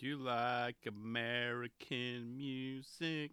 Do 0.00 0.06
you 0.06 0.16
like 0.16 0.76
American 0.88 2.38
music? 2.38 3.32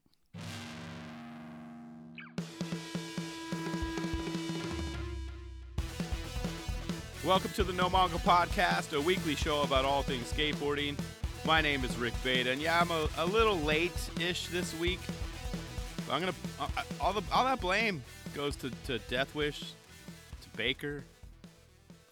Welcome 7.25 7.51
to 7.51 7.63
the 7.63 7.71
No 7.71 7.87
Mongo 7.87 8.19
Podcast, 8.19 8.91
a 8.91 8.99
weekly 8.99 9.35
show 9.35 9.61
about 9.61 9.85
all 9.85 10.01
things 10.01 10.29
skateboarding. 10.33 10.99
My 11.45 11.61
name 11.61 11.85
is 11.85 11.95
Rick 11.95 12.15
Bata, 12.21 12.51
and 12.51 12.61
yeah, 12.61 12.81
I'm 12.81 12.91
a, 12.91 13.07
a 13.17 13.25
little 13.25 13.57
late-ish 13.59 14.47
this 14.47 14.77
week. 14.77 14.99
I'm 16.11 16.19
gonna 16.19 16.33
uh, 16.59 16.67
all 16.99 17.13
the 17.13 17.21
all 17.31 17.45
that 17.45 17.61
blame 17.61 18.03
goes 18.35 18.57
to, 18.57 18.71
to 18.87 18.99
Deathwish, 19.09 19.71
to 20.41 20.49
Baker. 20.57 21.05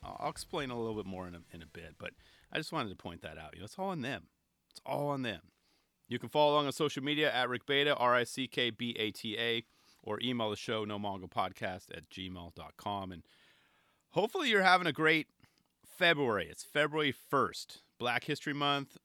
I'll, 0.02 0.16
I'll 0.22 0.32
explain 0.32 0.70
a 0.70 0.78
little 0.78 0.96
bit 0.96 1.06
more 1.06 1.28
in 1.28 1.36
a, 1.36 1.42
in 1.54 1.62
a 1.62 1.68
bit, 1.68 1.96
but 2.00 2.12
I 2.54 2.58
just 2.58 2.72
wanted 2.72 2.88
to 2.88 2.96
point 2.96 3.22
that 3.24 3.38
out. 3.38 3.50
You 3.54 3.60
know, 3.60 3.66
it's 3.66 3.78
all 3.78 3.90
on 3.90 4.02
them. 4.02 4.28
It's 4.76 4.82
all 4.86 5.08
on 5.08 5.22
them. 5.22 5.40
You 6.10 6.20
can 6.20 6.28
follow 6.28 6.54
along 6.54 6.66
on 6.66 6.74
social 6.74 7.02
media 7.02 7.34
at 7.34 7.48
Rick 7.48 7.66
Bata, 7.66 7.96
R 7.96 8.14
I 8.14 8.26
C 8.26 8.46
K 8.46 8.72
B 8.72 8.94
A 9.00 9.10
T 9.12 9.38
A, 9.40 9.64
or 10.04 10.20
email 10.22 10.50
the 10.50 10.58
show, 10.58 10.84
no 10.84 11.00
mongo 11.00 11.30
podcast 11.30 11.96
at 11.96 12.10
gmail.com. 12.10 13.12
And 13.14 13.24
hopefully 14.10 14.50
you're 14.50 14.64
having 14.64 14.86
a 14.86 14.92
great 14.92 15.28
February. 15.98 16.50
It's 16.52 16.66
February 16.66 17.16
1st, 17.32 17.78
Black 17.98 18.26
History 18.26 18.54
Month, 18.54 18.98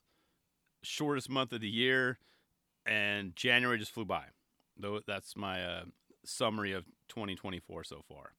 shortest 0.83 1.31
month 1.31 1.53
of 1.53 1.61
the 1.61 1.69
year, 1.69 2.19
and 2.85 3.37
January 3.37 3.79
just 3.79 3.93
flew 3.93 4.05
by. 4.05 4.25
Though 4.77 5.01
that's 5.07 5.37
my 5.37 5.65
uh, 5.65 5.85
summary 6.25 6.73
of 6.73 6.87
2024 7.09 7.85
so 7.85 8.03
far. 8.09 8.33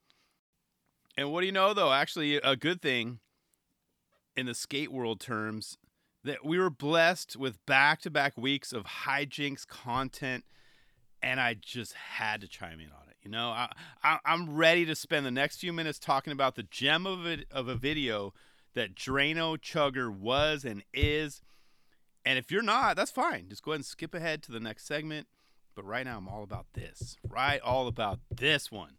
And 1.16 1.31
what 1.31 1.39
do 1.39 1.45
you 1.45 1.53
know, 1.53 1.73
though? 1.73 1.94
Actually, 1.94 2.36
a 2.36 2.58
good 2.58 2.81
thing 2.81 3.20
in 4.36 4.48
the 4.48 4.53
skate 4.53 4.91
world 4.91 5.22
terms 5.22 5.77
that 6.23 6.45
we 6.45 6.59
were 6.59 6.70
blessed 6.70 7.35
with 7.35 7.63
back 7.66 8.02
to 8.02 8.09
back 8.09 8.38
weeks 8.38 8.73
of 8.73 8.84
hijinks 8.84 9.66
content, 9.67 10.45
and 11.22 11.39
I 11.39 11.55
just 11.55 11.94
had 11.94 12.41
to 12.41 12.47
chime 12.47 12.80
in 12.80 12.88
on 12.88 13.09
it. 13.09 13.17
You 13.23 13.31
know, 13.31 13.50
I, 13.50 13.69
I, 14.03 14.19
am 14.25 14.55
ready 14.55 14.86
to 14.86 14.95
spend 14.95 15.25
the 15.25 15.31
next 15.31 15.58
few 15.58 15.72
minutes 15.72 16.00
talking 16.00 16.33
about 16.33 16.55
the 16.55 16.63
gem 16.63 17.05
of 17.05 17.25
a, 17.25 17.44
of 17.52 17.67
a 17.67 17.75
video 17.75 18.33
that 18.73 18.95
Dranochugger 18.95 20.11
was 20.16 20.66
and 20.66 20.83
is. 20.94 21.41
And 22.25 22.39
if 22.39 22.52
you're 22.52 22.63
not, 22.63 22.95
that's 22.95 23.11
fine. 23.11 23.47
Just 23.50 23.63
go 23.63 23.72
ahead 23.72 23.80
and 23.80 23.85
skip 23.85 24.16
ahead 24.16 24.41
to 24.44 24.52
the 24.52 24.59
next 24.59 24.85
segment. 24.85 25.28
But 25.75 25.85
right 25.85 26.06
now, 26.06 26.17
I'm 26.17 26.28
all 26.28 26.44
about 26.44 26.67
this. 26.73 27.17
Right? 27.28 27.61
All 27.61 27.88
about 27.88 28.19
this 28.30 28.72
one. 28.72 28.97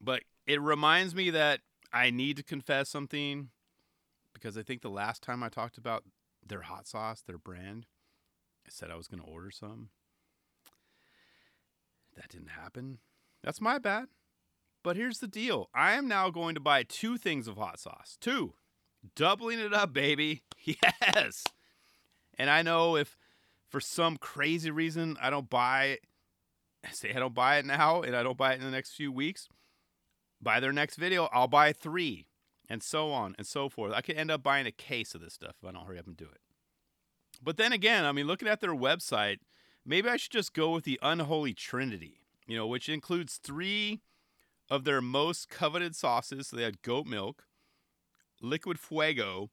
But 0.00 0.22
it 0.46 0.60
reminds 0.60 1.14
me 1.14 1.30
that 1.30 1.60
I 1.92 2.10
need 2.10 2.36
to 2.36 2.42
confess 2.42 2.88
something 2.88 3.50
because 4.34 4.56
I 4.56 4.62
think 4.62 4.82
the 4.82 4.90
last 4.90 5.22
time 5.22 5.42
I 5.42 5.48
talked 5.48 5.78
about 5.78 6.04
their 6.48 6.62
hot 6.62 6.86
sauce, 6.86 7.22
their 7.22 7.38
brand, 7.38 7.86
I 8.66 8.70
said 8.70 8.90
I 8.90 8.96
was 8.96 9.08
going 9.08 9.22
to 9.22 9.28
order 9.28 9.50
some. 9.50 9.90
That 12.16 12.28
didn't 12.28 12.50
happen. 12.50 12.98
That's 13.42 13.60
my 13.60 13.78
bad. 13.78 14.06
But 14.82 14.96
here's 14.96 15.18
the 15.18 15.28
deal 15.28 15.68
I 15.74 15.94
am 15.94 16.08
now 16.08 16.30
going 16.30 16.54
to 16.54 16.60
buy 16.60 16.82
two 16.82 17.18
things 17.18 17.48
of 17.48 17.56
hot 17.56 17.78
sauce. 17.78 18.16
Two. 18.20 18.54
Doubling 19.14 19.60
it 19.60 19.72
up, 19.72 19.92
baby. 19.92 20.42
Yes. 20.64 21.44
And 22.36 22.50
I 22.50 22.62
know 22.62 22.96
if 22.96 23.16
for 23.68 23.78
some 23.80 24.16
crazy 24.16 24.70
reason 24.70 25.16
I 25.22 25.30
don't 25.30 25.48
buy 25.48 25.98
say 26.92 27.12
I 27.14 27.20
don't 27.20 27.34
buy 27.34 27.58
it 27.58 27.66
now 27.66 28.02
and 28.02 28.16
I 28.16 28.24
don't 28.24 28.36
buy 28.36 28.52
it 28.52 28.56
in 28.56 28.64
the 28.64 28.70
next 28.70 28.94
few 28.94 29.12
weeks, 29.12 29.48
by 30.40 30.60
their 30.60 30.72
next 30.72 30.96
video, 30.96 31.28
I'll 31.32 31.48
buy 31.48 31.72
three 31.72 32.26
and 32.68 32.82
so 32.82 33.10
on 33.10 33.34
and 33.38 33.46
so 33.46 33.68
forth. 33.68 33.92
I 33.94 34.00
could 34.00 34.16
end 34.16 34.30
up 34.30 34.42
buying 34.42 34.66
a 34.66 34.72
case 34.72 35.14
of 35.14 35.20
this 35.20 35.34
stuff 35.34 35.56
if 35.62 35.68
I 35.68 35.72
don't 35.72 35.86
hurry 35.86 35.98
up 35.98 36.06
and 36.06 36.16
do 36.16 36.24
it. 36.24 36.40
But 37.42 37.56
then 37.56 37.72
again, 37.72 38.04
I 38.04 38.12
mean, 38.12 38.26
looking 38.26 38.48
at 38.48 38.60
their 38.60 38.74
website, 38.74 39.38
maybe 39.84 40.08
I 40.08 40.16
should 40.16 40.32
just 40.32 40.54
go 40.54 40.70
with 40.70 40.84
the 40.84 40.98
unholy 41.02 41.54
trinity, 41.54 42.20
you 42.46 42.56
know, 42.56 42.66
which 42.66 42.88
includes 42.88 43.38
three 43.42 44.00
of 44.68 44.84
their 44.84 45.00
most 45.00 45.48
coveted 45.48 45.94
sauces. 45.94 46.48
So 46.48 46.56
they 46.56 46.62
had 46.62 46.82
goat 46.82 47.06
milk, 47.06 47.44
liquid 48.40 48.78
fuego, 48.78 49.50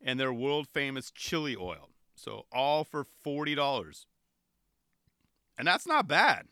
and 0.00 0.18
their 0.18 0.32
world 0.32 0.68
famous 0.68 1.10
chili 1.10 1.56
oil. 1.56 1.90
So 2.14 2.46
all 2.52 2.84
for 2.84 3.06
$40. 3.24 4.06
And 5.58 5.66
that's 5.66 5.86
not 5.86 6.08
bad. 6.08 6.46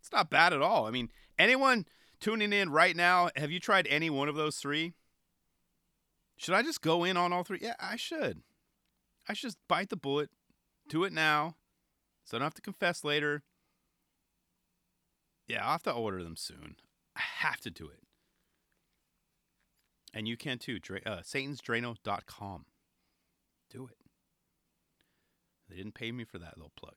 It's 0.00 0.12
not 0.12 0.30
bad 0.30 0.52
at 0.52 0.62
all. 0.62 0.86
I 0.86 0.90
mean, 0.90 1.10
anyone 1.38 1.86
tuning 2.20 2.52
in 2.52 2.70
right 2.70 2.96
now, 2.96 3.30
have 3.36 3.50
you 3.50 3.60
tried 3.60 3.86
any 3.88 4.10
one 4.10 4.28
of 4.28 4.34
those 4.34 4.56
three? 4.56 4.94
Should 6.42 6.54
I 6.54 6.62
just 6.62 6.82
go 6.82 7.04
in 7.04 7.16
on 7.16 7.32
all 7.32 7.44
three? 7.44 7.60
Yeah, 7.62 7.76
I 7.78 7.94
should. 7.94 8.42
I 9.28 9.32
should 9.32 9.46
just 9.46 9.58
bite 9.68 9.90
the 9.90 9.96
bullet, 9.96 10.28
do 10.88 11.04
it 11.04 11.12
now, 11.12 11.54
so 12.24 12.36
I 12.36 12.38
don't 12.40 12.46
have 12.46 12.54
to 12.54 12.62
confess 12.62 13.04
later. 13.04 13.44
Yeah, 15.46 15.64
I'll 15.64 15.70
have 15.70 15.84
to 15.84 15.92
order 15.92 16.24
them 16.24 16.34
soon. 16.34 16.74
I 17.14 17.20
have 17.20 17.60
to 17.60 17.70
do 17.70 17.84
it. 17.84 18.00
And 20.12 20.26
you 20.26 20.36
can 20.36 20.58
too. 20.58 20.80
Dra- 20.80 21.00
uh, 21.06 21.20
SatansDrano.com. 21.20 22.64
Do 23.70 23.86
it. 23.86 23.98
They 25.70 25.76
didn't 25.76 25.94
pay 25.94 26.10
me 26.10 26.24
for 26.24 26.38
that 26.38 26.56
little 26.56 26.72
plug. 26.74 26.96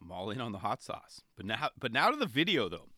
I'm 0.00 0.12
all 0.12 0.30
in 0.30 0.40
on 0.40 0.52
the 0.52 0.58
hot 0.58 0.80
sauce. 0.80 1.22
But 1.36 1.46
now, 1.46 1.70
but 1.76 1.92
now 1.92 2.10
to 2.10 2.16
the 2.16 2.26
video 2.26 2.68
though. 2.68 2.90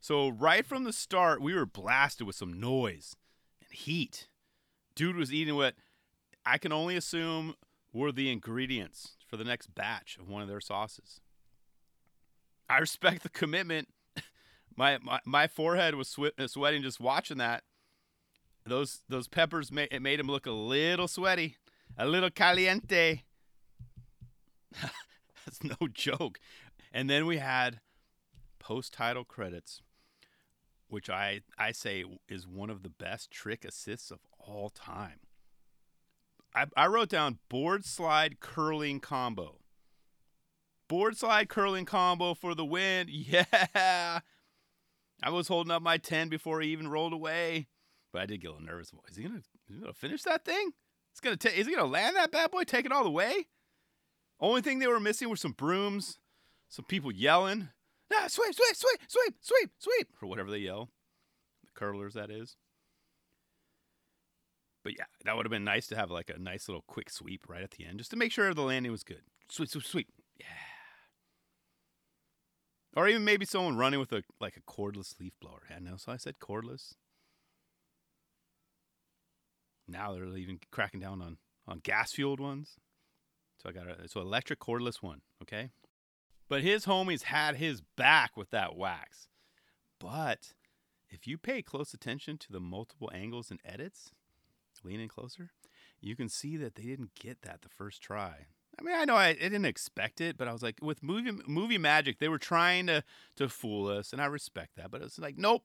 So 0.00 0.28
right 0.30 0.64
from 0.64 0.84
the 0.84 0.94
start, 0.94 1.42
we 1.42 1.52
were 1.52 1.66
blasted 1.66 2.26
with 2.26 2.36
some 2.36 2.58
noise 2.58 3.16
and 3.60 3.70
heat. 3.70 4.28
Dude 4.96 5.16
was 5.16 5.32
eating 5.32 5.54
what 5.54 5.74
I 6.44 6.58
can 6.58 6.72
only 6.72 6.96
assume 6.96 7.54
were 7.92 8.10
the 8.10 8.30
ingredients 8.30 9.16
for 9.28 9.36
the 9.36 9.44
next 9.44 9.74
batch 9.74 10.16
of 10.18 10.28
one 10.28 10.42
of 10.42 10.48
their 10.48 10.60
sauces. 10.60 11.20
I 12.68 12.78
respect 12.78 13.22
the 13.22 13.28
commitment. 13.28 13.88
my, 14.76 14.98
my 15.02 15.20
my 15.24 15.46
forehead 15.46 15.94
was 15.94 16.16
uh, 16.18 16.46
sweating 16.48 16.82
just 16.82 16.98
watching 16.98 17.38
that. 17.38 17.62
Those 18.64 19.02
those 19.08 19.28
peppers 19.28 19.70
made 19.70 19.88
it 19.92 20.02
made 20.02 20.18
him 20.18 20.26
look 20.26 20.46
a 20.46 20.50
little 20.50 21.06
sweaty, 21.06 21.56
a 21.96 22.06
little 22.06 22.30
caliente. 22.30 23.22
That's 25.44 25.62
no 25.62 25.86
joke. 25.92 26.40
And 26.92 27.08
then 27.08 27.26
we 27.26 27.38
had 27.38 27.80
post 28.58 28.92
title 28.92 29.24
credits, 29.24 29.82
which 30.88 31.10
I, 31.10 31.40
I 31.58 31.72
say 31.72 32.04
is 32.28 32.46
one 32.46 32.70
of 32.70 32.82
the 32.82 32.88
best 32.88 33.30
trick 33.30 33.64
assists 33.64 34.10
of 34.10 34.20
all 34.38 34.70
time. 34.70 35.20
I, 36.54 36.66
I 36.76 36.86
wrote 36.86 37.08
down 37.10 37.38
board 37.48 37.84
slide 37.84 38.40
curling 38.40 39.00
combo. 39.00 39.58
Board 40.88 41.16
slide 41.16 41.48
curling 41.48 41.84
combo 41.84 42.34
for 42.34 42.54
the 42.54 42.64
win. 42.64 43.08
Yeah. 43.10 44.20
I 45.22 45.30
was 45.30 45.48
holding 45.48 45.70
up 45.70 45.82
my 45.82 45.96
10 45.96 46.28
before 46.28 46.60
he 46.60 46.68
even 46.68 46.88
rolled 46.88 47.14
away. 47.14 47.68
But 48.12 48.22
I 48.22 48.26
did 48.26 48.40
get 48.42 48.48
a 48.48 48.52
little 48.52 48.66
nervous. 48.66 48.92
Is 49.10 49.16
he 49.16 49.22
he 49.68 49.78
gonna 49.78 49.92
finish 49.92 50.22
that 50.22 50.44
thing? 50.44 50.72
It's 51.10 51.20
gonna 51.20 51.36
ta- 51.36 51.50
is 51.54 51.66
he 51.66 51.74
gonna 51.74 51.90
land 51.90 52.16
that 52.16 52.30
bad 52.30 52.50
boy, 52.50 52.64
take 52.64 52.84
it 52.84 52.92
all 52.92 53.04
the 53.04 53.10
way? 53.10 53.48
Only 54.38 54.60
thing 54.60 54.78
they 54.78 54.86
were 54.86 55.00
missing 55.00 55.28
were 55.28 55.36
some 55.36 55.52
brooms, 55.52 56.18
some 56.68 56.84
people 56.84 57.10
yelling, 57.10 57.70
ah, 58.12 58.26
sweep, 58.28 58.54
sweep, 58.54 58.76
sweep, 58.76 59.00
sweep, 59.08 59.34
sweep, 59.40 59.70
sweep, 59.78 60.08
or 60.22 60.28
whatever 60.28 60.50
they 60.50 60.58
yell. 60.58 60.90
The 61.64 61.70
curlers, 61.74 62.14
that 62.14 62.30
is. 62.30 62.56
But 64.84 64.94
yeah, 64.96 65.06
that 65.24 65.36
would 65.36 65.44
have 65.44 65.50
been 65.50 65.64
nice 65.64 65.88
to 65.88 65.96
have 65.96 66.10
like 66.10 66.30
a 66.30 66.38
nice 66.38 66.68
little 66.68 66.84
quick 66.86 67.10
sweep 67.10 67.48
right 67.48 67.62
at 67.62 67.72
the 67.72 67.84
end, 67.84 67.98
just 67.98 68.10
to 68.12 68.16
make 68.16 68.30
sure 68.30 68.54
the 68.54 68.62
landing 68.62 68.92
was 68.92 69.02
good. 69.02 69.22
Sweep, 69.50 69.68
sweep, 69.68 69.84
sweep. 69.84 70.08
Yeah. 70.38 70.46
Or 72.94 73.08
even 73.08 73.24
maybe 73.24 73.44
someone 73.44 73.76
running 73.76 74.00
with 74.00 74.12
a 74.12 74.22
like 74.40 74.56
a 74.56 74.60
cordless 74.60 75.18
leaf 75.20 75.32
blower. 75.40 75.62
Yeah, 75.68 75.80
no, 75.80 75.96
so 75.96 76.12
I 76.12 76.16
said 76.16 76.36
cordless. 76.40 76.94
Now 79.88 80.12
they're 80.14 80.24
even 80.36 80.60
cracking 80.70 81.00
down 81.00 81.20
on 81.20 81.38
on 81.66 81.80
gas 81.80 82.12
fueled 82.12 82.40
ones. 82.40 82.76
So 83.62 83.68
I 83.68 83.72
got 83.72 83.88
a 83.88 84.08
so 84.08 84.20
electric 84.20 84.60
cordless 84.60 85.02
one, 85.02 85.20
okay? 85.42 85.70
But 86.48 86.62
his 86.62 86.86
homies 86.86 87.24
had 87.24 87.56
his 87.56 87.82
back 87.96 88.36
with 88.36 88.50
that 88.50 88.76
wax. 88.76 89.28
But 89.98 90.52
if 91.08 91.26
you 91.26 91.38
pay 91.38 91.62
close 91.62 91.92
attention 91.92 92.38
to 92.38 92.52
the 92.52 92.60
multiple 92.60 93.10
angles 93.12 93.50
and 93.50 93.60
edits, 93.64 94.12
lean 94.84 95.00
in 95.00 95.08
closer, 95.08 95.50
you 96.00 96.16
can 96.16 96.28
see 96.28 96.56
that 96.56 96.74
they 96.74 96.84
didn't 96.84 97.14
get 97.14 97.42
that 97.42 97.62
the 97.62 97.68
first 97.68 98.02
try. 98.02 98.46
I 98.78 98.82
mean, 98.82 98.94
I 98.94 99.04
know 99.04 99.16
I, 99.16 99.28
I, 99.28 99.34
didn't 99.34 99.64
expect 99.64 100.20
it, 100.20 100.36
but 100.36 100.48
I 100.48 100.52
was 100.52 100.62
like, 100.62 100.78
with 100.82 101.02
movie 101.02 101.32
movie 101.46 101.78
magic, 101.78 102.18
they 102.18 102.28
were 102.28 102.38
trying 102.38 102.86
to 102.88 103.02
to 103.36 103.48
fool 103.48 103.88
us, 103.88 104.12
and 104.12 104.20
I 104.20 104.26
respect 104.26 104.76
that. 104.76 104.90
But 104.90 105.02
it's 105.02 105.18
like, 105.18 105.38
nope, 105.38 105.64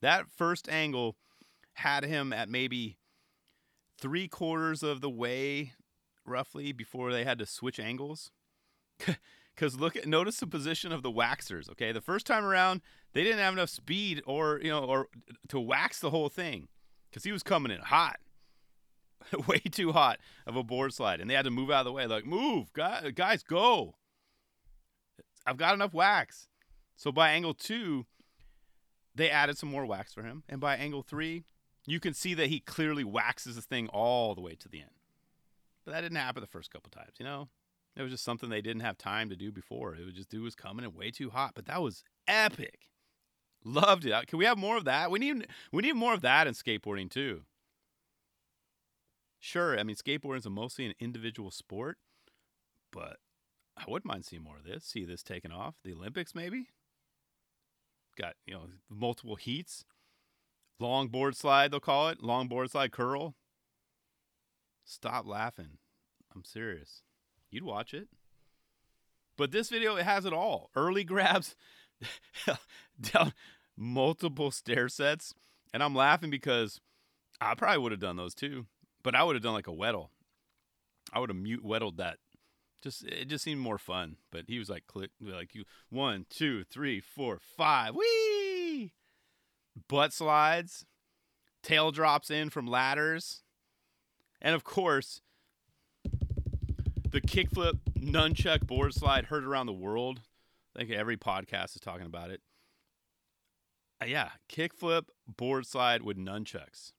that 0.00 0.30
first 0.30 0.68
angle 0.68 1.16
had 1.74 2.04
him 2.04 2.32
at 2.32 2.48
maybe 2.48 2.98
three 3.98 4.28
quarters 4.28 4.82
of 4.82 5.00
the 5.00 5.10
way 5.10 5.72
roughly 6.24 6.72
before 6.72 7.12
they 7.12 7.24
had 7.24 7.38
to 7.38 7.46
switch 7.46 7.80
angles. 7.80 8.30
Because 9.56 9.80
look 9.80 9.96
at 9.96 10.06
notice 10.06 10.38
the 10.38 10.46
position 10.46 10.92
of 10.92 11.02
the 11.02 11.10
waxers. 11.10 11.70
Okay, 11.70 11.90
the 11.90 12.02
first 12.02 12.26
time 12.26 12.44
around 12.44 12.82
they 13.14 13.24
didn't 13.24 13.38
have 13.38 13.54
enough 13.54 13.70
speed 13.70 14.22
or 14.26 14.60
you 14.62 14.70
know 14.70 14.84
or 14.84 15.08
to 15.48 15.58
wax 15.58 15.98
the 15.98 16.10
whole 16.10 16.28
thing 16.28 16.68
because 17.10 17.24
he 17.24 17.32
was 17.32 17.42
coming 17.42 17.72
in 17.72 17.80
hot. 17.80 18.18
way 19.46 19.58
too 19.58 19.92
hot 19.92 20.18
of 20.46 20.56
a 20.56 20.62
board 20.62 20.92
slide, 20.92 21.20
and 21.20 21.28
they 21.28 21.34
had 21.34 21.44
to 21.44 21.50
move 21.50 21.70
out 21.70 21.80
of 21.80 21.86
the 21.86 21.92
way. 21.92 22.06
Like, 22.06 22.26
move, 22.26 22.72
guys, 22.72 23.42
go. 23.42 23.94
I've 25.46 25.56
got 25.56 25.74
enough 25.74 25.94
wax. 25.94 26.48
So 26.96 27.12
by 27.12 27.30
angle 27.30 27.54
two, 27.54 28.06
they 29.14 29.30
added 29.30 29.58
some 29.58 29.68
more 29.68 29.86
wax 29.86 30.12
for 30.12 30.22
him, 30.22 30.42
and 30.48 30.60
by 30.60 30.76
angle 30.76 31.02
three, 31.02 31.44
you 31.86 32.00
can 32.00 32.14
see 32.14 32.34
that 32.34 32.48
he 32.48 32.60
clearly 32.60 33.04
waxes 33.04 33.56
the 33.56 33.62
thing 33.62 33.88
all 33.88 34.34
the 34.34 34.40
way 34.40 34.54
to 34.56 34.68
the 34.68 34.80
end. 34.80 34.90
But 35.84 35.92
that 35.92 36.00
didn't 36.00 36.18
happen 36.18 36.40
the 36.40 36.48
first 36.48 36.70
couple 36.70 36.90
times, 36.90 37.12
you 37.18 37.24
know. 37.24 37.48
It 37.96 38.02
was 38.02 38.12
just 38.12 38.24
something 38.24 38.50
they 38.50 38.60
didn't 38.60 38.82
have 38.82 38.98
time 38.98 39.30
to 39.30 39.36
do 39.36 39.50
before. 39.50 39.94
It 39.94 40.04
was 40.04 40.14
just 40.14 40.28
dude 40.28 40.42
was 40.42 40.54
coming 40.54 40.84
in 40.84 40.92
way 40.94 41.10
too 41.10 41.30
hot, 41.30 41.52
but 41.54 41.64
that 41.66 41.82
was 41.82 42.04
epic. 42.28 42.90
Loved 43.64 44.04
it. 44.04 44.26
Can 44.26 44.38
we 44.38 44.44
have 44.44 44.58
more 44.58 44.76
of 44.76 44.84
that? 44.84 45.10
We 45.10 45.18
need 45.18 45.46
we 45.72 45.82
need 45.82 45.94
more 45.94 46.12
of 46.12 46.20
that 46.20 46.46
in 46.46 46.52
skateboarding 46.52 47.10
too. 47.10 47.42
Sure, 49.40 49.78
I 49.78 49.82
mean 49.82 49.96
skateboarding 49.96 50.38
is 50.38 50.48
mostly 50.48 50.86
an 50.86 50.94
individual 51.00 51.50
sport, 51.50 51.96
but 52.92 53.16
I 53.76 53.84
wouldn't 53.88 54.06
mind 54.06 54.26
seeing 54.26 54.42
more 54.42 54.58
of 54.58 54.64
this. 54.64 54.84
See 54.84 55.04
this 55.04 55.22
taken 55.22 55.50
off. 55.50 55.76
The 55.82 55.92
Olympics 55.92 56.34
maybe. 56.34 56.68
Got 58.18 58.34
you 58.46 58.54
know 58.54 58.66
multiple 58.90 59.36
heats. 59.36 59.84
Long 60.78 61.08
board 61.08 61.34
slide 61.34 61.70
they'll 61.70 61.80
call 61.80 62.08
it. 62.08 62.22
Long 62.22 62.46
board 62.46 62.70
slide 62.70 62.92
curl. 62.92 63.34
Stop 64.84 65.26
laughing. 65.26 65.78
I'm 66.34 66.44
serious. 66.44 67.02
You'd 67.56 67.64
watch 67.64 67.94
it. 67.94 68.08
But 69.38 69.50
this 69.50 69.70
video 69.70 69.96
it 69.96 70.04
has 70.04 70.26
it 70.26 70.34
all. 70.34 70.70
Early 70.76 71.04
grabs 71.04 71.56
down 73.00 73.32
multiple 73.78 74.50
stair 74.50 74.90
sets. 74.90 75.32
And 75.72 75.82
I'm 75.82 75.94
laughing 75.94 76.28
because 76.28 76.82
I 77.40 77.54
probably 77.54 77.78
would 77.78 77.92
have 77.92 78.00
done 78.00 78.16
those 78.16 78.34
too. 78.34 78.66
But 79.02 79.14
I 79.14 79.24
would 79.24 79.36
have 79.36 79.42
done 79.42 79.54
like 79.54 79.68
a 79.68 79.72
Weddle. 79.72 80.08
I 81.14 81.18
would 81.18 81.30
have 81.30 81.38
mute 81.38 81.64
Weddled 81.64 81.96
that. 81.96 82.18
Just 82.82 83.04
it 83.04 83.24
just 83.28 83.44
seemed 83.44 83.62
more 83.62 83.78
fun. 83.78 84.16
But 84.30 84.44
he 84.48 84.58
was 84.58 84.68
like 84.68 84.86
click 84.86 85.12
like 85.18 85.54
you 85.54 85.64
one, 85.88 86.26
two, 86.28 86.62
three, 86.64 87.00
four, 87.00 87.38
five. 87.56 87.94
Whee! 87.94 88.92
Butt 89.88 90.12
slides. 90.12 90.84
Tail 91.62 91.90
drops 91.90 92.30
in 92.30 92.50
from 92.50 92.66
ladders. 92.66 93.44
And 94.42 94.54
of 94.54 94.62
course, 94.62 95.22
the 97.16 97.22
kickflip 97.22 97.78
nunchuck 97.98 98.66
board 98.66 98.92
slide 98.92 99.24
heard 99.24 99.42
around 99.42 99.64
the 99.64 99.72
world. 99.72 100.20
I 100.74 100.80
think 100.80 100.90
every 100.90 101.16
podcast 101.16 101.74
is 101.74 101.80
talking 101.80 102.04
about 102.04 102.28
it. 102.28 102.42
Uh, 104.02 104.04
yeah, 104.04 104.28
kickflip 104.50 105.04
board 105.26 105.66
slide 105.66 106.02
with 106.02 106.18
nunchucks. 106.18 106.92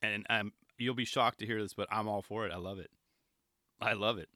And 0.00 0.24
um, 0.30 0.54
you'll 0.78 0.94
be 0.94 1.04
shocked 1.04 1.40
to 1.40 1.46
hear 1.46 1.60
this, 1.60 1.74
but 1.74 1.88
I'm 1.90 2.08
all 2.08 2.22
for 2.22 2.46
it. 2.46 2.52
I 2.52 2.56
love 2.56 2.78
it. 2.78 2.90
I 3.82 3.92
love 3.92 4.16
it. 4.16 4.30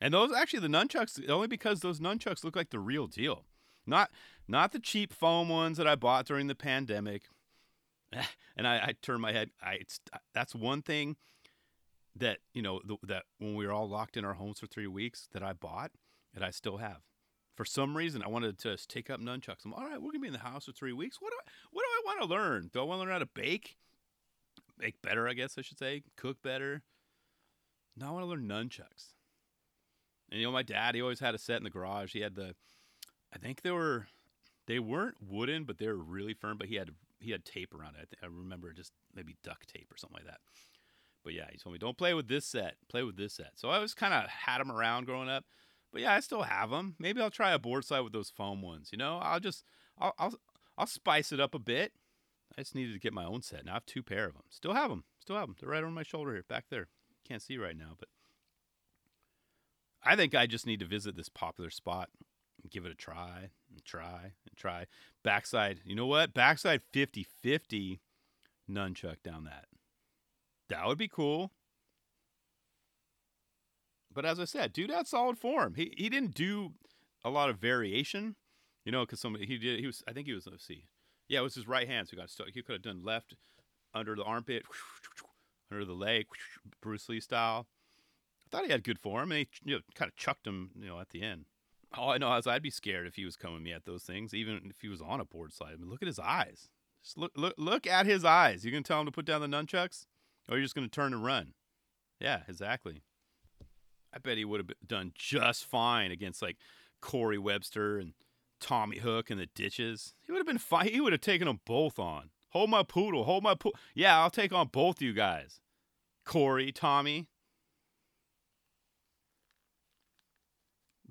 And 0.00 0.14
those 0.14 0.32
actually 0.32 0.60
the 0.60 0.68
nunchucks 0.68 1.28
only 1.28 1.46
because 1.46 1.80
those 1.80 2.00
nunchucks 2.00 2.44
look 2.44 2.56
like 2.56 2.70
the 2.70 2.80
real 2.80 3.06
deal. 3.08 3.44
Not 3.86 4.10
not 4.48 4.72
the 4.72 4.80
cheap 4.80 5.12
foam 5.12 5.50
ones 5.50 5.76
that 5.76 5.86
I 5.86 5.96
bought 5.96 6.24
during 6.24 6.46
the 6.46 6.54
pandemic. 6.54 7.24
And 8.56 8.68
I, 8.68 8.76
I 8.76 8.94
turn 9.02 9.20
my 9.20 9.32
head. 9.32 9.50
I 9.60 9.80
that's 10.32 10.54
one 10.54 10.80
thing 10.80 11.16
that 12.16 12.38
you 12.52 12.62
know 12.62 12.80
the, 12.86 12.96
that 13.06 13.24
when 13.38 13.54
we 13.54 13.66
were 13.66 13.72
all 13.72 13.88
locked 13.88 14.16
in 14.16 14.24
our 14.24 14.34
homes 14.34 14.60
for 14.60 14.66
three 14.66 14.86
weeks 14.86 15.28
that 15.32 15.42
I 15.42 15.52
bought 15.52 15.92
that 16.32 16.42
I 16.42 16.50
still 16.50 16.78
have. 16.78 16.98
For 17.56 17.64
some 17.64 17.96
reason, 17.96 18.22
I 18.22 18.28
wanted 18.28 18.58
to 18.58 18.76
take 18.88 19.10
up 19.10 19.20
nunchucks. 19.20 19.64
I'm 19.64 19.72
all 19.72 19.84
right. 19.84 20.00
We're 20.00 20.10
gonna 20.10 20.20
be 20.20 20.26
in 20.26 20.32
the 20.32 20.40
house 20.40 20.64
for 20.64 20.72
three 20.72 20.92
weeks. 20.92 21.18
What 21.20 21.30
do 21.30 21.36
I, 21.38 21.50
what 21.70 21.82
do 21.82 21.88
I 21.88 22.02
want 22.04 22.22
to 22.22 22.34
learn? 22.34 22.70
Do 22.72 22.80
I 22.80 22.82
want 22.82 22.98
to 22.98 23.04
learn 23.04 23.12
how 23.12 23.18
to 23.18 23.26
bake? 23.26 23.76
Bake 24.78 25.00
better, 25.02 25.28
I 25.28 25.34
guess 25.34 25.56
I 25.56 25.62
should 25.62 25.78
say. 25.78 26.02
Cook 26.16 26.42
better. 26.42 26.82
No, 27.96 28.08
I 28.08 28.10
want 28.10 28.24
to 28.24 28.28
learn 28.28 28.48
nunchucks. 28.48 29.14
And 30.30 30.40
you 30.40 30.46
know, 30.46 30.52
my 30.52 30.64
dad, 30.64 30.96
he 30.96 31.02
always 31.02 31.20
had 31.20 31.34
a 31.34 31.38
set 31.38 31.58
in 31.58 31.64
the 31.64 31.70
garage. 31.70 32.12
He 32.12 32.20
had 32.20 32.34
the, 32.34 32.56
I 33.32 33.38
think 33.38 33.62
they 33.62 33.70
were, 33.70 34.08
they 34.66 34.80
weren't 34.80 35.16
wooden, 35.20 35.62
but 35.62 35.78
they 35.78 35.86
were 35.86 35.94
really 35.94 36.34
firm. 36.34 36.58
But 36.58 36.66
he 36.66 36.74
had 36.74 36.90
he 37.20 37.30
had 37.30 37.44
tape 37.44 37.72
around 37.72 37.94
it. 38.00 38.16
I, 38.20 38.26
I 38.26 38.28
remember 38.28 38.72
just 38.72 38.92
maybe 39.14 39.36
duct 39.44 39.72
tape 39.72 39.92
or 39.92 39.96
something 39.96 40.16
like 40.16 40.26
that. 40.26 40.40
But 41.24 41.32
yeah, 41.32 41.46
he 41.50 41.58
told 41.58 41.72
me 41.72 41.78
don't 41.78 41.96
play 41.96 42.14
with 42.14 42.28
this 42.28 42.44
set. 42.44 42.76
Play 42.88 43.02
with 43.02 43.16
this 43.16 43.34
set. 43.34 43.52
So 43.56 43.70
I 43.70 43.78
was 43.78 43.94
kind 43.94 44.12
of 44.14 44.28
had 44.28 44.58
them 44.58 44.70
around 44.70 45.06
growing 45.06 45.28
up. 45.28 45.44
But 45.92 46.02
yeah, 46.02 46.12
I 46.12 46.20
still 46.20 46.42
have 46.42 46.70
them. 46.70 46.96
Maybe 46.98 47.20
I'll 47.20 47.30
try 47.30 47.52
a 47.52 47.58
board 47.58 47.84
slide 47.84 48.00
with 48.00 48.12
those 48.12 48.30
foam 48.30 48.62
ones. 48.62 48.90
You 48.92 48.98
know, 48.98 49.18
I'll 49.22 49.40
just 49.40 49.64
I'll 49.98 50.14
I'll, 50.18 50.34
I'll 50.76 50.86
spice 50.86 51.32
it 51.32 51.40
up 51.40 51.54
a 51.54 51.58
bit. 51.58 51.92
I 52.56 52.60
just 52.60 52.74
needed 52.74 52.92
to 52.92 53.00
get 53.00 53.12
my 53.12 53.24
own 53.24 53.42
set. 53.42 53.64
Now 53.64 53.72
I 53.72 53.74
have 53.74 53.86
two 53.86 54.02
pair 54.02 54.26
of 54.26 54.34
them. 54.34 54.44
Still 54.50 54.74
have 54.74 54.90
them. 54.90 55.04
Still 55.20 55.36
have 55.36 55.48
them. 55.48 55.56
They're 55.58 55.70
right 55.70 55.82
on 55.82 55.92
my 55.92 56.02
shoulder 56.02 56.32
here, 56.32 56.44
back 56.48 56.66
there. 56.70 56.88
Can't 57.26 57.42
see 57.42 57.56
right 57.56 57.76
now, 57.76 57.94
but 57.98 58.08
I 60.02 60.14
think 60.16 60.34
I 60.34 60.46
just 60.46 60.66
need 60.66 60.80
to 60.80 60.86
visit 60.86 61.16
this 61.16 61.30
popular 61.30 61.70
spot 61.70 62.10
and 62.62 62.70
give 62.70 62.84
it 62.84 62.92
a 62.92 62.94
try 62.94 63.50
and 63.70 63.84
try 63.84 64.32
and 64.46 64.56
try. 64.56 64.86
Backside, 65.22 65.80
you 65.84 65.94
know 65.94 66.06
what? 66.06 66.34
Backside 66.34 66.82
50 66.92 67.22
50 67.22 68.00
nunchuck 68.70 69.22
down 69.22 69.44
that. 69.44 69.66
That 70.74 70.88
would 70.88 70.98
be 70.98 71.08
cool. 71.08 71.52
But 74.12 74.24
as 74.24 74.40
I 74.40 74.44
said, 74.44 74.72
dude 74.72 74.90
had 74.90 75.06
solid 75.06 75.38
form. 75.38 75.74
He 75.74 75.94
he 75.96 76.08
didn't 76.08 76.34
do 76.34 76.72
a 77.24 77.30
lot 77.30 77.48
of 77.48 77.58
variation, 77.58 78.34
you 78.84 78.90
know, 78.90 79.04
because 79.04 79.20
somebody 79.20 79.46
he 79.46 79.56
did 79.56 79.78
he 79.78 79.86
was 79.86 80.02
I 80.08 80.12
think 80.12 80.26
he 80.26 80.32
was 80.32 80.46
let's 80.48 80.66
see, 80.66 80.86
yeah, 81.28 81.38
it 81.38 81.42
was 81.42 81.54
his 81.54 81.68
right 81.68 81.86
hand, 81.86 82.08
so 82.08 82.10
he 82.12 82.16
got 82.16 82.28
stuck. 82.28 82.48
He 82.52 82.62
could 82.62 82.74
have 82.74 82.82
done 82.82 83.04
left 83.04 83.34
under 83.94 84.16
the 84.16 84.24
armpit, 84.24 84.64
under 85.70 85.84
the 85.84 85.94
leg, 85.94 86.26
Bruce 86.82 87.08
Lee 87.08 87.20
style. 87.20 87.66
I 88.46 88.48
thought 88.50 88.66
he 88.66 88.72
had 88.72 88.82
good 88.82 88.98
form, 88.98 89.30
and 89.30 89.38
he 89.40 89.48
you 89.64 89.76
know 89.76 89.82
kind 89.94 90.08
of 90.08 90.16
chucked 90.16 90.46
him, 90.46 90.70
you 90.76 90.88
know, 90.88 90.98
at 90.98 91.10
the 91.10 91.22
end. 91.22 91.44
All 91.92 92.10
I 92.10 92.18
know 92.18 92.34
is 92.36 92.48
I'd 92.48 92.62
be 92.62 92.70
scared 92.70 93.06
if 93.06 93.14
he 93.14 93.24
was 93.24 93.36
coming 93.36 93.62
me 93.62 93.72
at 93.72 93.84
those 93.84 94.02
things, 94.02 94.34
even 94.34 94.60
if 94.68 94.80
he 94.80 94.88
was 94.88 95.00
on 95.00 95.20
a 95.20 95.24
board 95.24 95.52
slide. 95.52 95.74
I 95.74 95.76
mean, 95.76 95.88
look 95.88 96.02
at 96.02 96.08
his 96.08 96.18
eyes. 96.18 96.68
Just 97.04 97.16
look 97.16 97.32
look 97.36 97.54
look 97.58 97.86
at 97.86 98.06
his 98.06 98.24
eyes. 98.24 98.64
You 98.64 98.72
gonna 98.72 98.82
tell 98.82 98.98
him 98.98 99.06
to 99.06 99.12
put 99.12 99.24
down 99.24 99.40
the 99.40 99.46
nunchucks, 99.46 100.06
or 100.48 100.56
you're 100.56 100.64
just 100.64 100.74
gonna 100.74 100.88
turn 100.88 101.12
and 101.12 101.24
run? 101.24 101.54
Yeah, 102.20 102.42
exactly. 102.48 103.02
I 104.14 104.18
bet 104.18 104.38
he 104.38 104.44
would 104.44 104.60
have 104.60 104.70
done 104.86 105.12
just 105.14 105.64
fine 105.64 106.10
against 106.10 106.40
like 106.40 106.56
Corey 107.00 107.38
Webster 107.38 107.98
and 107.98 108.14
Tommy 108.60 108.98
Hook 108.98 109.30
in 109.30 109.38
the 109.38 109.46
ditches. 109.54 110.14
He 110.22 110.32
would 110.32 110.38
have 110.38 110.46
been 110.46 110.58
fine. 110.58 110.88
He 110.88 111.00
would 111.00 111.12
have 111.12 111.20
taken 111.20 111.46
them 111.46 111.60
both 111.66 111.98
on. 111.98 112.30
Hold 112.50 112.70
my 112.70 112.84
poodle. 112.84 113.24
Hold 113.24 113.42
my 113.42 113.54
poodle. 113.54 113.78
Yeah, 113.94 114.20
I'll 114.20 114.30
take 114.30 114.52
on 114.52 114.68
both 114.68 114.98
of 114.98 115.02
you 115.02 115.12
guys. 115.12 115.60
Corey, 116.24 116.70
Tommy. 116.70 117.26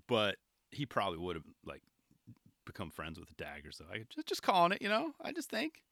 But 0.07 0.37
he 0.71 0.85
probably 0.85 1.19
would 1.19 1.35
have 1.35 1.45
like 1.65 1.81
become 2.65 2.89
friends 2.89 3.19
with 3.19 3.29
the 3.29 3.35
daggers. 3.35 3.77
So 3.77 3.85
I 3.91 4.03
just 4.09 4.27
just 4.27 4.43
calling 4.43 4.71
it, 4.71 4.81
you 4.81 4.89
know. 4.89 5.11
I 5.21 5.31
just 5.31 5.49
think, 5.49 5.83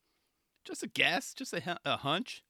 just 0.63 0.83
a 0.83 0.87
guess, 0.87 1.33
just 1.33 1.53
a, 1.53 1.77
a 1.85 1.97
hunch. 1.97 2.43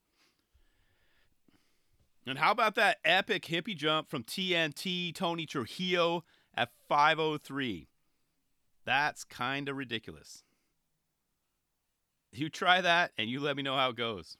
And 2.26 2.38
how 2.38 2.52
about 2.52 2.76
that 2.76 2.98
epic 3.04 3.44
hippie 3.46 3.76
jump 3.76 4.08
from 4.08 4.22
TNT 4.22 5.14
Tony 5.14 5.44
Trujillo 5.44 6.24
at 6.54 6.70
503? 6.88 7.88
That's 8.84 9.24
kind 9.24 9.68
of 9.68 9.76
ridiculous. 9.76 10.44
You 12.32 12.48
try 12.48 12.80
that 12.80 13.12
and 13.18 13.28
you 13.28 13.40
let 13.40 13.56
me 13.56 13.62
know 13.62 13.76
how 13.76 13.90
it 13.90 13.96
goes. 13.96 14.36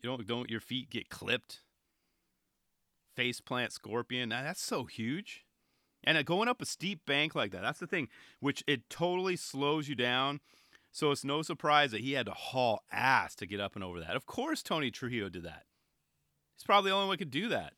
You 0.00 0.08
don't 0.08 0.26
don't 0.26 0.50
your 0.50 0.60
feet 0.60 0.90
get 0.90 1.08
clipped. 1.08 1.62
Face 3.16 3.40
plant 3.40 3.72
scorpion. 3.72 4.28
Now, 4.28 4.42
that's 4.42 4.62
so 4.62 4.84
huge. 4.84 5.44
And 6.04 6.24
going 6.24 6.48
up 6.48 6.62
a 6.62 6.66
steep 6.66 7.04
bank 7.04 7.34
like 7.34 7.50
that, 7.50 7.62
that's 7.62 7.80
the 7.80 7.86
thing, 7.86 8.08
which 8.38 8.62
it 8.68 8.88
totally 8.88 9.34
slows 9.34 9.88
you 9.88 9.96
down. 9.96 10.40
So 10.92 11.10
it's 11.10 11.24
no 11.24 11.42
surprise 11.42 11.90
that 11.90 12.02
he 12.02 12.12
had 12.12 12.26
to 12.26 12.32
haul 12.32 12.82
ass 12.92 13.34
to 13.36 13.46
get 13.46 13.60
up 13.60 13.74
and 13.74 13.82
over 13.82 14.00
that. 14.00 14.16
Of 14.16 14.26
course, 14.26 14.62
Tony 14.62 14.90
Trujillo 14.90 15.28
did 15.28 15.42
that. 15.42 15.64
He's 16.58 16.64
probably 16.64 16.90
the 16.90 16.96
only 16.96 17.06
one 17.06 17.14
who 17.14 17.18
could 17.18 17.30
do 17.30 17.48
that. 17.50 17.74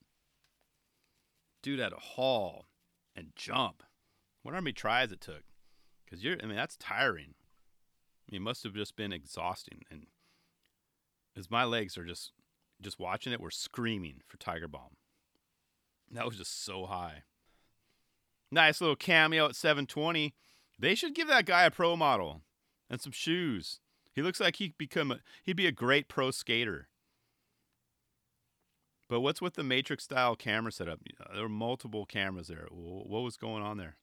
Dude 1.63 1.81
had 1.81 1.91
to 1.91 1.97
haul 1.97 2.65
and 3.15 3.33
jump. 3.37 3.83
What 4.43 4.55
how 4.55 4.61
many 4.63 4.73
tries 4.73 5.13
it 5.13 5.21
took. 5.21 5.43
Because 6.05 6.25
you're, 6.25 6.37
I 6.43 6.47
mean, 6.47 6.57
that's 6.57 6.79
tiring. 6.79 7.35
I 7.35 8.33
mean, 8.33 8.41
it 8.41 8.45
must 8.45 8.65
have 8.65 8.75
just 8.75 8.97
been 8.97 9.13
exhausting. 9.13 9.83
And 9.91 10.07
as 11.37 11.51
my 11.51 11.65
legs 11.65 11.99
are 11.99 12.07
just, 12.07 12.33
just 12.81 12.99
watching 12.99 13.35
it, 13.35 13.41
we're 13.41 13.51
screaming 13.51 14.23
for 14.27 14.39
Tiger 14.39 14.67
Bomb. 14.67 14.97
That 16.11 16.25
was 16.25 16.39
just 16.39 16.65
so 16.65 16.87
high. 16.87 17.25
Nice 18.51 18.81
little 18.81 18.97
cameo 18.97 19.45
at 19.45 19.57
720. 19.57 20.35
They 20.79 20.95
should 20.95 21.15
give 21.15 21.29
that 21.29 21.45
guy 21.45 21.65
a 21.65 21.71
pro 21.71 21.97
model 21.97 22.41
and 22.89 22.99
some 22.99 23.13
shoes. 23.13 23.81
He 24.15 24.23
looks 24.23 24.41
like 24.41 24.57
he'd 24.57 24.79
become 24.79 25.13
a, 25.13 25.21
he'd 25.45 25.57
be 25.57 25.67
a 25.67 25.73
great 25.73 26.09
pro 26.09 26.31
skater. 26.31 26.89
But 29.11 29.23
what's 29.23 29.43
with 29.43 29.55
the 29.55 29.65
Matrix 29.65 30.05
style 30.05 30.37
camera 30.37 30.71
setup? 30.71 31.01
Uh, 31.21 31.35
there 31.35 31.43
were 31.43 31.49
multiple 31.49 32.07
cameras 32.07 32.47
there. 32.47 32.69
What 32.71 33.23
was 33.23 33.37
going 33.37 33.61
on 33.61 33.77
there? 33.77 33.97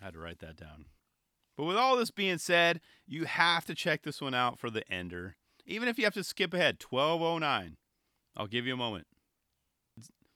I 0.00 0.06
had 0.06 0.14
to 0.14 0.18
write 0.18 0.40
that 0.40 0.56
down. 0.56 0.86
But 1.56 1.66
with 1.66 1.76
all 1.76 1.96
this 1.96 2.10
being 2.10 2.38
said, 2.38 2.80
you 3.06 3.24
have 3.26 3.64
to 3.66 3.74
check 3.76 4.02
this 4.02 4.20
one 4.20 4.34
out 4.34 4.58
for 4.58 4.68
the 4.68 4.82
Ender. 4.92 5.36
Even 5.64 5.88
if 5.88 5.96
you 5.96 6.02
have 6.02 6.14
to 6.14 6.24
skip 6.24 6.52
ahead, 6.52 6.82
1209. 6.82 7.76
I'll 8.36 8.48
give 8.48 8.66
you 8.66 8.74
a 8.74 8.76
moment. 8.76 9.06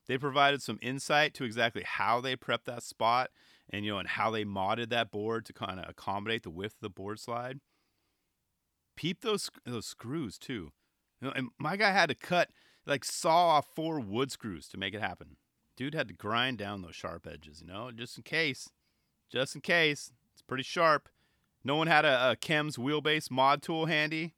They 0.07 0.17
provided 0.17 0.63
some 0.63 0.79
insight 0.81 1.35
to 1.35 1.45
exactly 1.45 1.83
how 1.85 2.21
they 2.21 2.37
prepped 2.37 2.67
that 2.67 2.85
spot 2.85 3.31
and 3.69 3.85
you 3.85 3.91
know 3.91 3.99
and 3.99 4.09
how 4.09 4.31
they 4.31 4.45
modded 4.45 4.91
that 4.91 5.11
board 5.11 5.47
to 5.47 5.53
kind 5.53 5.81
of 5.81 5.89
accommodate 5.89 6.45
the 6.45 6.51
width 6.51 6.75
of 6.75 6.81
the 6.81 6.91
board 6.91 7.19
slide. 7.19 7.59
Peep 8.97 9.23
those 9.23 9.51
those 9.65 9.87
screws 9.87 10.39
too. 10.39 10.71
And 11.33 11.49
my 11.59 11.77
guy 11.77 11.91
had 11.91 12.09
to 12.09 12.15
cut 12.15 12.51
like 12.87 13.05
saw 13.05 13.49
off 13.49 13.67
four 13.75 14.01
wood 14.01 14.31
screws 14.31 14.69
to 14.69 14.77
make 14.77 14.95
it 14.95 15.01
happen. 15.01 15.37
Dude 15.77 15.95
had 15.95 16.09
to 16.09 16.15
grind 16.15 16.59
down 16.59 16.83
those 16.83 16.95
sharp 16.95 17.27
edges, 17.27 17.61
you 17.61 17.67
know, 17.67 17.91
just 17.91 18.17
in 18.17 18.23
case. 18.23 18.71
Just 19.31 19.55
in 19.55 19.61
case. 19.61 20.13
It's 20.33 20.43
pretty 20.43 20.63
sharp. 20.63 21.09
No 21.65 21.77
one 21.77 21.87
had 21.87 22.05
a, 22.05 22.33
a 22.33 22.37
Chems 22.37 22.79
wheelbase 22.79 23.31
mod 23.31 23.63
tool 23.63 23.87
handy. 23.87 24.35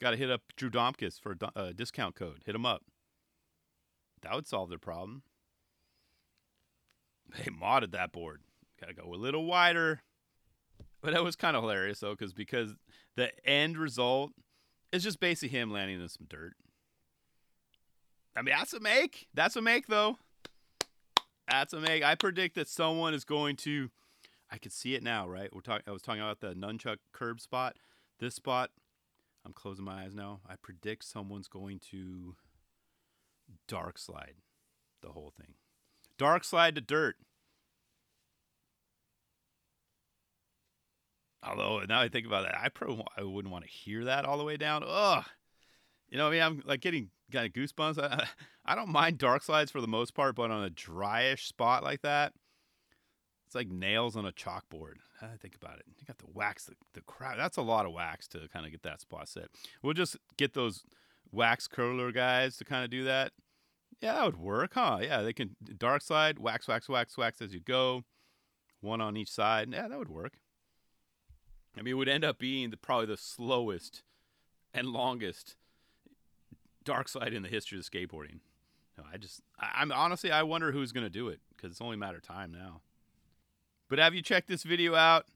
Got 0.00 0.10
to 0.10 0.16
hit 0.16 0.30
up 0.30 0.42
Drew 0.56 0.70
Domkis 0.70 1.18
for 1.18 1.36
a 1.40 1.58
uh, 1.58 1.72
discount 1.74 2.14
code. 2.14 2.42
Hit 2.44 2.54
him 2.54 2.66
up. 2.66 2.82
That 4.22 4.34
would 4.34 4.46
solve 4.46 4.68
their 4.68 4.78
problem. 4.78 5.22
They 7.38 7.50
modded 7.50 7.90
that 7.90 8.12
board. 8.12 8.42
Got 8.80 8.86
to 8.86 8.94
go 8.94 9.12
a 9.12 9.16
little 9.16 9.46
wider. 9.46 10.02
But 11.02 11.12
that 11.12 11.24
was 11.24 11.34
kind 11.34 11.56
of 11.56 11.64
hilarious 11.64 11.98
though, 11.98 12.12
because 12.12 12.32
because 12.32 12.76
the 13.16 13.32
end 13.44 13.76
result 13.76 14.30
is 14.96 15.04
just 15.04 15.20
basically 15.20 15.56
him 15.56 15.70
landing 15.70 16.00
in 16.00 16.08
some 16.08 16.26
dirt. 16.28 16.54
I 18.36 18.42
mean, 18.42 18.54
that's 18.56 18.72
a 18.72 18.80
make. 18.80 19.28
That's 19.34 19.56
a 19.56 19.62
make 19.62 19.86
though. 19.86 20.18
That's 21.48 21.72
a 21.72 21.80
make. 21.80 22.02
I 22.02 22.14
predict 22.16 22.56
that 22.56 22.68
someone 22.68 23.14
is 23.14 23.24
going 23.24 23.56
to. 23.56 23.90
I 24.50 24.58
could 24.58 24.72
see 24.72 24.94
it 24.94 25.02
now, 25.02 25.28
right? 25.28 25.52
We're 25.52 25.60
talking. 25.60 25.84
I 25.86 25.92
was 25.92 26.02
talking 26.02 26.20
about 26.20 26.40
the 26.40 26.54
nunchuck 26.54 26.98
curb 27.12 27.40
spot. 27.40 27.76
This 28.18 28.34
spot. 28.34 28.70
I'm 29.44 29.52
closing 29.52 29.84
my 29.84 30.02
eyes 30.02 30.14
now. 30.14 30.40
I 30.48 30.54
predict 30.60 31.04
someone's 31.04 31.46
going 31.46 31.78
to 31.90 32.34
dark 33.68 33.96
slide 33.96 34.34
the 35.02 35.10
whole 35.10 35.32
thing. 35.36 35.54
Dark 36.18 36.42
slide 36.42 36.74
to 36.74 36.80
dirt. 36.80 37.16
Although 41.46 41.84
now 41.88 42.00
I 42.00 42.08
think 42.08 42.26
about 42.26 42.44
that, 42.44 42.58
I 42.58 42.68
probably 42.68 43.04
I 43.16 43.22
wouldn't 43.22 43.52
want 43.52 43.64
to 43.64 43.70
hear 43.70 44.04
that 44.04 44.24
all 44.24 44.38
the 44.38 44.44
way 44.44 44.56
down. 44.56 44.82
Ugh. 44.86 45.24
You 46.08 46.18
know, 46.18 46.28
I 46.28 46.30
mean, 46.30 46.42
I'm 46.42 46.62
like 46.64 46.80
getting 46.80 47.10
kind 47.32 47.46
of 47.46 47.52
goosebumps. 47.52 48.02
I, 48.02 48.26
I 48.64 48.74
don't 48.74 48.88
mind 48.88 49.18
dark 49.18 49.42
slides 49.42 49.70
for 49.70 49.80
the 49.80 49.88
most 49.88 50.14
part, 50.14 50.36
but 50.36 50.50
on 50.50 50.64
a 50.64 50.70
dryish 50.70 51.46
spot 51.46 51.82
like 51.82 52.02
that, 52.02 52.32
it's 53.46 53.54
like 53.54 53.68
nails 53.68 54.16
on 54.16 54.26
a 54.26 54.32
chalkboard. 54.32 54.94
I 55.22 55.36
think 55.40 55.54
about 55.54 55.78
it. 55.78 55.84
You 55.98 56.04
got 56.06 56.18
to 56.18 56.26
wax 56.32 56.64
the, 56.64 56.74
the 56.94 57.00
crowd. 57.00 57.38
That's 57.38 57.56
a 57.56 57.62
lot 57.62 57.86
of 57.86 57.92
wax 57.92 58.28
to 58.28 58.48
kind 58.52 58.66
of 58.66 58.72
get 58.72 58.82
that 58.82 59.00
spot 59.00 59.28
set. 59.28 59.48
We'll 59.82 59.94
just 59.94 60.16
get 60.36 60.54
those 60.54 60.82
wax 61.32 61.66
curler 61.66 62.12
guys 62.12 62.56
to 62.58 62.64
kind 62.64 62.84
of 62.84 62.90
do 62.90 63.04
that. 63.04 63.32
Yeah, 64.00 64.14
that 64.14 64.24
would 64.26 64.38
work, 64.38 64.74
huh? 64.74 64.98
Yeah, 65.00 65.22
they 65.22 65.32
can 65.32 65.56
dark 65.78 66.02
slide, 66.02 66.38
wax, 66.38 66.68
wax, 66.68 66.88
wax, 66.88 67.16
wax 67.16 67.40
as 67.40 67.54
you 67.54 67.60
go, 67.60 68.04
one 68.80 69.00
on 69.00 69.16
each 69.16 69.30
side. 69.30 69.70
Yeah, 69.72 69.88
that 69.88 69.98
would 69.98 70.10
work. 70.10 70.34
I 71.78 71.82
mean, 71.82 71.92
it 71.92 71.96
would 71.96 72.08
end 72.08 72.24
up 72.24 72.38
being 72.38 72.70
the, 72.70 72.76
probably 72.76 73.06
the 73.06 73.16
slowest 73.16 74.02
and 74.72 74.88
longest 74.88 75.56
dark 76.84 77.08
slide 77.08 77.32
in 77.32 77.42
the 77.42 77.48
history 77.48 77.78
of 77.78 77.84
skateboarding. 77.84 78.40
No, 78.96 79.04
I 79.12 79.18
just, 79.18 79.42
I, 79.58 79.82
am 79.82 79.92
honestly, 79.92 80.30
I 80.30 80.42
wonder 80.42 80.72
who's 80.72 80.92
going 80.92 81.04
to 81.04 81.10
do 81.10 81.28
it 81.28 81.40
because 81.54 81.70
it's 81.70 81.80
only 81.80 81.94
a 81.94 81.98
matter 81.98 82.16
of 82.16 82.22
time 82.22 82.50
now. 82.50 82.80
But 83.88 83.98
have 83.98 84.14
you 84.14 84.22
checked 84.22 84.48
this 84.48 84.62
video 84.62 84.94
out? 84.94 85.26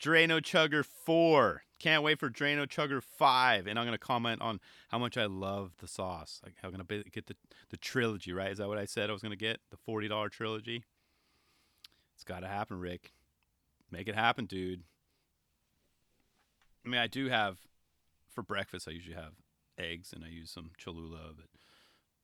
Dranochugger 0.00 0.84
4. 0.84 1.62
Can't 1.80 2.02
wait 2.02 2.18
for 2.18 2.30
Dranochugger 2.30 3.02
5. 3.02 3.66
And 3.66 3.78
I'm 3.78 3.84
going 3.84 3.98
to 3.98 4.04
comment 4.04 4.40
on 4.40 4.60
how 4.88 4.98
much 4.98 5.16
I 5.16 5.26
love 5.26 5.72
the 5.78 5.88
sauce. 5.88 6.40
Like, 6.44 6.54
I'm 6.62 6.70
going 6.70 6.84
to 6.84 7.10
get 7.10 7.26
the, 7.26 7.36
the 7.70 7.76
trilogy, 7.76 8.32
right? 8.32 8.50
Is 8.50 8.58
that 8.58 8.68
what 8.68 8.78
I 8.78 8.84
said 8.84 9.10
I 9.10 9.12
was 9.12 9.22
going 9.22 9.32
to 9.32 9.36
get? 9.36 9.60
The 9.70 9.76
$40 9.76 10.30
trilogy? 10.30 10.84
It's 12.14 12.24
got 12.24 12.40
to 12.40 12.48
happen, 12.48 12.78
Rick. 12.78 13.12
Make 13.90 14.08
it 14.08 14.14
happen, 14.14 14.46
dude. 14.46 14.82
I 16.88 16.90
mean, 16.90 17.02
I 17.02 17.06
do 17.06 17.28
have 17.28 17.58
for 18.30 18.42
breakfast. 18.42 18.88
I 18.88 18.92
usually 18.92 19.14
have 19.14 19.34
eggs 19.76 20.10
and 20.14 20.24
I 20.24 20.28
use 20.28 20.50
some 20.50 20.70
Cholula, 20.78 21.32
but 21.36 21.44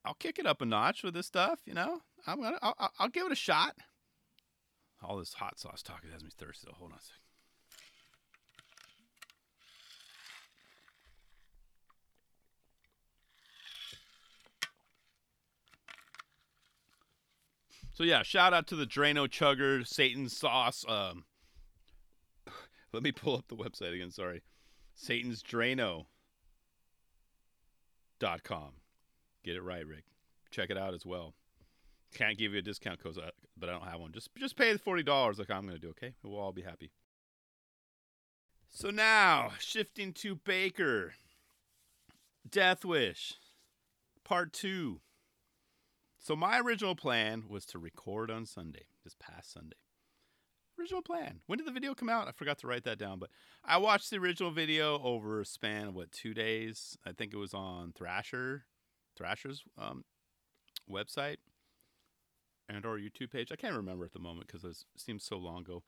I'll 0.06 0.14
kick 0.14 0.38
it 0.38 0.46
up 0.46 0.62
a 0.62 0.64
notch 0.64 1.02
with 1.02 1.12
this 1.12 1.26
stuff. 1.26 1.60
You 1.66 1.74
know, 1.74 2.00
I'm 2.26 2.40
gonna. 2.40 2.58
I'll, 2.62 2.90
I'll 2.98 3.10
give 3.10 3.26
it 3.26 3.32
a 3.32 3.36
shot. 3.36 3.76
All 5.02 5.18
this 5.18 5.34
hot 5.34 5.58
sauce 5.58 5.82
talk 5.82 6.00
it 6.02 6.14
has 6.14 6.24
me 6.24 6.30
thirsty. 6.34 6.66
So 6.66 6.74
Hold 6.78 6.92
on 6.92 6.98
a 6.98 7.02
second. 7.02 7.18
So 17.92 18.02
yeah, 18.02 18.22
shout 18.22 18.54
out 18.54 18.66
to 18.68 18.76
the 18.76 18.86
Dranochugger 18.86 19.86
Satan 19.86 20.30
Sauce. 20.30 20.86
Um, 20.88 21.26
let 22.94 23.02
me 23.02 23.12
pull 23.12 23.36
up 23.36 23.48
the 23.48 23.56
website 23.56 23.92
again. 23.92 24.10
Sorry. 24.10 24.40
Satan's 24.94 25.42
Drano. 25.42 26.06
Dot 28.20 28.42
com. 28.42 28.74
Get 29.42 29.56
it 29.56 29.62
right, 29.62 29.86
Rick. 29.86 30.04
Check 30.50 30.70
it 30.70 30.78
out 30.78 30.94
as 30.94 31.04
well. 31.04 31.34
Can't 32.14 32.38
give 32.38 32.52
you 32.52 32.60
a 32.60 32.62
discount 32.62 33.02
code, 33.02 33.18
uh, 33.18 33.30
but 33.56 33.68
I 33.68 33.72
don't 33.72 33.88
have 33.88 34.00
one. 34.00 34.12
Just 34.12 34.30
just 34.36 34.56
pay 34.56 34.72
the 34.72 34.78
forty 34.78 35.02
dollars 35.02 35.38
like 35.38 35.50
I'm 35.50 35.66
going 35.66 35.74
to 35.74 35.80
do. 35.80 35.90
Okay, 35.90 36.14
we'll 36.22 36.38
all 36.38 36.52
be 36.52 36.62
happy. 36.62 36.92
So 38.70 38.90
now 38.90 39.52
shifting 39.58 40.12
to 40.14 40.36
Baker. 40.36 41.14
Death 42.48 42.84
Wish, 42.84 43.34
Part 44.22 44.52
Two. 44.52 45.00
So 46.18 46.36
my 46.36 46.60
original 46.60 46.94
plan 46.94 47.44
was 47.48 47.66
to 47.66 47.78
record 47.78 48.30
on 48.30 48.46
Sunday, 48.46 48.86
this 49.02 49.16
past 49.18 49.52
Sunday 49.52 49.76
original 50.78 51.02
plan. 51.02 51.40
When 51.46 51.58
did 51.58 51.66
the 51.66 51.72
video 51.72 51.94
come 51.94 52.08
out? 52.08 52.28
I 52.28 52.32
forgot 52.32 52.58
to 52.58 52.66
write 52.66 52.84
that 52.84 52.98
down, 52.98 53.18
but 53.18 53.30
I 53.64 53.78
watched 53.78 54.10
the 54.10 54.18
original 54.18 54.50
video 54.50 55.00
over 55.02 55.40
a 55.40 55.46
span 55.46 55.88
of 55.88 55.94
what 55.94 56.12
two 56.12 56.34
days. 56.34 56.96
I 57.06 57.12
think 57.12 57.32
it 57.32 57.38
was 57.38 57.54
on 57.54 57.92
Thrasher, 57.92 58.64
Thrasher's 59.16 59.62
um, 59.78 60.04
website 60.90 61.36
and 62.68 62.84
our 62.84 62.98
YouTube 62.98 63.30
page. 63.30 63.50
I 63.52 63.56
can't 63.56 63.76
remember 63.76 64.04
at 64.04 64.12
the 64.12 64.18
moment 64.18 64.46
because 64.46 64.64
it 64.64 64.76
seems 64.96 65.24
so 65.24 65.36
long 65.36 65.60
ago. 65.60 65.82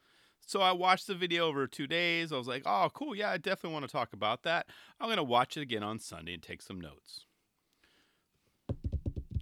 So 0.45 0.61
I 0.61 0.73
watched 0.73 1.07
the 1.07 1.14
video 1.14 1.47
over 1.49 1.66
two 1.66 1.87
days. 1.87 2.33
I 2.33 2.37
was 2.37 2.47
like, 2.47 2.62
oh, 2.66 2.88
cool. 2.95 3.16
Yeah, 3.16 3.31
I 3.31 3.37
definitely 3.38 3.73
want 3.73 3.87
to 3.87 3.93
talk 3.93 4.12
about 4.12 4.43
that. 4.45 4.66
I'm 5.00 5.09
going 5.09 5.16
to 5.16 5.25
watch 5.25 5.57
it 5.57 5.62
again 5.62 5.83
on 5.83 5.99
Sunday 5.99 6.35
and 6.35 6.43
take 6.43 6.62
some 6.62 6.81
notes. 6.81 7.25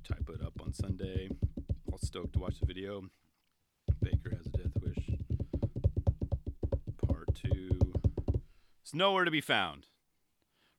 Type 0.03 0.29
it 0.33 0.43
up 0.43 0.55
on 0.63 0.73
Sunday. 0.73 1.29
All 1.91 1.99
stoked 1.99 2.35
to 2.35 2.39
watch 2.39 2.61
the 2.61 2.67
video. 2.67 3.03
Baker 4.01 4.31
has 4.37 4.44
nowhere 8.95 9.25
to 9.25 9.31
be 9.31 9.41
found. 9.41 9.87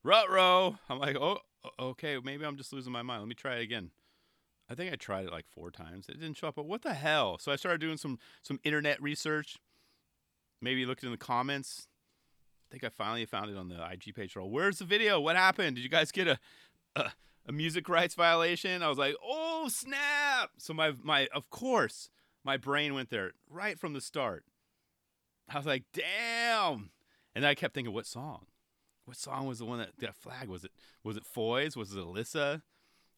Rutro. 0.04 0.80
I'm 0.90 1.00
like, 1.00 1.16
oh, 1.16 1.40
okay, 1.80 2.18
maybe 2.24 2.46
I'm 2.46 2.58
just 2.58 2.74
losing 2.74 2.94
my 2.94 3.02
mind. 3.02 3.22
Let 3.22 3.28
me 3.28 3.36
try 3.36 3.56
it 3.56 3.64
again. 3.64 3.92
I 4.70 4.76
think 4.76 4.92
I 4.92 4.96
tried 4.96 5.26
it 5.26 5.32
like 5.32 5.46
four 5.48 5.72
times. 5.72 6.08
It 6.10 6.20
didn't 6.20 6.38
show 6.38 6.48
up. 6.48 6.56
But 6.56 6.66
what 6.66 6.82
the 6.82 6.94
hell? 6.94 7.38
So 7.38 7.52
I 7.52 7.56
started 7.56 7.82
doing 7.82 7.98
some 7.98 8.18
some 8.42 8.60
internet 8.64 9.02
research. 9.02 9.58
Maybe 10.62 10.86
looked 10.86 11.04
in 11.04 11.12
the 11.12 11.18
comments. 11.18 11.88
I 12.68 12.72
think 12.72 12.84
I 12.84 12.90
finally 12.90 13.26
found 13.26 13.52
it 13.52 13.58
on 13.58 13.70
the 13.70 13.76
IG 13.76 14.16
page. 14.16 14.36
Where's 14.36 14.80
the 14.80 14.86
video? 14.86 15.20
What 15.20 15.36
happened? 15.36 15.76
Did 15.76 15.84
you 15.84 15.90
guys 15.90 16.12
get 16.12 16.28
a, 16.28 16.40
a 16.96 17.12
a 17.48 17.52
music 17.52 17.88
rights 17.90 18.16
violation? 18.16 18.82
I 18.82 18.90
was 18.90 18.98
like, 18.98 19.16
oh 19.24 19.68
snap! 19.70 20.52
So 20.58 20.74
my 20.74 20.94
my 21.04 21.28
of 21.34 21.50
course 21.50 22.10
my 22.44 22.58
brain 22.58 22.94
went 22.94 23.10
there 23.10 23.32
right 23.50 23.78
from 23.78 23.94
the 23.94 24.02
start. 24.02 24.46
I 25.48 25.58
was 25.58 25.66
like, 25.66 25.84
damn. 25.94 26.90
And 27.36 27.46
I 27.46 27.54
kept 27.54 27.74
thinking, 27.74 27.94
what 27.94 28.06
song? 28.08 28.46
What 29.04 29.18
song 29.18 29.46
was 29.46 29.60
the 29.60 29.66
one 29.66 29.80
that 29.80 29.92
that 30.00 30.16
flag? 30.16 30.48
Was 30.48 30.64
it 30.64 30.72
was 31.04 31.18
it 31.18 31.26
Foy's? 31.26 31.76
Was 31.76 31.94
it 31.94 32.00
Elissa? 32.00 32.64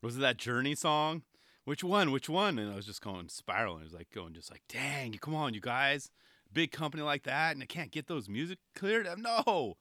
Was 0.02 0.18
it 0.18 0.22
that 0.22 0.38
Journey 0.38 0.76
song? 0.76 1.24
Which 1.64 1.84
one? 1.84 2.12
Which 2.12 2.30
one? 2.30 2.60
And 2.60 2.72
I 2.72 2.76
was 2.76 2.86
just 2.86 3.02
going 3.02 3.30
spiraling. 3.30 3.82
I 3.82 3.84
was 3.84 3.94
like 3.94 4.10
going 4.14 4.34
just 4.34 4.52
like, 4.52 4.64
dang, 4.70 5.14
come 5.14 5.36
on, 5.36 5.54
you 5.54 5.62
guys. 5.62 6.10
Big 6.52 6.72
company 6.72 7.04
like 7.04 7.24
that, 7.24 7.54
and 7.54 7.62
I 7.62 7.66
can't 7.66 7.92
get 7.92 8.08
those 8.08 8.30
music 8.30 8.60
cleared. 8.74 9.08
No. 9.18 9.76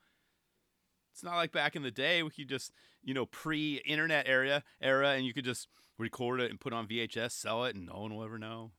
It's 1.13 1.23
not 1.23 1.37
like 1.37 1.53
back 1.53 1.77
in 1.77 1.83
the 1.83 1.91
day 1.91 2.23
we 2.23 2.31
could 2.31 2.49
just, 2.49 2.73
you 3.03 3.15
know, 3.15 3.25
pre-internet 3.25 4.29
era 4.29 4.63
era, 4.83 5.11
and 5.11 5.25
you 5.25 5.33
could 5.33 5.45
just 5.45 5.69
record 5.97 6.41
it 6.41 6.51
and 6.51 6.61
put 6.61 6.73
on 6.73 6.87
VHS, 6.87 7.31
sell 7.33 7.65
it, 7.65 7.75
and 7.75 7.87
no 7.87 8.01
one 8.01 8.15
will 8.15 8.25
ever 8.25 8.39
know. 8.39 8.73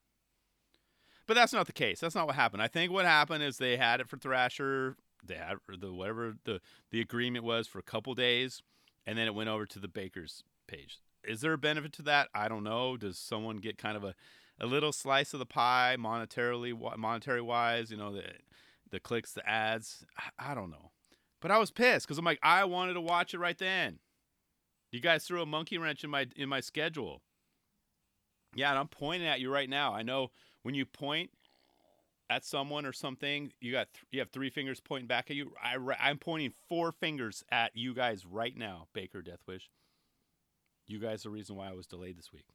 But 1.25 1.33
that's 1.33 1.53
not 1.53 1.65
the 1.65 1.73
case. 1.73 1.99
That's 1.99 2.13
not 2.13 2.27
what 2.27 2.35
happened. 2.35 2.61
I 2.61 2.67
think 2.67 2.91
what 2.91 3.05
happened 3.05 3.43
is 3.43 3.57
they 3.57 3.77
had 3.77 4.01
it 4.01 4.07
for 4.07 4.17
Thrasher 4.17 4.97
the 5.27 5.93
whatever 5.93 6.35
the 6.45 6.61
the 6.91 7.01
agreement 7.01 7.45
was 7.45 7.67
for 7.67 7.79
a 7.79 7.83
couple 7.83 8.13
days, 8.15 8.61
and 9.05 9.17
then 9.17 9.27
it 9.27 9.35
went 9.35 9.49
over 9.49 9.65
to 9.65 9.79
the 9.79 9.87
baker's 9.87 10.43
page. 10.67 10.99
Is 11.23 11.41
there 11.41 11.53
a 11.53 11.57
benefit 11.57 11.93
to 11.93 12.01
that? 12.03 12.29
I 12.33 12.47
don't 12.47 12.63
know. 12.63 12.97
Does 12.97 13.17
someone 13.17 13.57
get 13.57 13.77
kind 13.77 13.97
of 13.97 14.03
a 14.03 14.15
a 14.59 14.65
little 14.65 14.91
slice 14.91 15.33
of 15.33 15.39
the 15.39 15.45
pie 15.45 15.95
monetarily 15.99 16.73
monetary 16.97 17.41
wise? 17.41 17.91
You 17.91 17.97
know 17.97 18.13
the 18.13 18.23
the 18.89 18.99
clicks, 18.99 19.33
the 19.33 19.47
ads. 19.47 20.05
I, 20.17 20.51
I 20.51 20.55
don't 20.55 20.71
know. 20.71 20.91
But 21.41 21.51
I 21.51 21.57
was 21.57 21.71
pissed 21.71 22.07
because 22.07 22.17
I'm 22.17 22.25
like, 22.25 22.39
I 22.41 22.65
wanted 22.65 22.93
to 22.93 23.01
watch 23.01 23.33
it 23.33 23.39
right 23.39 23.57
then. 23.57 23.99
You 24.91 24.99
guys 24.99 25.25
threw 25.25 25.41
a 25.41 25.45
monkey 25.45 25.77
wrench 25.77 26.03
in 26.03 26.09
my 26.09 26.27
in 26.35 26.49
my 26.49 26.61
schedule. 26.61 27.21
Yeah, 28.55 28.69
and 28.69 28.79
I'm 28.79 28.87
pointing 28.87 29.27
at 29.27 29.39
you 29.39 29.51
right 29.51 29.69
now. 29.69 29.93
I 29.93 30.01
know 30.01 30.31
when 30.63 30.73
you 30.73 30.85
point 30.85 31.29
at 32.29 32.45
someone 32.45 32.85
or 32.85 32.93
something, 32.93 33.51
you 33.61 33.71
got 33.71 33.87
th- 33.93 34.05
you 34.11 34.19
have 34.19 34.29
three 34.29 34.49
fingers 34.49 34.79
pointing 34.79 35.07
back 35.07 35.29
at 35.29 35.35
you. 35.35 35.53
I 35.61 35.77
I'm 35.99 36.17
pointing 36.17 36.53
four 36.67 36.91
fingers 36.91 37.43
at 37.51 37.75
you 37.75 37.93
guys 37.93 38.25
right 38.25 38.55
now, 38.55 38.87
Baker 38.93 39.21
Deathwish. 39.21 39.69
You 40.87 40.99
guys 40.99 41.25
are 41.25 41.29
the 41.29 41.33
reason 41.33 41.55
why 41.55 41.69
I 41.69 41.73
was 41.73 41.87
delayed 41.87 42.17
this 42.17 42.31
week. 42.31 42.45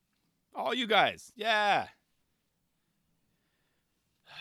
All 0.54 0.74
you 0.74 0.86
guys, 0.86 1.32
yeah. 1.34 1.88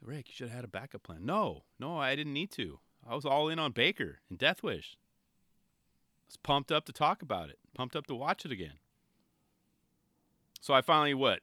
Rick, 0.00 0.28
you 0.28 0.34
should 0.34 0.48
have 0.48 0.56
had 0.56 0.64
a 0.64 0.68
backup 0.68 1.02
plan. 1.02 1.24
No, 1.24 1.64
no, 1.78 1.98
I 1.98 2.14
didn't 2.16 2.32
need 2.32 2.50
to. 2.52 2.80
I 3.08 3.14
was 3.14 3.24
all 3.24 3.48
in 3.48 3.58
on 3.58 3.72
Baker 3.72 4.18
and 4.28 4.38
Deathwish. 4.38 4.94
I 4.94 6.28
was 6.28 6.36
pumped 6.36 6.72
up 6.72 6.84
to 6.86 6.92
talk 6.92 7.22
about 7.22 7.50
it, 7.50 7.58
pumped 7.74 7.94
up 7.94 8.06
to 8.08 8.14
watch 8.14 8.44
it 8.44 8.52
again. 8.52 8.78
So 10.60 10.74
I 10.74 10.80
finally 10.80 11.14
what? 11.14 11.40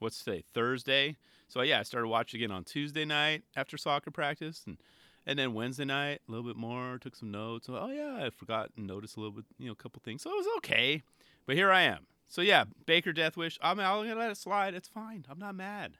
What's 0.00 0.22
today? 0.22 0.42
Thursday. 0.52 1.16
So 1.54 1.62
yeah, 1.62 1.78
I 1.78 1.84
started 1.84 2.08
watching 2.08 2.40
again 2.42 2.50
on 2.50 2.64
Tuesday 2.64 3.04
night 3.04 3.44
after 3.54 3.78
soccer 3.78 4.10
practice, 4.10 4.64
and 4.66 4.76
and 5.24 5.38
then 5.38 5.54
Wednesday 5.54 5.84
night 5.84 6.20
a 6.26 6.32
little 6.32 6.44
bit 6.44 6.56
more. 6.56 6.98
Took 6.98 7.14
some 7.14 7.30
notes. 7.30 7.68
Oh 7.70 7.92
yeah, 7.92 8.26
I 8.26 8.30
forgot 8.30 8.70
and 8.76 8.88
noticed 8.88 9.16
a 9.16 9.20
little 9.20 9.36
bit, 9.36 9.44
you 9.56 9.66
know, 9.66 9.72
a 9.72 9.76
couple 9.76 10.02
things. 10.04 10.22
So 10.22 10.30
it 10.30 10.36
was 10.36 10.48
okay. 10.56 11.04
But 11.46 11.54
here 11.54 11.70
I 11.70 11.82
am. 11.82 12.08
So 12.26 12.42
yeah, 12.42 12.64
Baker 12.86 13.12
Deathwish. 13.12 13.56
I'm, 13.62 13.78
I'm 13.78 14.02
gonna 14.02 14.16
let 14.16 14.32
it 14.32 14.36
slide. 14.36 14.74
It's 14.74 14.88
fine. 14.88 15.26
I'm 15.30 15.38
not 15.38 15.54
mad. 15.54 15.98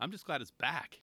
I'm 0.00 0.10
just 0.10 0.26
glad 0.26 0.40
it's 0.40 0.50
back. 0.50 1.02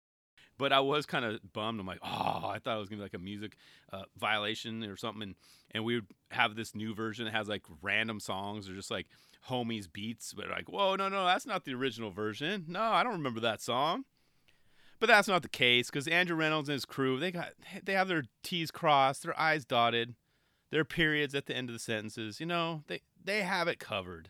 But 0.58 0.74
I 0.74 0.80
was 0.80 1.06
kind 1.06 1.24
of 1.24 1.40
bummed. 1.54 1.80
I'm 1.80 1.86
like, 1.86 2.00
oh, 2.04 2.50
I 2.50 2.60
thought 2.64 2.78
it 2.78 2.80
was 2.80 2.90
gonna 2.90 3.00
be 3.00 3.04
like 3.06 3.14
a 3.14 3.20
music 3.20 3.58
uh, 3.94 4.04
violation 4.18 4.84
or 4.84 4.98
something, 4.98 5.22
and, 5.22 5.36
and 5.72 5.84
we 5.84 5.96
would 5.96 6.08
have 6.32 6.56
this 6.56 6.74
new 6.74 6.96
version 6.96 7.26
that 7.26 7.34
has 7.34 7.48
like 7.48 7.64
random 7.82 8.20
songs 8.20 8.68
or 8.68 8.74
just 8.74 8.90
like 8.90 9.08
homies 9.50 9.92
beats. 9.92 10.34
But 10.34 10.50
like, 10.50 10.70
whoa, 10.70 10.96
no, 10.96 11.10
no, 11.10 11.26
that's 11.26 11.46
not 11.46 11.66
the 11.66 11.74
original 11.74 12.12
version. 12.12 12.66
No, 12.68 12.82
I 12.82 13.04
don't 13.04 13.14
remember 13.14 13.40
that 13.42 13.62
song. 13.62 14.06
But 15.00 15.08
that's 15.08 15.28
not 15.28 15.44
the 15.44 15.50
case 15.50 15.90
because 15.90 16.08
Andrew 16.08 16.36
Reynolds 16.36 16.70
and 16.70 16.74
his 16.74 16.86
crew 16.86 17.20
they 17.20 17.32
got 17.32 17.50
they 17.84 17.94
have 17.94 18.08
their 18.08 18.24
T's 18.44 18.72
crossed, 18.72 19.24
their 19.24 19.40
I's 19.40 19.64
dotted, 19.64 20.16
their 20.72 20.86
periods 20.86 21.36
at 21.36 21.46
the 21.46 21.56
end 21.56 21.70
of 21.70 21.74
the 21.74 21.80
sentences. 21.80 22.40
You 22.40 22.48
know, 22.48 22.84
they 22.88 23.02
they 23.24 23.42
have 23.44 23.68
it 23.68 23.80
covered. 23.80 24.30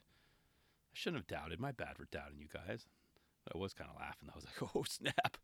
I 0.92 0.94
shouldn't 0.94 1.22
have 1.22 1.28
doubted. 1.28 1.60
My 1.60 1.72
bad 1.72 1.96
for 1.96 2.06
doubting 2.12 2.40
you 2.40 2.48
guys. 2.52 2.86
I 3.54 3.58
was 3.58 3.74
kind 3.74 3.90
of 3.90 3.98
laughing. 3.98 4.30
I 4.30 4.36
was 4.36 4.46
like, 4.46 4.76
oh 4.76 4.84
snap. 4.84 5.38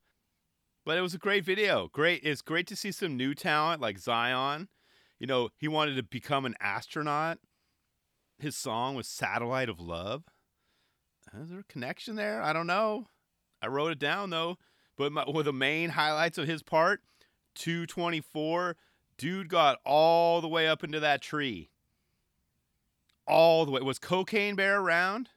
But 0.86 0.98
it 0.98 1.02
was 1.02 1.14
a 1.14 1.20
great 1.20 1.46
video. 1.46 1.90
Great. 1.92 2.22
It's 2.24 2.42
great 2.42 2.68
to 2.68 2.76
see 2.76 2.92
some 2.92 3.16
new 3.16 3.34
talent 3.34 3.82
like 3.82 3.98
Zion. 3.98 4.68
You 5.20 5.28
know, 5.28 5.50
he 5.58 5.68
wanted 5.68 5.96
to 5.96 6.04
become 6.04 6.46
an 6.46 6.56
astronaut. 6.60 7.40
His 8.38 8.58
song 8.58 8.96
was 8.96 9.08
Satellite 9.08 9.70
of 9.70 9.80
Love. 9.80 10.24
Is 11.42 11.50
there 11.50 11.60
a 11.60 11.64
connection 11.64 12.16
there? 12.16 12.42
I 12.42 12.54
don't 12.54 12.68
know. 12.68 13.08
I 13.62 13.68
wrote 13.68 13.92
it 13.92 14.00
down 14.00 14.30
though. 14.30 14.58
But 14.98 15.12
my, 15.12 15.24
with 15.28 15.46
the 15.46 15.54
main 15.54 15.92
highlights 15.92 16.38
of 16.38 16.48
his 16.48 16.62
part, 16.62 17.02
224, 17.56 18.76
dude 19.18 19.50
got 19.50 19.80
all 19.86 20.42
the 20.42 20.48
way 20.48 20.68
up 20.68 20.84
into 20.84 21.00
that 21.00 21.22
tree. 21.22 21.70
All 23.26 23.66
the 23.66 23.72
way. 23.72 23.82
Was 23.82 24.00
Cocaine 24.00 24.56
Bear 24.56 24.80
around? 24.80 25.30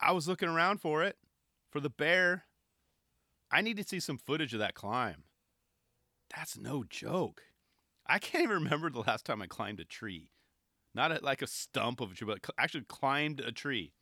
I 0.00 0.12
was 0.12 0.26
looking 0.26 0.48
around 0.48 0.80
for 0.80 1.04
it, 1.04 1.18
for 1.70 1.80
the 1.80 1.90
bear. 1.90 2.46
I 3.50 3.60
need 3.62 3.76
to 3.78 3.84
see 3.84 4.00
some 4.00 4.18
footage 4.18 4.52
of 4.54 4.60
that 4.60 4.74
climb. 4.74 5.24
That's 6.34 6.56
no 6.56 6.84
joke. 6.88 7.42
I 8.06 8.18
can't 8.18 8.44
even 8.44 8.64
remember 8.64 8.90
the 8.90 9.00
last 9.00 9.24
time 9.24 9.42
I 9.42 9.46
climbed 9.46 9.80
a 9.80 9.84
tree. 9.84 10.30
Not 10.94 11.12
a, 11.12 11.20
like 11.22 11.42
a 11.42 11.46
stump 11.46 12.00
of 12.00 12.12
a 12.12 12.14
tree, 12.14 12.26
but 12.26 12.40
actually 12.58 12.84
climbed 12.88 13.40
a 13.40 13.52
tree. 13.52 13.92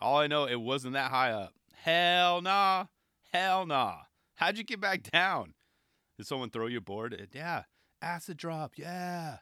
All 0.00 0.18
I 0.18 0.26
know, 0.26 0.46
it 0.46 0.60
wasn't 0.60 0.94
that 0.94 1.10
high 1.10 1.30
up. 1.30 1.54
Hell 1.72 2.42
nah. 2.42 2.86
Hell 3.32 3.66
nah. 3.66 3.98
How'd 4.36 4.58
you 4.58 4.64
get 4.64 4.80
back 4.80 5.02
down? 5.12 5.54
Did 6.16 6.26
someone 6.26 6.50
throw 6.50 6.66
you 6.66 6.78
a 6.78 6.80
board? 6.80 7.28
Yeah. 7.32 7.62
Acid 8.02 8.36
drop. 8.36 8.72
Yeah. 8.76 9.38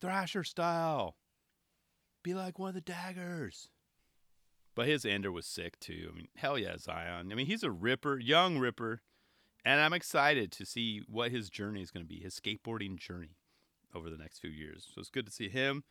Thrasher 0.00 0.44
style. 0.44 1.16
Be 2.22 2.34
like 2.34 2.58
one 2.58 2.68
of 2.68 2.74
the 2.74 2.80
daggers. 2.80 3.68
But 4.74 4.88
his 4.88 5.04
ender 5.04 5.30
was 5.30 5.46
sick 5.46 5.78
too. 5.78 6.10
I 6.12 6.16
mean, 6.16 6.28
hell 6.36 6.58
yeah, 6.58 6.76
Zion. 6.78 7.30
I 7.30 7.34
mean, 7.34 7.46
he's 7.46 7.62
a 7.62 7.70
ripper, 7.70 8.18
young 8.18 8.58
ripper. 8.58 9.00
And 9.64 9.80
I'm 9.80 9.94
excited 9.94 10.52
to 10.52 10.66
see 10.66 11.02
what 11.08 11.30
his 11.30 11.48
journey 11.48 11.80
is 11.80 11.90
going 11.90 12.04
to 12.04 12.08
be, 12.08 12.20
his 12.20 12.38
skateboarding 12.38 12.98
journey 12.98 13.36
over 13.94 14.10
the 14.10 14.18
next 14.18 14.40
few 14.40 14.50
years. 14.50 14.86
So 14.94 15.00
it's 15.00 15.10
good 15.10 15.26
to 15.26 15.32
see 15.32 15.48
him. 15.48 15.84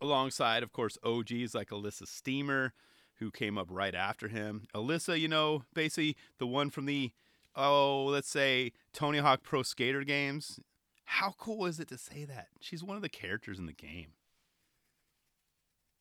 Alongside, 0.00 0.62
of 0.62 0.72
course, 0.72 0.98
OGs 1.02 1.54
like 1.54 1.70
Elissa 1.70 2.06
Steamer, 2.06 2.74
who 3.20 3.30
came 3.30 3.56
up 3.56 3.68
right 3.70 3.94
after 3.94 4.28
him. 4.28 4.66
Elissa, 4.74 5.18
you 5.18 5.28
know, 5.28 5.62
basically 5.72 6.16
the 6.38 6.46
one 6.46 6.68
from 6.68 6.86
the, 6.86 7.12
oh, 7.56 8.04
let's 8.04 8.28
say 8.28 8.72
Tony 8.92 9.18
Hawk 9.18 9.42
Pro 9.42 9.62
Skater 9.62 10.02
games. 10.04 10.60
How 11.04 11.34
cool 11.38 11.66
is 11.66 11.80
it 11.80 11.88
to 11.88 11.98
say 11.98 12.24
that? 12.24 12.48
She's 12.60 12.84
one 12.84 12.96
of 12.96 13.02
the 13.02 13.08
characters 13.08 13.58
in 13.58 13.66
the 13.66 13.72
game. 13.72 14.08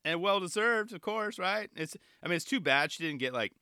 And 0.03 0.21
well 0.21 0.39
deserved, 0.39 0.93
of 0.93 1.01
course, 1.01 1.37
right? 1.37 1.69
It's 1.75 1.95
I 2.23 2.27
mean, 2.27 2.35
it's 2.35 2.45
too 2.45 2.59
bad 2.59 2.91
she 2.91 3.03
didn't 3.03 3.19
get 3.19 3.33
like 3.33 3.53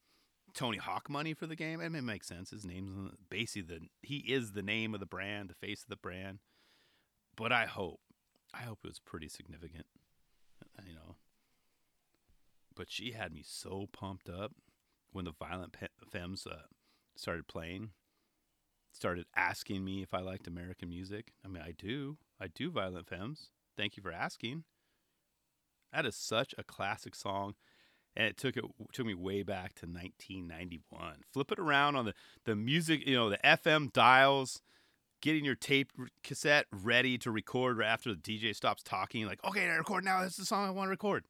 Tony 0.54 0.78
Hawk 0.78 1.10
money 1.10 1.34
for 1.34 1.48
the 1.48 1.56
game. 1.56 1.82
I 1.82 1.90
mean, 1.90 2.00
it 2.00 2.04
makes 2.04 2.28
sense. 2.28 2.52
His 2.52 2.66
name's 2.66 3.12
basically 3.30 3.76
the 3.76 3.88
he 4.02 4.18
is 4.18 4.54
the 4.54 4.62
name 4.62 4.94
of 4.94 5.00
the 5.00 5.06
brand, 5.06 5.50
the 5.50 5.54
face 5.56 5.84
of 5.84 5.90
the 5.90 5.96
brand. 5.96 6.40
But 7.36 7.52
I 7.52 7.66
hope, 7.66 8.00
I 8.54 8.64
hope 8.64 8.80
it 8.84 8.88
was 8.88 9.00
pretty 9.00 9.30
significant, 9.30 9.86
uh, 10.78 10.84
you 10.86 10.94
know. 10.94 11.16
But 12.76 12.90
she 12.90 13.12
had 13.12 13.34
me 13.34 13.44
so 13.46 13.88
pumped 13.92 14.30
up 14.30 14.54
when 15.12 15.26
the 15.26 15.32
Violent 15.32 15.76
Femmes 16.12 16.46
uh, 16.46 16.64
started 17.16 17.48
playing. 17.48 17.92
Started 18.92 19.26
asking 19.36 19.86
me 19.86 20.02
if 20.02 20.14
I 20.14 20.20
liked 20.20 20.48
American 20.48 20.90
music. 20.90 21.32
I 21.46 21.48
mean, 21.48 21.64
I 21.66 21.72
do. 21.78 22.18
I 22.42 22.48
do 22.48 22.72
Violent 22.72 23.08
Femmes. 23.08 23.52
Thank 23.78 23.96
you 23.96 24.04
for 24.04 24.12
asking. 24.12 24.64
That 25.94 26.06
is 26.06 26.16
such 26.16 26.54
a 26.58 26.64
classic 26.64 27.16
song 27.16 27.56
and 28.16 28.28
it 28.28 28.38
took 28.38 28.58
it 28.58 28.66
took 28.92 29.06
me 29.06 29.14
way 29.14 29.44
back 29.44 29.76
to 29.76 29.86
1991. 29.86 31.24
Flip 31.32 31.52
it 31.52 31.60
around 31.60 31.96
on 31.96 32.06
the 32.06 32.14
the 32.46 32.56
music, 32.56 33.08
you 33.08 33.16
know, 33.16 33.30
the 33.30 33.40
FM 33.44 33.94
dials, 33.94 34.62
getting 35.22 35.46
your 35.46 35.56
tape 35.56 35.92
cassette 36.24 36.66
ready 36.72 37.18
to 37.18 37.32
record 37.32 37.78
right 37.78 37.88
after 37.88 38.14
the 38.14 38.20
DJ 38.20 38.56
stops 38.56 38.84
talking. 38.84 39.26
Like, 39.26 39.44
okay, 39.46 39.66
I 39.66 39.76
record 39.76 40.04
now. 40.04 40.22
This 40.22 40.34
is 40.34 40.38
the 40.38 40.46
song 40.46 40.68
I 40.68 40.72
want 40.72 40.88
to 40.88 40.92
record. 40.92 41.26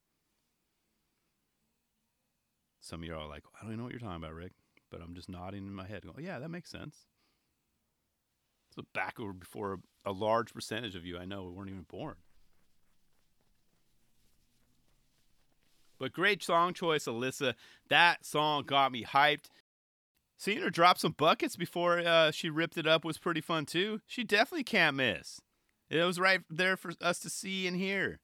Some 2.82 3.02
of 3.02 3.06
you 3.06 3.13
are 3.13 3.17
all 3.17 3.30
like, 3.30 3.43
I 3.56 3.63
don't 3.63 3.72
even 3.72 3.80
know 3.80 3.84
what 3.84 3.91
you're 3.91 4.00
talking 4.00 4.24
about, 4.24 4.34
Rick, 4.34 4.54
but 4.89 5.02
I'm 5.02 5.13
just 5.13 5.30
nodding 5.30 5.67
in 5.67 5.74
my 5.74 5.86
head, 5.86 6.04
going, 6.04 6.26
yeah, 6.26 6.39
that 6.39 6.50
makes 6.50 6.72
sense. 6.72 7.06
So 8.74 8.84
back 8.93 9.19
over 9.19 9.34
before 9.34 9.80
a 10.06 10.12
large 10.12 10.54
percentage 10.54 10.95
of 10.95 11.06
you 11.06 11.17
I 11.17 11.26
know 11.26 11.43
weren't 11.43 11.69
even 11.69 11.86
born. 11.89 12.15
But 15.99 16.13
great 16.13 16.41
song 16.41 16.73
choice, 16.73 17.07
Elissa. 17.07 17.55
That 17.89 18.25
song 18.25 18.63
got 18.63 18.91
me 18.91 19.03
hyped. 19.03 19.49
Seeing 20.38 20.62
her 20.62 20.69
drop 20.69 20.97
some 20.97 21.12
buckets 21.12 21.57
before 21.57 21.99
uh, 21.99 22.31
she 22.31 22.49
ripped 22.49 22.77
it 22.77 22.88
up 22.88 23.03
was 23.03 23.17
pretty 23.17 23.41
fun 23.41 23.65
too. 23.65 23.99
She 24.07 24.23
definitely 24.23 24.63
can't 24.63 24.95
miss. 24.95 25.41
It 25.89 26.01
was 26.03 26.19
right 26.19 26.41
there 26.49 26.77
for 26.77 26.93
us 27.01 27.19
to 27.19 27.29
see 27.29 27.67
and 27.67 27.75
hear. 27.75 28.21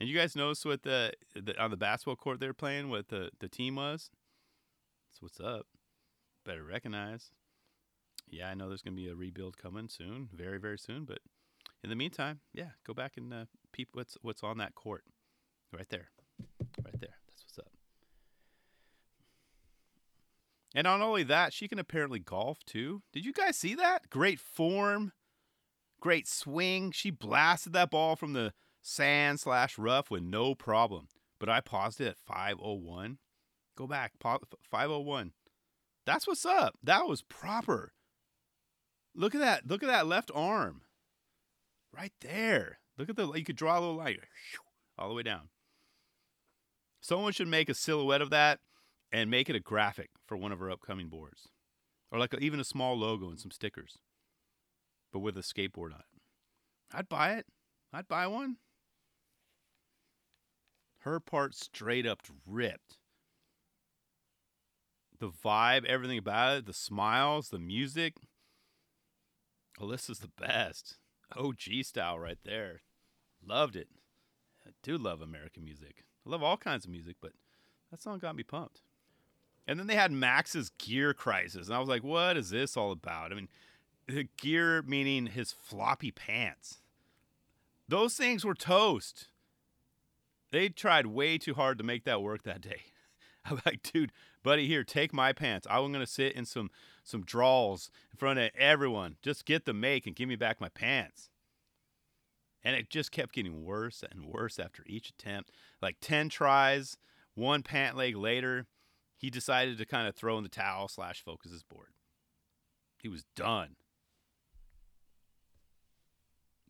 And 0.00 0.08
you 0.08 0.16
guys 0.16 0.34
notice 0.34 0.64
what 0.64 0.82
the, 0.82 1.12
the 1.36 1.56
on 1.62 1.70
the 1.70 1.76
basketball 1.76 2.16
court 2.16 2.40
they 2.40 2.48
were 2.48 2.54
playing, 2.54 2.88
what 2.90 3.08
the, 3.08 3.30
the 3.38 3.48
team 3.48 3.76
was? 3.76 4.10
That's 5.08 5.22
what's 5.22 5.38
up. 5.38 5.66
Better 6.44 6.64
recognize. 6.64 7.30
Yeah, 8.26 8.48
I 8.48 8.54
know 8.54 8.68
there's 8.68 8.82
going 8.82 8.96
to 8.96 9.02
be 9.02 9.08
a 9.08 9.14
rebuild 9.14 9.56
coming 9.56 9.88
soon, 9.88 10.30
very 10.32 10.58
very 10.58 10.78
soon. 10.78 11.04
But 11.04 11.18
in 11.84 11.90
the 11.90 11.96
meantime, 11.96 12.40
yeah, 12.52 12.70
go 12.84 12.94
back 12.94 13.12
and 13.16 13.32
uh, 13.32 13.44
peep 13.72 13.90
what's 13.92 14.16
what's 14.22 14.42
on 14.42 14.58
that 14.58 14.74
court, 14.74 15.04
right 15.72 15.88
there. 15.90 16.08
Right 16.84 17.00
there. 17.00 17.16
That's 17.28 17.44
what's 17.44 17.58
up. 17.58 17.72
And 20.74 20.84
not 20.84 21.00
only 21.00 21.22
that, 21.24 21.52
she 21.52 21.68
can 21.68 21.78
apparently 21.78 22.18
golf 22.18 22.58
too. 22.64 23.02
Did 23.12 23.24
you 23.24 23.32
guys 23.32 23.56
see 23.56 23.74
that? 23.74 24.10
Great 24.10 24.40
form, 24.40 25.12
great 26.00 26.28
swing. 26.28 26.92
She 26.92 27.10
blasted 27.10 27.72
that 27.72 27.90
ball 27.90 28.16
from 28.16 28.32
the 28.32 28.52
sand 28.82 29.40
slash 29.40 29.78
rough 29.78 30.10
with 30.10 30.22
no 30.22 30.54
problem. 30.54 31.08
But 31.38 31.48
I 31.48 31.60
paused 31.60 32.00
it 32.00 32.06
at 32.06 32.18
501. 32.18 33.18
Go 33.76 33.86
back, 33.86 34.12
501. 34.20 35.32
That's 36.04 36.26
what's 36.26 36.44
up. 36.44 36.76
That 36.82 37.06
was 37.06 37.22
proper. 37.22 37.92
Look 39.14 39.34
at 39.34 39.40
that. 39.40 39.66
Look 39.66 39.82
at 39.82 39.88
that 39.88 40.06
left 40.06 40.30
arm. 40.34 40.82
Right 41.94 42.12
there. 42.20 42.78
Look 42.98 43.08
at 43.08 43.16
the, 43.16 43.32
you 43.32 43.44
could 43.44 43.56
draw 43.56 43.78
a 43.78 43.80
little 43.80 43.96
light 43.96 44.20
all 44.98 45.08
the 45.08 45.14
way 45.14 45.22
down. 45.22 45.48
Someone 47.00 47.32
should 47.32 47.48
make 47.48 47.68
a 47.68 47.74
silhouette 47.74 48.22
of 48.22 48.30
that 48.30 48.60
and 49.10 49.30
make 49.30 49.48
it 49.48 49.56
a 49.56 49.60
graphic 49.60 50.10
for 50.26 50.36
one 50.36 50.52
of 50.52 50.60
our 50.60 50.70
upcoming 50.70 51.08
boards, 51.08 51.48
or 52.10 52.18
like 52.18 52.34
a, 52.34 52.38
even 52.38 52.60
a 52.60 52.64
small 52.64 52.96
logo 52.96 53.28
and 53.28 53.40
some 53.40 53.50
stickers. 53.50 53.98
but 55.12 55.20
with 55.20 55.36
a 55.36 55.40
skateboard 55.40 55.92
on 55.92 56.00
it. 56.00 56.22
I'd 56.92 57.08
buy 57.08 57.32
it. 57.34 57.46
I'd 57.92 58.08
buy 58.08 58.26
one. 58.26 58.56
Her 61.00 61.18
part 61.18 61.54
straight 61.54 62.06
up 62.06 62.20
ripped. 62.46 62.98
The 65.18 65.30
vibe, 65.30 65.84
everything 65.84 66.18
about 66.18 66.58
it, 66.58 66.66
the 66.66 66.72
smiles, 66.74 67.48
the 67.48 67.58
music. 67.58 68.14
Elissa's 69.80 70.20
the 70.20 70.30
best. 70.38 70.98
OG 71.36 71.60
style 71.82 72.18
right 72.18 72.38
there. 72.44 72.82
Loved 73.44 73.76
it. 73.76 73.88
I 74.66 74.70
do 74.82 74.98
love 74.98 75.20
American 75.20 75.64
music. 75.64 76.04
I 76.26 76.30
love 76.30 76.42
all 76.42 76.56
kinds 76.56 76.84
of 76.84 76.90
music, 76.90 77.16
but 77.20 77.32
that 77.90 78.02
song 78.02 78.18
got 78.18 78.36
me 78.36 78.42
pumped. 78.42 78.82
And 79.66 79.78
then 79.78 79.86
they 79.86 79.96
had 79.96 80.12
Max's 80.12 80.70
gear 80.78 81.14
crisis. 81.14 81.66
And 81.66 81.76
I 81.76 81.78
was 81.78 81.88
like, 81.88 82.02
what 82.02 82.36
is 82.36 82.50
this 82.50 82.76
all 82.76 82.92
about? 82.92 83.32
I 83.32 83.36
mean, 83.36 83.48
the 84.06 84.28
gear 84.36 84.82
meaning 84.82 85.26
his 85.26 85.52
floppy 85.52 86.10
pants. 86.10 86.78
Those 87.88 88.14
things 88.14 88.44
were 88.44 88.54
toast. 88.54 89.28
They 90.50 90.68
tried 90.68 91.06
way 91.06 91.38
too 91.38 91.54
hard 91.54 91.78
to 91.78 91.84
make 91.84 92.04
that 92.04 92.22
work 92.22 92.42
that 92.42 92.60
day. 92.60 92.82
I'm 93.44 93.60
like, 93.64 93.82
dude, 93.82 94.12
buddy, 94.42 94.66
here, 94.66 94.84
take 94.84 95.12
my 95.12 95.32
pants. 95.32 95.66
I'm 95.70 95.92
gonna 95.92 96.06
sit 96.06 96.32
in 96.32 96.44
some 96.44 96.70
some 97.02 97.22
draws 97.22 97.90
in 98.12 98.18
front 98.18 98.38
of 98.38 98.50
everyone. 98.56 99.16
Just 99.22 99.44
get 99.44 99.64
the 99.64 99.72
make 99.72 100.06
and 100.06 100.14
give 100.14 100.28
me 100.28 100.36
back 100.36 100.60
my 100.60 100.68
pants. 100.68 101.30
And 102.62 102.76
it 102.76 102.90
just 102.90 103.10
kept 103.10 103.34
getting 103.34 103.64
worse 103.64 104.04
and 104.08 104.26
worse 104.26 104.58
after 104.58 104.82
each 104.86 105.08
attempt. 105.08 105.50
Like 105.80 105.96
10 106.00 106.28
tries, 106.28 106.96
one 107.34 107.62
pant 107.62 107.96
leg 107.96 108.16
later, 108.16 108.66
he 109.16 109.30
decided 109.30 109.78
to 109.78 109.86
kind 109.86 110.06
of 110.06 110.14
throw 110.14 110.36
in 110.36 110.42
the 110.42 110.50
towel 110.50 110.88
slash 110.88 111.22
focus 111.24 111.52
his 111.52 111.62
board. 111.62 111.88
He 112.98 113.08
was 113.08 113.24
done. 113.34 113.76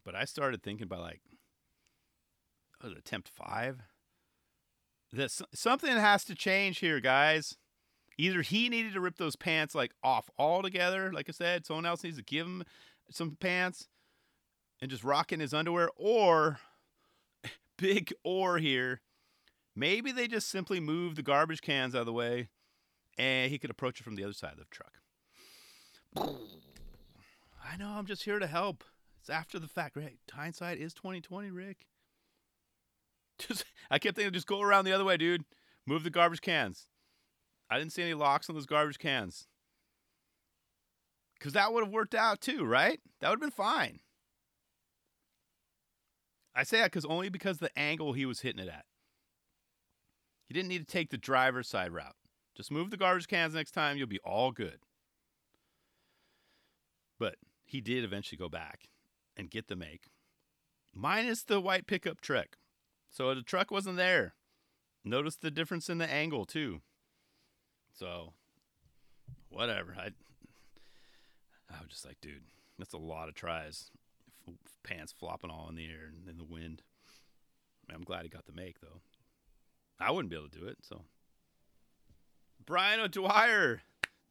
But 0.05 0.15
I 0.15 0.25
started 0.25 0.63
thinking 0.63 0.85
about 0.85 1.01
like, 1.01 1.21
was 2.83 2.93
attempt 2.93 3.29
five? 3.29 3.81
That 5.13 5.31
something 5.55 5.91
has 5.91 6.25
to 6.25 6.35
change 6.35 6.79
here, 6.79 7.01
guys. 7.01 7.57
Either 8.17 8.43
he 8.43 8.69
needed 8.69 8.93
to 8.93 9.01
rip 9.01 9.17
those 9.17 9.37
pants 9.37 9.75
like 9.75 9.93
off 10.03 10.31
altogether, 10.39 11.13
like 11.13 11.29
I 11.29 11.33
said, 11.33 11.67
someone 11.67 11.87
else 11.87 12.05
needs 12.05 12.17
to 12.19 12.23
give 12.23 12.47
him 12.47 12.65
some 13.11 13.37
pants 13.41 13.89
and 14.81 14.91
just 14.91 15.05
rocking 15.05 15.41
his 15.41 15.55
underwear, 15.55 15.91
or 15.97 16.59
big 17.79 18.13
or 18.25 18.59
here, 18.59 19.01
maybe 19.77 20.13
they 20.13 20.27
just 20.27 20.49
simply 20.49 20.81
move 20.81 21.17
the 21.17 21.23
garbage 21.23 21.61
cans 21.61 21.95
out 21.95 22.01
of 22.01 22.07
the 22.07 22.13
way 22.13 22.49
and 23.19 23.51
he 23.51 23.59
could 23.59 23.71
approach 23.71 24.01
it 24.01 24.05
from 24.05 24.17
the 24.17 24.25
other 24.25 24.33
side 24.33 24.53
of 24.53 24.59
the 24.59 24.65
truck. 24.71 24.95
I 27.63 27.77
know, 27.77 27.89
I'm 27.89 28.07
just 28.07 28.25
here 28.25 28.39
to 28.39 28.47
help. 28.47 28.83
It's 29.21 29.29
after 29.29 29.59
the 29.59 29.69
fact, 29.69 29.97
right? 29.97 30.17
Hindsight 30.33 30.79
is 30.79 30.95
2020, 30.95 31.51
Rick. 31.51 31.87
Just 33.39 33.65
I 33.91 33.99
kept 33.99 34.17
thinking, 34.17 34.35
just 34.35 34.47
go 34.47 34.61
around 34.61 34.85
the 34.85 34.93
other 34.93 35.05
way, 35.05 35.17
dude. 35.17 35.45
Move 35.87 36.05
the 36.05 36.11
garbage 36.11 36.43
cans. 36.43 36.87
I 37.71 37.79
didn't 37.79 37.93
see 37.93 38.03
any 38.03 38.13
locks 38.13 38.51
on 38.51 38.55
those 38.55 38.67
garbage 38.67 38.99
cans. 38.99 39.47
Cause 41.41 41.55
that 41.55 41.73
would 41.73 41.85
have 41.85 41.93
worked 41.93 42.15
out 42.15 42.43
too, 42.43 42.67
right? 42.67 43.01
That 43.21 43.31
would 43.31 43.37
have 43.37 43.41
been 43.41 43.51
fine. 43.51 44.01
I 46.61 46.63
say 46.63 46.81
that 46.81 46.91
because 46.93 47.07
only 47.07 47.31
because 47.31 47.57
the 47.57 47.77
angle 47.79 48.13
he 48.13 48.27
was 48.27 48.41
hitting 48.41 48.63
it 48.63 48.69
at. 48.69 48.85
He 50.47 50.53
didn't 50.53 50.69
need 50.69 50.87
to 50.87 50.93
take 50.93 51.09
the 51.09 51.17
driver's 51.17 51.69
side 51.69 51.91
route. 51.91 52.17
Just 52.55 52.71
move 52.71 52.91
the 52.91 52.99
garbage 52.99 53.29
cans 53.29 53.55
next 53.55 53.71
time, 53.71 53.97
you'll 53.97 54.07
be 54.07 54.21
all 54.27 54.53
good. 54.53 54.81
But 57.19 57.37
he 57.65 57.81
did 57.81 58.05
eventually 58.05 58.37
go 58.37 58.51
back 58.51 58.91
and 59.39 59.51
get 59.51 59.69
the 59.69 59.77
make, 59.77 60.11
minus 60.95 61.45
the 61.45 61.63
white 61.63 61.87
pickup 61.87 62.21
truck. 62.21 62.59
So 63.09 63.35
the 63.35 63.43
truck 63.43 63.71
wasn't 63.71 63.97
there. 63.97 64.35
Notice 65.03 65.37
the 65.37 65.51
difference 65.51 65.89
in 65.89 65.97
the 65.97 66.11
angle 66.11 66.45
too. 66.45 66.83
So, 67.95 68.35
whatever. 69.49 69.97
I 69.99 70.11
I 71.71 71.81
was 71.81 71.89
just 71.89 72.05
like, 72.05 72.21
dude, 72.21 72.43
that's 72.79 72.93
a 72.93 72.99
lot 72.99 73.31
of 73.31 73.35
tries. 73.35 73.91
Pants 74.83 75.13
flopping 75.13 75.51
all 75.51 75.69
in 75.69 75.77
the 75.77 75.87
air 75.87 76.09
and 76.09 76.29
in 76.29 76.39
the 76.39 76.45
wind. 76.45 76.83
I'm 77.93 78.05
glad 78.05 78.23
he 78.23 78.29
got 78.29 78.47
the 78.47 78.53
make 78.53 78.81
though. 78.81 79.01
I 79.99 80.11
wouldn't 80.11 80.31
be 80.31 80.37
able 80.37 80.49
to 80.49 80.59
do 80.59 80.67
it. 80.67 80.79
So, 80.83 81.03
Brian 82.65 83.01
O'Dwyer, 83.01 83.83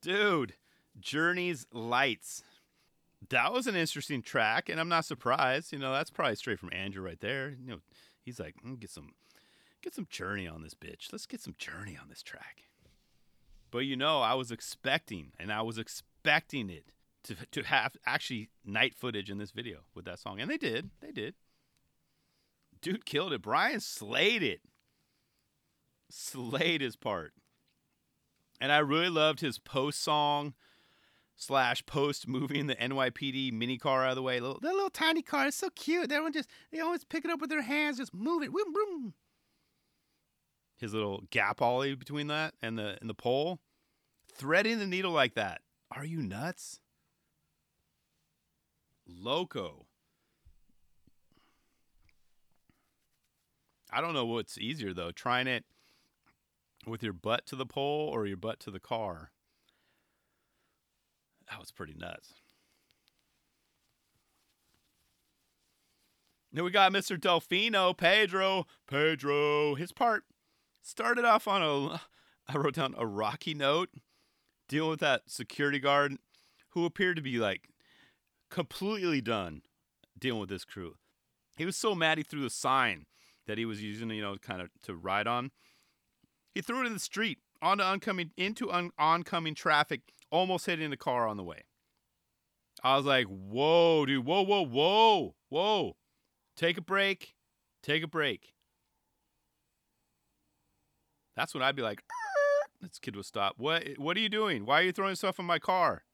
dude, 0.02 0.54
Journey's 1.00 1.68
Lights. 1.72 2.44
That 3.30 3.54
was 3.54 3.68
an 3.68 3.76
interesting 3.76 4.22
track, 4.22 4.70
and 4.70 4.80
I'm 4.80 4.90
not 4.90 5.06
surprised. 5.06 5.72
You 5.72 5.80
know, 5.80 5.92
that's 5.92 6.10
probably 6.10 6.36
straight 6.36 6.60
from 6.60 6.72
Andrew 6.74 7.04
right 7.04 7.20
there. 7.20 7.50
You 7.50 7.72
know, 7.72 7.80
he's 8.24 8.40
like, 8.40 8.56
mm, 8.66 8.80
get 8.80 8.90
some, 8.90 9.12
get 9.82 9.94
some 9.94 10.08
Journey 10.10 10.48
on 10.48 10.64
this 10.64 10.74
bitch. 10.74 11.12
Let's 11.12 11.26
get 11.26 11.42
some 11.42 11.56
Journey 11.58 11.98
on 12.02 12.10
this 12.10 12.24
track. 12.24 12.64
But 13.72 13.80
you 13.80 13.96
know, 13.96 14.22
I 14.22 14.34
was 14.34 14.52
expecting, 14.52 15.34
and 15.40 15.52
I 15.52 15.62
was 15.62 15.78
expecting 15.78 16.70
it 16.70 16.86
to 17.24 17.36
to 17.52 17.64
have 17.64 17.96
actually 18.06 18.50
night 18.66 18.96
footage 18.96 19.30
in 19.30 19.38
this 19.38 19.52
video 19.52 19.80
with 19.94 20.06
that 20.06 20.20
song, 20.20 20.40
and 20.40 20.50
they 20.50 20.58
did. 20.58 20.90
They 21.02 21.12
did. 21.12 21.36
Dude 22.82 23.06
killed 23.06 23.34
it. 23.34 23.42
Brian 23.42 23.80
slayed 23.80 24.44
it. 24.44 24.62
Slayed 26.10 26.82
his 26.82 26.96
part. 26.96 27.34
And 28.62 28.72
I 28.72 28.80
really 28.80 29.10
loved 29.10 29.42
his 29.42 29.60
post 29.60 30.02
song 30.02 30.54
slash 31.36 31.86
post 31.86 32.28
moving 32.28 32.68
the 32.68 32.76
NYPD 32.76 33.54
mini 33.54 33.78
car 33.78 34.04
out 34.04 34.12
of 34.12 34.16
the 34.16 34.22
way. 34.22 34.40
Little, 34.40 34.60
that 34.60 34.74
little 34.74 34.90
tiny 34.90 35.22
car 35.22 35.48
is 35.48 35.56
so 35.56 35.70
cute. 35.70 36.12
Everyone 36.12 36.34
just 36.34 36.50
they 36.72 36.80
always 36.80 37.06
pick 37.06 37.26
it 37.26 37.32
up 37.32 37.42
with 37.42 37.50
their 37.50 37.62
hands, 37.62 37.98
just 37.98 38.14
move 38.14 38.44
it. 38.44 38.52
Vroom, 38.52 38.74
vroom. 38.74 39.14
His 40.78 40.94
little 40.94 41.24
gap 41.30 41.62
ollie 41.62 41.96
between 41.96 42.28
that 42.28 42.54
and 42.62 42.78
the 42.78 42.98
and 43.02 43.10
the 43.10 43.14
pole, 43.14 43.60
threading 44.34 44.80
the 44.80 44.88
needle 44.88 45.12
like 45.12 45.36
that. 45.36 45.62
Are 45.92 46.06
you 46.06 46.22
nuts? 46.22 46.80
Loco. 49.18 49.86
I 53.92 54.02
don't 54.02 54.14
know 54.14 54.26
what's 54.26 54.58
easier 54.58 54.94
though, 54.94 55.12
trying 55.12 55.48
it 55.48 55.66
with 56.86 57.04
your 57.04 57.14
butt 57.14 57.46
to 57.48 57.56
the 57.56 57.66
pole 57.66 58.10
or 58.10 58.26
your 58.26 58.38
butt 58.38 58.60
to 58.62 58.72
the 58.72 58.80
car. 58.80 59.32
That 61.50 61.60
was 61.60 61.72
pretty 61.72 61.96
nuts. 61.96 62.36
Then 66.52 66.64
we 66.64 66.72
got 66.72 66.92
Mr. 66.92 67.18
Delfino, 67.18 67.96
Pedro. 67.96 68.66
Pedro. 68.88 69.76
His 69.76 69.92
part 69.92 70.24
started 70.82 71.26
off 71.26 71.48
on 71.48 71.62
a, 71.62 72.02
I 72.48 72.58
wrote 72.58 72.76
down 72.76 72.96
a 72.98 73.06
rocky 73.06 73.54
note, 73.54 73.90
dealing 74.68 74.92
with 74.92 75.00
that 75.02 75.24
security 75.28 75.80
guard 75.80 76.18
who 76.70 76.86
appeared 76.86 77.18
to 77.18 77.22
be 77.22 77.38
like 77.38 77.70
completely 78.50 79.22
done 79.22 79.62
dealing 80.18 80.42
with 80.42 80.50
this 80.50 80.66
crew. 80.66 80.96
He 81.58 81.66
was 81.66 81.76
so 81.76 81.96
mad 81.96 82.18
he 82.18 82.24
threw 82.24 82.42
the 82.42 82.50
sign 82.50 83.06
that 83.48 83.58
he 83.58 83.66
was 83.66 83.82
using, 83.82 84.10
you 84.12 84.22
know, 84.22 84.38
kind 84.38 84.62
of 84.62 84.70
to 84.84 84.96
ride 84.96 85.28
on. 85.28 85.52
He 86.54 86.62
threw 86.62 86.82
it 86.82 86.88
in 86.88 86.94
the 86.94 87.00
street 87.00 87.40
onto 87.62 87.84
oncoming 87.84 88.32
into 88.38 88.72
on, 88.72 88.92
oncoming 88.98 89.56
traffic, 89.56 90.02
almost 90.32 90.66
hitting 90.66 90.90
the 90.90 90.98
car 90.98 91.28
on 91.28 91.38
the 91.38 91.44
way. 91.44 91.64
I 92.84 92.96
was 92.96 93.06
like, 93.06 93.28
"Whoa, 93.28 94.06
dude! 94.06 94.26
Whoa, 94.26 94.42
whoa, 94.42 94.66
whoa, 94.66 95.36
whoa! 95.50 95.98
Take 96.56 96.78
a 96.78 96.82
break. 96.82 97.36
Take 97.84 98.04
a 98.04 98.08
break." 98.08 98.54
That's 101.36 101.54
when 101.54 101.64
I'd 101.64 101.76
be 101.76 101.82
like, 101.82 102.04
"This 102.80 103.00
kid 103.00 103.16
will 103.16 103.24
stop. 103.24 103.56
What? 103.58 103.98
What 103.98 104.16
are 104.16 104.22
you 104.22 104.30
doing? 104.30 104.66
Why 104.66 104.80
are 104.80 104.84
you 104.84 104.92
throwing 104.92 105.16
stuff 105.16 105.40
in 105.40 105.46
my 105.46 105.60
car?" 105.60 106.06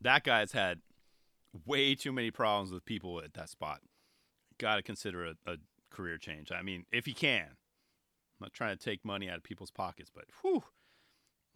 That 0.00 0.24
guy's 0.24 0.52
had 0.52 0.80
way 1.66 1.94
too 1.94 2.12
many 2.12 2.30
problems 2.30 2.72
with 2.72 2.84
people 2.84 3.20
at 3.22 3.34
that 3.34 3.48
spot. 3.48 3.80
Got 4.58 4.76
to 4.76 4.82
consider 4.82 5.24
a, 5.24 5.34
a 5.46 5.56
career 5.90 6.18
change. 6.18 6.52
I 6.52 6.62
mean, 6.62 6.84
if 6.92 7.06
he 7.06 7.12
can. 7.12 7.46
I'm 7.46 8.46
not 8.46 8.52
trying 8.52 8.76
to 8.76 8.82
take 8.82 9.04
money 9.04 9.28
out 9.28 9.36
of 9.36 9.42
people's 9.42 9.70
pockets, 9.70 10.10
but 10.14 10.24
whew, 10.40 10.62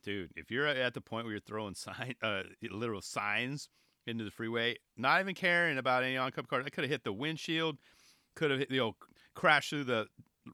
dude, 0.02 0.32
if 0.36 0.50
you're 0.50 0.66
at 0.66 0.94
the 0.94 1.00
point 1.00 1.24
where 1.24 1.32
you're 1.32 1.40
throwing 1.40 1.74
sign, 1.74 2.14
uh, 2.22 2.42
literal 2.70 3.00
signs 3.00 3.68
into 4.06 4.24
the 4.24 4.30
freeway, 4.30 4.76
not 4.96 5.20
even 5.20 5.34
caring 5.34 5.78
about 5.78 6.02
any 6.04 6.16
oncoming 6.16 6.46
cars, 6.46 6.64
that 6.64 6.72
could 6.72 6.84
have 6.84 6.90
hit 6.90 7.04
the 7.04 7.12
windshield, 7.12 7.78
could 8.36 8.50
have 8.50 8.60
you 8.70 8.78
know, 8.78 8.96
crashed 9.34 9.70
through 9.70 9.84
the 9.84 10.06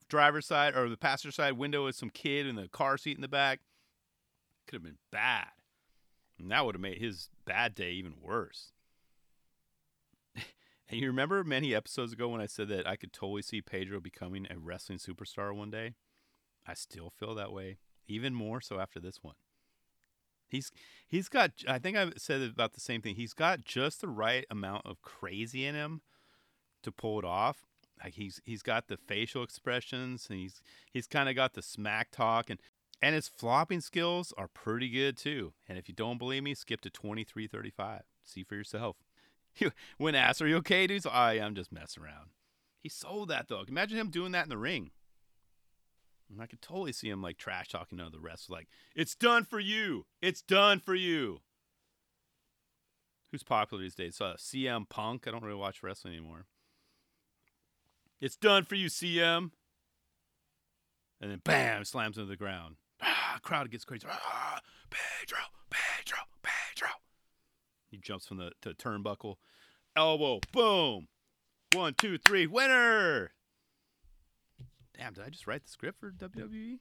driver's 0.08 0.46
side 0.46 0.76
or 0.76 0.88
the 0.88 0.96
passenger 0.96 1.32
side 1.32 1.54
window 1.54 1.84
with 1.84 1.96
some 1.96 2.10
kid 2.10 2.46
in 2.46 2.54
the 2.54 2.68
car 2.68 2.96
seat 2.96 3.16
in 3.16 3.22
the 3.22 3.28
back. 3.28 3.60
Could 4.66 4.76
have 4.76 4.84
been 4.84 4.98
bad. 5.10 5.48
And 6.38 6.50
that 6.52 6.64
would 6.64 6.76
have 6.76 6.82
made 6.82 6.98
his 6.98 7.28
bad 7.44 7.74
day 7.74 7.90
even 7.92 8.14
worse. 8.22 8.72
And 10.90 10.98
you 10.98 11.06
remember 11.06 11.44
many 11.44 11.72
episodes 11.72 12.12
ago 12.12 12.28
when 12.28 12.40
I 12.40 12.46
said 12.46 12.68
that 12.68 12.86
I 12.86 12.96
could 12.96 13.12
totally 13.12 13.42
see 13.42 13.62
Pedro 13.62 14.00
becoming 14.00 14.48
a 14.50 14.58
wrestling 14.58 14.98
superstar 14.98 15.54
one 15.54 15.70
day? 15.70 15.94
I 16.66 16.74
still 16.74 17.10
feel 17.10 17.34
that 17.36 17.52
way, 17.52 17.78
even 18.08 18.34
more 18.34 18.60
so 18.60 18.80
after 18.80 18.98
this 18.98 19.22
one. 19.22 19.36
He's 20.48 20.72
he's 21.06 21.28
got. 21.28 21.52
I 21.68 21.78
think 21.78 21.96
I've 21.96 22.14
said 22.16 22.42
about 22.42 22.72
the 22.72 22.80
same 22.80 23.02
thing. 23.02 23.14
He's 23.14 23.34
got 23.34 23.64
just 23.64 24.00
the 24.00 24.08
right 24.08 24.44
amount 24.50 24.84
of 24.84 25.00
crazy 25.00 25.64
in 25.64 25.76
him 25.76 26.00
to 26.82 26.90
pull 26.90 27.20
it 27.20 27.24
off. 27.24 27.58
Like 28.02 28.14
he's 28.14 28.40
he's 28.44 28.62
got 28.62 28.88
the 28.88 28.96
facial 28.96 29.44
expressions 29.44 30.26
and 30.28 30.40
he's 30.40 30.60
he's 30.90 31.06
kind 31.06 31.28
of 31.28 31.36
got 31.36 31.54
the 31.54 31.62
smack 31.62 32.10
talk 32.10 32.50
and 32.50 32.58
and 33.00 33.14
his 33.14 33.28
flopping 33.28 33.80
skills 33.80 34.34
are 34.36 34.48
pretty 34.48 34.88
good 34.88 35.16
too. 35.16 35.52
And 35.68 35.78
if 35.78 35.88
you 35.88 35.94
don't 35.94 36.18
believe 36.18 36.42
me, 36.42 36.54
skip 36.54 36.80
to 36.80 36.90
2335. 36.90 38.02
See 38.24 38.42
for 38.42 38.56
yourself. 38.56 38.96
when 39.98 40.14
asked, 40.14 40.42
"Are 40.42 40.48
you 40.48 40.56
okay, 40.56 40.86
dude?" 40.86 41.02
So, 41.02 41.10
I 41.10 41.34
I'm 41.34 41.54
just 41.54 41.72
messing 41.72 42.02
around. 42.02 42.30
He 42.82 42.88
sold 42.88 43.28
that 43.28 43.48
though. 43.48 43.64
Imagine 43.66 43.98
him 43.98 44.10
doing 44.10 44.32
that 44.32 44.44
in 44.44 44.48
the 44.50 44.58
ring. 44.58 44.90
And 46.30 46.40
I 46.40 46.46
could 46.46 46.62
totally 46.62 46.92
see 46.92 47.08
him 47.08 47.22
like 47.22 47.38
trash 47.38 47.68
talking 47.68 47.98
to 47.98 48.08
the 48.10 48.20
rest, 48.20 48.50
like, 48.50 48.68
"It's 48.94 49.14
done 49.14 49.44
for 49.44 49.60
you. 49.60 50.06
It's 50.22 50.42
done 50.42 50.80
for 50.80 50.94
you." 50.94 51.40
Who's 53.30 53.42
popular 53.42 53.82
these 53.82 53.94
days? 53.94 54.20
Uh, 54.20 54.34
CM 54.36 54.88
Punk. 54.88 55.26
I 55.26 55.30
don't 55.30 55.42
really 55.42 55.54
watch 55.54 55.82
wrestling 55.82 56.14
anymore. 56.14 56.46
It's 58.20 58.36
done 58.36 58.64
for 58.64 58.74
you, 58.74 58.88
CM. 58.88 59.52
And 61.20 61.30
then 61.30 61.40
bam, 61.44 61.84
slams 61.84 62.16
into 62.16 62.28
the 62.28 62.36
ground. 62.36 62.76
Ah, 63.00 63.38
crowd 63.42 63.70
gets 63.70 63.84
crazy. 63.84 64.06
Ah, 64.10 64.60
Pedro, 64.90 65.38
Pedro. 65.70 66.18
He 67.90 67.98
jumps 67.98 68.26
from 68.26 68.38
the 68.38 68.52
to 68.62 68.70
turnbuckle. 68.70 69.36
Elbow, 69.96 70.40
boom. 70.52 71.08
One, 71.74 71.94
two, 71.94 72.18
three, 72.18 72.46
winner. 72.46 73.32
Damn, 74.96 75.14
did 75.14 75.24
I 75.24 75.30
just 75.30 75.46
write 75.46 75.64
the 75.64 75.70
script 75.70 75.98
for 76.00 76.10
WWE? 76.10 76.78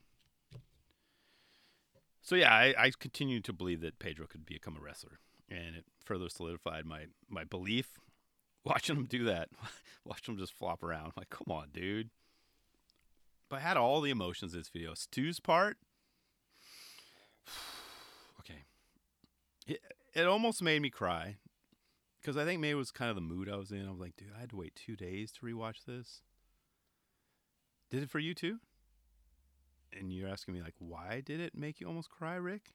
So 2.22 2.36
yeah, 2.36 2.54
I, 2.54 2.76
I 2.78 2.92
continue 3.00 3.42
to 3.42 3.54
believe 3.54 3.82
that 3.82 3.98
Pedro 3.98 4.28
could 4.28 4.46
become 4.46 4.78
a 4.78 4.82
wrestler, 4.82 5.20
and 5.50 5.76
it 5.76 5.86
further 6.04 6.30
solidified 6.30 6.86
my 6.86 7.06
my 7.28 7.44
belief 7.44 8.00
watching 8.66 8.98
him 8.98 9.06
do 9.06 9.24
that, 9.26 9.50
watching 10.06 10.36
him 10.36 10.40
just 10.40 10.54
flop 10.54 10.84
around. 10.84 11.06
I'm 11.06 11.12
like, 11.18 11.30
come 11.30 11.48
on, 11.50 11.70
dude. 11.74 12.10
But 13.50 13.58
I 13.58 13.60
had 13.62 13.78
all 13.78 14.02
the 14.02 14.12
emotions 14.12 14.54
in 14.54 14.60
this 14.60 14.70
video. 14.70 14.94
Stu's 14.94 15.40
part, 15.40 15.78
okay, 18.42 19.80
it 20.14 20.26
almost 20.26 20.62
made 20.62 20.82
me 20.82 20.90
cry 20.90 21.38
because 22.22 22.38
I 22.38 22.46
think 22.46 22.60
maybe 22.60 22.72
it 22.72 22.76
was 22.76 22.92
kind 22.92 23.10
of 23.10 23.16
the 23.16 23.22
mood 23.22 23.50
I 23.50 23.56
was 23.56 23.72
in. 23.72 23.86
I 23.86 23.92
was 23.92 24.00
like, 24.00 24.16
dude, 24.18 24.32
I 24.36 24.42
had 24.42 24.50
to 24.52 24.58
wait 24.58 24.76
two 24.76 24.96
days 24.96 25.32
to 25.34 25.46
rewatch 25.46 25.86
this. 25.86 26.22
Did 27.90 28.04
it 28.04 28.10
for 28.10 28.20
you 28.20 28.34
too? 28.34 28.60
And 29.98 30.14
you're 30.14 30.30
asking 30.30 30.54
me 30.54 30.62
like, 30.62 30.76
why 30.78 31.22
did 31.26 31.40
it 31.40 31.56
make 31.56 31.80
you 31.80 31.88
almost 31.88 32.10
cry, 32.10 32.36
Rick? 32.36 32.74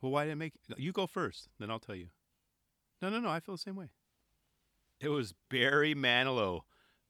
Well, 0.00 0.12
why 0.12 0.24
did 0.24 0.32
it 0.32 0.36
make 0.36 0.52
you 0.76 0.92
go 0.92 1.06
first? 1.06 1.48
Then 1.58 1.70
I'll 1.70 1.80
tell 1.80 1.94
you. 1.94 2.08
No, 3.02 3.08
no, 3.10 3.18
no. 3.18 3.28
I 3.28 3.40
feel 3.40 3.54
the 3.54 3.60
same 3.60 3.76
way. 3.76 3.90
It 5.00 5.08
was 5.08 5.34
Barry 5.50 5.94
Manilow, 5.94 6.62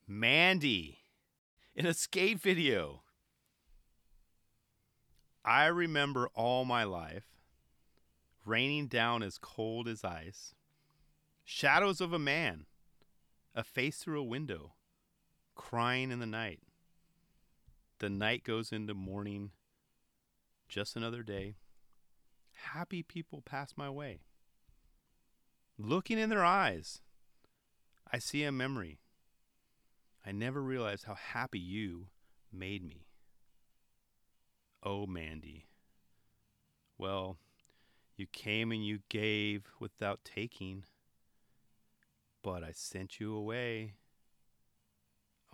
Mandy, 0.09 0.99
in 1.75 1.87
a 1.87 1.95
skate 1.95 2.41
video. 2.41 3.03
I 5.45 5.67
remember 5.67 6.29
all 6.35 6.65
my 6.65 6.85
life 6.85 7.36
raining 8.47 8.87
down 8.87 9.23
as 9.23 9.39
cold 9.39 9.89
as 9.89 10.05
ice, 10.05 10.55
shadows 11.45 12.01
of 12.01 12.13
a 12.13 12.19
man, 12.19 12.67
a 13.55 13.65
face 13.65 13.99
through 13.99 14.21
a 14.21 14.25
window, 14.25 14.75
crying 15.55 16.11
in 16.11 16.21
the 16.21 16.27
night. 16.27 16.61
The 17.99 18.09
night 18.09 18.45
goes 18.45 18.73
into 18.73 18.95
morning, 18.95 19.51
just 20.69 20.97
another 20.97 21.23
day. 21.23 21.57
Happy 22.73 23.03
people 23.03 23.43
pass 23.43 23.75
my 23.77 23.91
way. 23.91 24.21
Looking 25.79 26.19
in 26.19 26.31
their 26.31 26.45
eyes, 26.45 27.01
I 28.11 28.19
see 28.19 28.45
a 28.45 28.53
memory. 28.53 29.01
I 30.25 30.33
never 30.33 30.63
realized 30.63 31.05
how 31.05 31.15
happy 31.15 31.59
you 31.59 32.09
made 32.53 32.85
me. 32.85 33.07
Oh, 34.83 35.07
Mandy. 35.07 35.67
Well, 36.99 37.39
you 38.17 38.27
came 38.33 38.73
and 38.73 38.85
you 38.85 39.01
gave 39.09 39.65
without 39.79 40.21
taking, 40.25 40.85
but 42.43 42.63
I 42.63 42.73
sent 42.73 43.21
you 43.21 43.35
away. 43.35 43.95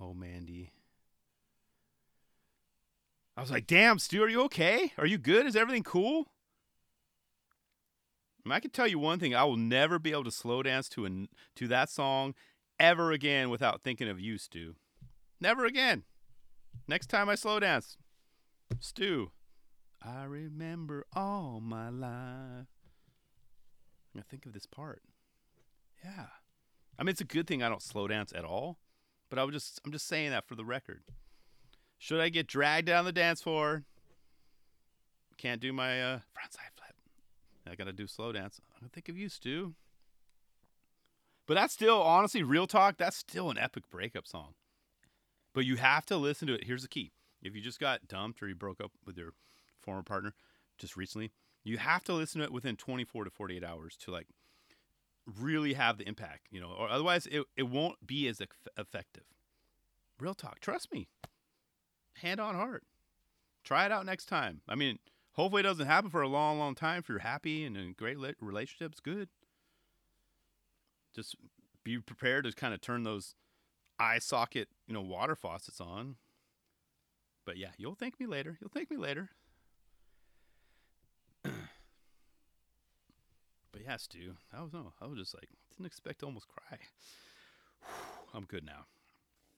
Oh, 0.01 0.15
Mandy. 0.15 0.73
I 3.37 3.41
was 3.41 3.51
like, 3.51 3.67
damn, 3.67 3.99
Stu, 3.99 4.23
are 4.23 4.29
you 4.29 4.43
okay? 4.43 4.93
Are 4.99 5.07
you 5.07 5.19
good? 5.19 5.47
Is 5.47 5.57
everything 5.57 5.83
cool? 5.83 6.27
I 8.51 8.61
can 8.61 8.71
tell 8.71 8.89
you 8.89 8.99
one 8.99 9.19
thing: 9.19 9.35
I 9.35 9.45
will 9.45 9.57
never 9.57 9.99
be 9.99 10.11
able 10.11 10.25
to 10.25 10.31
slow 10.31 10.63
dance 10.63 10.89
to 10.91 11.07
a, 11.07 11.11
to 11.55 11.69
that 11.69 11.89
song 11.89 12.35
ever 12.81 13.13
again 13.13 13.51
without 13.51 13.83
thinking 13.83 14.09
of 14.09 14.19
you, 14.19 14.37
Stu. 14.37 14.75
Never 15.41 15.65
again. 15.65 16.03
Next 16.89 17.07
time 17.07 17.29
I 17.29 17.37
slow 17.37 17.61
dance, 17.61 17.97
Stu. 18.81 19.31
I 20.05 20.25
remember 20.25 21.07
all 21.15 21.61
my 21.63 21.89
life. 21.89 22.67
I 24.17 24.23
think 24.29 24.47
of 24.47 24.53
this 24.53 24.67
part. 24.67 25.03
Yeah. 26.05 26.27
I 26.99 27.03
mean, 27.03 27.11
it's 27.11 27.21
a 27.21 27.25
good 27.25 27.47
thing 27.47 27.63
I 27.63 27.69
don't 27.69 27.83
slow 27.83 28.09
dance 28.09 28.33
at 28.35 28.45
all, 28.45 28.79
but 29.31 29.39
I 29.39 29.45
was 29.45 29.55
just 29.55 29.81
I'm 29.85 29.93
just 29.93 30.07
saying 30.07 30.31
that 30.31 30.47
for 30.47 30.55
the 30.55 30.65
record. 30.65 31.03
Should 31.99 32.21
I 32.21 32.29
get 32.29 32.47
dragged 32.47 32.89
down 32.89 33.05
the 33.05 33.13
dance 33.13 33.41
floor? 33.41 33.85
Can't 35.39 35.61
do 35.61 35.73
my 35.73 36.03
uh, 36.03 36.19
front 36.35 36.53
side 36.53 36.71
flip. 36.77 36.95
I 37.71 37.75
gotta 37.77 37.93
do 37.93 38.07
slow 38.07 38.33
dance. 38.33 38.61
I'm 38.75 38.81
gonna 38.81 38.91
think 38.93 39.09
of 39.09 39.17
you, 39.17 39.29
Stu. 39.29 39.75
But 41.47 41.55
that's 41.55 41.75
still, 41.75 42.01
honestly, 42.01 42.43
real 42.43 42.67
talk, 42.67 42.97
that's 42.99 43.17
still 43.17 43.51
an 43.51 43.59
epic 43.59 43.85
breakup 43.91 44.27
song. 44.27 44.55
But 45.55 45.65
you 45.65 45.77
have 45.77 46.07
to 46.07 46.17
listen 46.17 46.49
to 46.49 46.55
it. 46.55 46.65
Here's 46.65 46.83
the 46.83 46.89
key. 46.89 47.13
If 47.43 47.55
you 47.55 47.61
just 47.61 47.81
got 47.81 48.07
dumped 48.07 48.43
or 48.43 48.49
you 48.49 48.55
broke 48.55 48.81
up 48.81 48.93
with 49.05 49.17
your 49.17 49.33
former 49.83 50.03
partner 50.03 50.35
just 50.79 50.97
recently, 50.97 51.33
you 51.65 51.79
have 51.79 52.05
to 52.05 52.13
listen 52.13 52.41
to 52.41 52.45
it 52.45 52.53
within 52.53 52.77
24 52.77 53.25
to 53.25 53.31
48 53.31 53.65
hours 53.65 53.97
to 53.99 54.11
like 54.11 54.27
really 55.27 55.75
have 55.75 55.99
the 55.99 56.09
impact, 56.09 56.49
you 56.51 56.61
know, 56.61 56.71
or 56.79 56.89
otherwise 56.89 57.27
it, 57.27 57.45
it 57.57 57.65
won't 57.65 58.07
be 58.07 58.29
as 58.29 58.41
effective. 58.77 59.25
Real 60.19 60.35
talk. 60.35 60.61
Trust 60.61 60.93
me. 60.93 61.09
Hand 62.17 62.41
on 62.41 62.55
heart. 62.55 62.85
Try 63.65 63.87
it 63.87 63.93
out 63.93 64.07
next 64.07 64.27
time. 64.27 64.61
I 64.69 64.75
mean, 64.75 64.99
hopefully 65.33 65.61
it 65.61 65.65
doesn't 65.65 65.87
happen 65.87 66.11
for 66.11 66.23
a 66.23 66.29
long, 66.29 66.59
long 66.59 66.75
time. 66.75 66.99
If 66.99 67.09
you're 67.09 67.21
happy 67.21 67.65
and 67.65 67.77
in 67.77 67.95
great 67.97 68.19
relationship, 68.41 68.93
it's 68.93 69.01
good. 69.01 69.29
Just 71.15 71.37
be 71.85 71.99
prepared 71.99 72.45
to 72.45 72.53
kind 72.53 72.75
of 72.75 72.81
turn 72.81 73.03
those 73.05 73.35
eye 73.99 74.19
socket, 74.19 74.69
you 74.87 74.95
know, 74.95 75.01
water 75.01 75.37
faucets 75.37 75.81
on. 75.81 76.17
But 77.45 77.57
yeah, 77.57 77.71
you'll 77.77 77.95
thank 77.95 78.19
me 78.21 78.27
later. 78.27 78.59
You'll 78.61 78.71
thank 78.71 78.91
me 78.91 78.97
later. 78.97 79.31
Yeah, 83.81 83.97
Stu, 83.97 84.35
I 84.53 84.63
was 84.63 84.73
no, 84.73 84.93
I 85.01 85.07
was 85.07 85.19
just 85.19 85.35
like 85.35 85.49
didn't 85.71 85.87
expect 85.87 86.21
to 86.21 86.27
almost 86.27 86.47
cry. 86.49 86.79
I'm 88.35 88.45
good 88.45 88.65
now. 88.65 88.87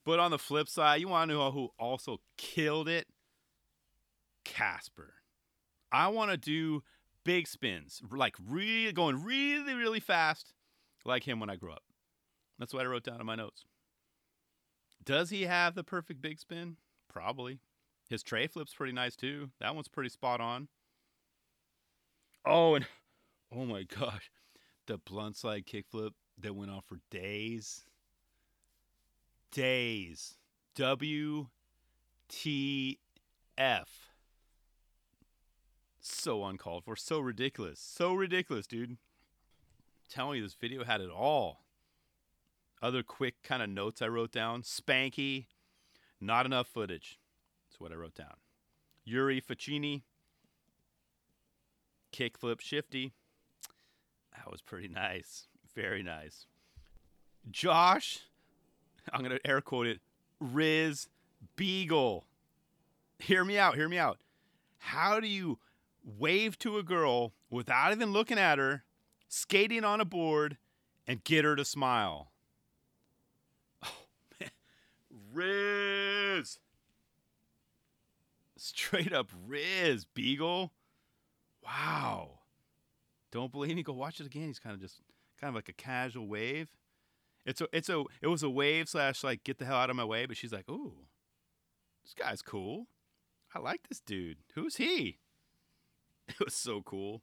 But 0.05 0.21
on 0.21 0.31
the 0.31 0.39
flip 0.39 0.69
side, 0.69 1.01
you 1.01 1.09
want 1.09 1.31
to 1.31 1.35
know 1.35 1.51
who 1.51 1.71
also 1.79 2.21
killed 2.37 2.89
it? 2.89 3.07
Casper. 4.45 5.15
I 5.91 6.09
want 6.09 6.31
to 6.31 6.37
do 6.37 6.83
big 7.25 7.49
spins, 7.49 8.03
like 8.11 8.35
really 8.47 8.93
going 8.93 9.25
really, 9.25 9.75
really 9.75 10.01
fast, 10.01 10.53
like 11.05 11.27
him 11.27 11.41
when 11.41 11.51
I 11.51 11.57
grew 11.57 11.73
up. 11.73 11.83
That's 12.59 12.75
what 12.75 12.83
I 12.83 12.89
wrote 12.89 13.05
down 13.05 13.21
in 13.21 13.27
my 13.27 13.35
notes. 13.35 13.65
Does 15.05 15.31
he 15.31 15.43
have 15.43 15.75
the 15.75 15.85
perfect 15.85 16.21
big 16.21 16.39
spin? 16.39 16.77
Probably. 17.09 17.61
His 18.09 18.23
tray 18.23 18.47
flip's 18.47 18.75
pretty 18.75 18.93
nice 18.93 19.17
too. 19.17 19.51
That 19.61 19.75
one's 19.75 19.89
pretty 19.89 20.11
spot 20.11 20.41
on. 20.41 20.69
Oh, 22.47 22.75
and 22.75 22.87
oh 23.55 23.65
my 23.65 23.85
gosh, 23.85 24.31
the 24.87 24.99
blunt 24.99 25.37
slide 25.37 25.67
kickflip 25.67 26.11
that 26.39 26.55
went 26.55 26.71
on 26.71 26.81
for 26.87 26.99
days. 27.11 27.85
Days. 29.53 30.35
W 30.75 31.47
T 32.29 32.99
F. 33.57 34.11
So 36.01 36.45
uncalled 36.45 36.85
for, 36.85 36.97
so 36.97 37.21
ridiculous, 37.21 37.81
so 37.81 38.13
ridiculous, 38.13 38.67
dude. 38.67 38.97
telling 40.09 40.39
you, 40.39 40.43
this 40.45 40.55
video 40.55 40.85
had 40.85 41.01
it 41.01 41.11
all. 41.11 41.65
Other 42.83 43.03
quick 43.03 43.43
kind 43.43 43.63
of 43.63 43.69
notes 43.71 44.03
I 44.03 44.09
wrote 44.09 44.33
down 44.33 44.63
Spanky, 44.63 45.47
not 46.21 46.47
enough 46.47 46.69
footage. 46.69 47.19
That's 47.67 47.81
what 47.81 47.93
I 47.93 47.97
wrote 47.97 48.15
down. 48.15 48.35
Yuri 49.05 49.41
Facchini, 49.41 50.03
kickflip 52.13 52.61
shifty. 52.61 53.13
That 54.35 54.51
was 54.51 54.61
pretty 54.63 54.89
nice. 54.89 55.47
Very 55.75 56.03
nice. 56.03 56.47
Josh, 57.51 58.21
I'm 59.13 59.21
going 59.23 59.37
to 59.37 59.47
air 59.47 59.61
quote 59.61 59.87
it, 59.87 60.01
Riz 60.41 61.09
Beagle. 61.57 62.25
Hear 63.19 63.45
me 63.45 63.59
out. 63.59 63.75
Hear 63.77 63.89
me 63.89 63.99
out. 63.99 64.19
How 64.79 65.21
do 65.21 65.27
you 65.27 65.59
wave 66.05 66.59
to 66.61 66.79
a 66.79 66.83
girl 66.83 67.33
without 67.51 67.93
even 67.93 68.13
looking 68.13 68.39
at 68.39 68.59
her, 68.59 68.85
skating 69.29 69.85
on 69.85 70.01
a 70.01 70.05
board, 70.05 70.59
and 71.07 71.25
get 71.25 71.45
her 71.45 71.57
to 71.57 71.65
smile. 71.65 72.33
Oh, 73.83 74.07
man. 74.41 74.51
Riz! 75.33 76.59
Straight 78.57 79.13
up 79.13 79.31
Riz, 79.47 80.05
Beagle. 80.05 80.73
Wow. 81.63 82.41
Don't 83.35 83.51
believe 83.51 83.75
me? 83.75 83.83
Go 83.83 83.93
watch 83.93 84.21
it 84.21 84.27
again. 84.27 84.47
He's 84.47 84.61
kind 84.61 84.77
of 84.77 84.81
just 84.81 85.01
kind 85.41 85.49
of 85.49 85.57
like 85.57 85.69
a 85.69 85.73
casual 85.73 86.29
wave. 86.29 86.71
It's 87.45 87.61
a 87.61 87.67
it's 87.73 87.89
a 87.89 88.05
it 88.23 88.29
was 88.29 88.45
a 88.45 88.49
wave 88.49 88.89
slash 88.89 89.25
like 89.25 89.43
get 89.43 89.59
the 89.59 89.65
hell 89.65 89.77
out 89.77 89.91
of 89.91 89.97
my 89.97 90.05
way, 90.05 90.25
but 90.25 90.37
she's 90.37 90.53
like, 90.53 90.69
ooh, 90.71 90.93
this 92.05 92.15
guy's 92.15 92.43
cool. 92.43 92.87
I 93.53 93.59
like 93.59 93.89
this 93.89 93.99
dude. 94.01 94.39
Who's 94.55 94.77
he? 94.77 95.19
It 96.27 96.43
was 96.43 96.55
so 96.55 96.81
cool. 96.81 97.21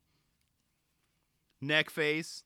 Neckface. 1.63 2.43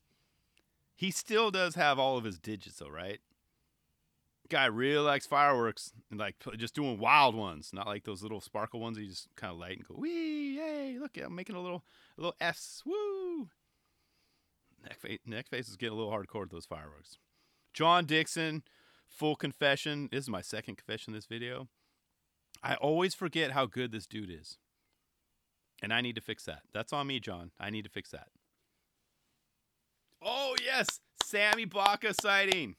He 0.95 1.12
still 1.12 1.51
does 1.51 1.75
have 1.75 1.99
all 1.99 2.17
of 2.17 2.23
his 2.23 2.39
digits 2.39 2.78
though, 2.78 2.88
right? 2.88 3.19
Guy 4.49 4.65
really 4.65 4.99
likes 4.99 5.25
fireworks 5.25 5.91
and 6.12 6.19
like 6.19 6.36
just 6.58 6.75
doing 6.75 6.99
wild 6.99 7.34
ones, 7.34 7.71
not 7.73 7.88
like 7.88 8.03
those 8.03 8.21
little 8.21 8.41
sparkle 8.41 8.79
ones 8.79 8.97
you 8.97 9.08
just 9.08 9.27
kind 9.36 9.51
of 9.51 9.60
light 9.60 9.77
and 9.77 9.88
go 9.88 9.95
wee, 9.97 10.58
yay! 10.58 10.97
Look, 10.99 11.17
I'm 11.17 11.34
making 11.34 11.55
a 11.55 11.62
little 11.62 11.84
a 12.17 12.21
little 12.21 12.36
S, 12.39 12.84
woo. 12.86 13.49
Neckface, 14.86 15.19
neck 15.25 15.47
face 15.47 15.67
is 15.67 15.77
getting 15.77 15.97
a 15.97 15.97
little 15.97 16.12
hardcore 16.12 16.41
with 16.41 16.51
those 16.51 16.65
fireworks. 16.65 17.17
Jon 17.73 18.05
Dickson, 18.05 18.63
full 19.08 19.36
confession. 19.36 20.10
This 20.12 20.25
is 20.25 20.29
my 20.29 20.41
second 20.41 20.75
confession 20.75 21.13
in 21.13 21.17
this 21.17 21.25
video. 21.25 21.67
I 22.63 22.75
always 22.75 23.13
forget 23.13 23.51
how 23.51 23.65
good 23.65 23.91
this 23.91 24.05
dude 24.05 24.31
is. 24.31 24.58
And 25.81 25.93
I 25.93 26.01
need 26.01 26.15
to 26.15 26.21
fix 26.21 26.45
that. 26.45 26.62
That's 26.73 26.93
on 26.93 27.08
me, 27.08 27.19
John. 27.19 27.51
I 27.60 27.69
need 27.69 27.84
to 27.84 27.89
fix 27.89 28.12
that. 28.12 28.27
Oh, 30.21 30.55
yes. 30.63 30.88
Sammy 31.23 31.65
Baca 31.65 32.13
sighting. 32.13 32.75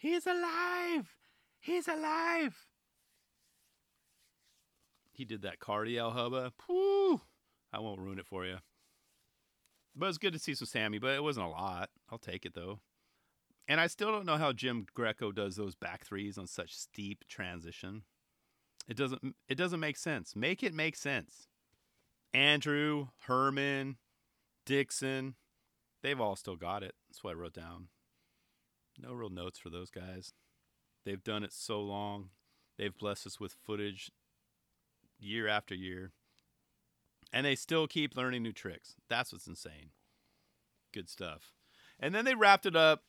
He's 0.00 0.26
alive. 0.26 1.14
He's 1.60 1.86
alive. 1.86 2.56
He 5.12 5.26
did 5.26 5.42
that 5.42 5.58
cardio 5.60 6.10
hubba. 6.10 6.54
I 7.70 7.80
won't 7.80 8.00
ruin 8.00 8.18
it 8.18 8.24
for 8.24 8.46
you. 8.46 8.56
But 9.94 10.08
it's 10.08 10.16
good 10.16 10.32
to 10.32 10.38
see 10.38 10.54
some 10.54 10.64
Sammy, 10.64 10.96
but 10.98 11.14
it 11.14 11.22
wasn't 11.22 11.44
a 11.44 11.50
lot. 11.50 11.90
I'll 12.10 12.16
take 12.16 12.46
it 12.46 12.54
though. 12.54 12.80
And 13.68 13.78
I 13.78 13.88
still 13.88 14.10
don't 14.10 14.24
know 14.24 14.38
how 14.38 14.54
Jim 14.54 14.86
Greco 14.94 15.32
does 15.32 15.56
those 15.56 15.74
back 15.74 16.06
threes 16.06 16.38
on 16.38 16.46
such 16.46 16.74
steep 16.74 17.26
transition. 17.28 18.04
It 18.88 18.96
doesn't 18.96 19.36
it 19.50 19.56
doesn't 19.56 19.80
make 19.80 19.98
sense. 19.98 20.34
Make 20.34 20.62
it 20.62 20.72
make 20.72 20.96
sense. 20.96 21.46
Andrew, 22.32 23.08
Herman, 23.26 23.98
Dickson, 24.64 25.34
they've 26.02 26.20
all 26.20 26.36
still 26.36 26.56
got 26.56 26.82
it. 26.82 26.94
That's 27.10 27.22
what 27.22 27.32
I 27.32 27.34
wrote 27.34 27.52
down. 27.52 27.88
No 29.02 29.12
real 29.12 29.30
notes 29.30 29.58
for 29.58 29.70
those 29.70 29.90
guys. 29.90 30.32
They've 31.04 31.22
done 31.22 31.42
it 31.42 31.52
so 31.52 31.80
long. 31.80 32.30
They've 32.76 32.96
blessed 32.96 33.26
us 33.26 33.40
with 33.40 33.56
footage 33.64 34.10
year 35.18 35.48
after 35.48 35.74
year. 35.74 36.12
And 37.32 37.46
they 37.46 37.54
still 37.54 37.86
keep 37.86 38.16
learning 38.16 38.42
new 38.42 38.52
tricks. 38.52 38.96
That's 39.08 39.32
what's 39.32 39.46
insane. 39.46 39.90
Good 40.92 41.08
stuff. 41.08 41.52
And 41.98 42.14
then 42.14 42.24
they 42.24 42.34
wrapped 42.34 42.66
it 42.66 42.76
up 42.76 43.04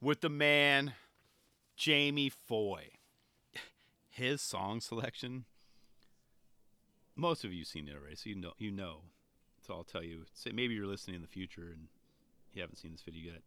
with 0.00 0.20
the 0.20 0.28
man, 0.28 0.94
Jamie 1.76 2.30
Foy. 2.30 2.88
His 4.08 4.40
song 4.40 4.80
selection. 4.80 5.44
Most 7.14 7.44
of 7.44 7.52
you 7.52 7.64
seen 7.64 7.88
it 7.88 7.94
already, 7.94 8.16
so 8.16 8.30
you 8.30 8.36
know 8.36 8.52
you 8.56 8.70
know. 8.70 9.02
So 9.66 9.74
I'll 9.74 9.84
tell 9.84 10.02
you. 10.02 10.24
Say 10.32 10.52
maybe 10.52 10.74
you're 10.74 10.86
listening 10.86 11.16
in 11.16 11.22
the 11.22 11.28
future 11.28 11.68
and 11.70 11.88
you 12.54 12.62
haven't 12.62 12.76
seen 12.76 12.92
this 12.92 13.02
video 13.02 13.32
yet. 13.32 13.42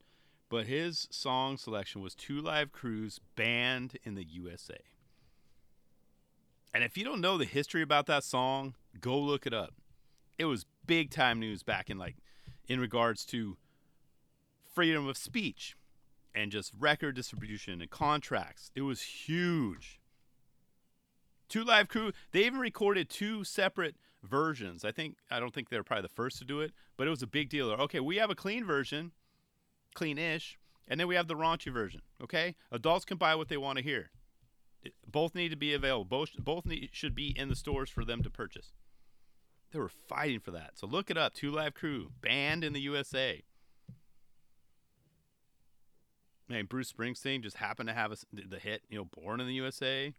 But 0.49 0.67
his 0.67 1.07
song 1.09 1.57
selection 1.57 2.01
was 2.01 2.13
Two 2.13 2.39
Live 2.39 2.71
Crews 2.71 3.19
banned 3.35 3.97
in 4.03 4.15
the 4.15 4.23
USA. 4.23 4.77
And 6.73 6.83
if 6.83 6.97
you 6.97 7.03
don't 7.03 7.21
know 7.21 7.37
the 7.37 7.45
history 7.45 7.81
about 7.81 8.07
that 8.07 8.23
song, 8.23 8.75
go 8.99 9.17
look 9.17 9.45
it 9.45 9.53
up. 9.53 9.73
It 10.37 10.45
was 10.45 10.65
big 10.85 11.11
time 11.11 11.39
news 11.39 11.63
back 11.63 11.89
in 11.89 11.97
like 11.97 12.17
in 12.67 12.79
regards 12.79 13.25
to 13.25 13.57
freedom 14.73 15.07
of 15.07 15.17
speech 15.17 15.75
and 16.33 16.51
just 16.51 16.71
record 16.77 17.15
distribution 17.15 17.81
and 17.81 17.89
contracts. 17.89 18.71
It 18.75 18.81
was 18.81 19.01
huge. 19.01 19.99
Two 21.47 21.63
Live 21.63 21.87
Crew, 21.87 22.11
they 22.31 22.45
even 22.45 22.59
recorded 22.59 23.09
two 23.09 23.43
separate 23.43 23.95
versions. 24.23 24.83
I 24.83 24.91
think 24.91 25.17
I 25.29 25.39
don't 25.39 25.53
think 25.53 25.69
they 25.69 25.77
were 25.77 25.83
probably 25.83 26.03
the 26.03 26.07
first 26.09 26.39
to 26.39 26.45
do 26.45 26.61
it, 26.61 26.71
but 26.97 27.05
it 27.05 27.11
was 27.11 27.21
a 27.21 27.27
big 27.27 27.49
deal. 27.49 27.69
Okay, 27.69 27.99
we 27.99 28.17
have 28.17 28.31
a 28.31 28.35
clean 28.35 28.65
version, 28.65 29.11
clean-ish, 29.93 30.57
and 30.87 30.99
then 30.99 31.07
we 31.07 31.15
have 31.15 31.27
the 31.27 31.35
raunchy 31.35 31.71
version. 31.71 32.01
Okay, 32.21 32.55
adults 32.71 33.05
can 33.05 33.17
buy 33.17 33.35
what 33.35 33.49
they 33.49 33.57
want 33.57 33.77
to 33.77 33.83
hear. 33.83 34.09
Both 35.07 35.33
need 35.33 35.49
to 35.49 35.55
be 35.55 35.73
available. 35.73 36.05
Both 36.05 36.31
both 36.37 36.65
need, 36.65 36.89
should 36.91 37.15
be 37.15 37.37
in 37.37 37.49
the 37.49 37.55
stores 37.55 37.89
for 37.89 38.03
them 38.03 38.21
to 38.23 38.29
purchase. 38.29 38.73
They 39.71 39.79
were 39.79 39.89
fighting 39.89 40.39
for 40.39 40.51
that. 40.51 40.71
So 40.75 40.85
look 40.85 41.09
it 41.09 41.17
up. 41.17 41.33
Two 41.33 41.51
Live 41.51 41.73
Crew 41.73 42.11
banned 42.21 42.63
in 42.63 42.73
the 42.73 42.81
USA. 42.81 43.41
Man, 46.49 46.65
Bruce 46.65 46.91
Springsteen 46.91 47.41
just 47.41 47.57
happened 47.57 47.87
to 47.87 47.95
have 47.95 48.11
a, 48.11 48.17
the 48.31 48.59
hit, 48.59 48.83
you 48.89 48.97
know, 48.97 49.05
"Born 49.05 49.39
in 49.39 49.47
the 49.47 49.53
USA." 49.53 50.13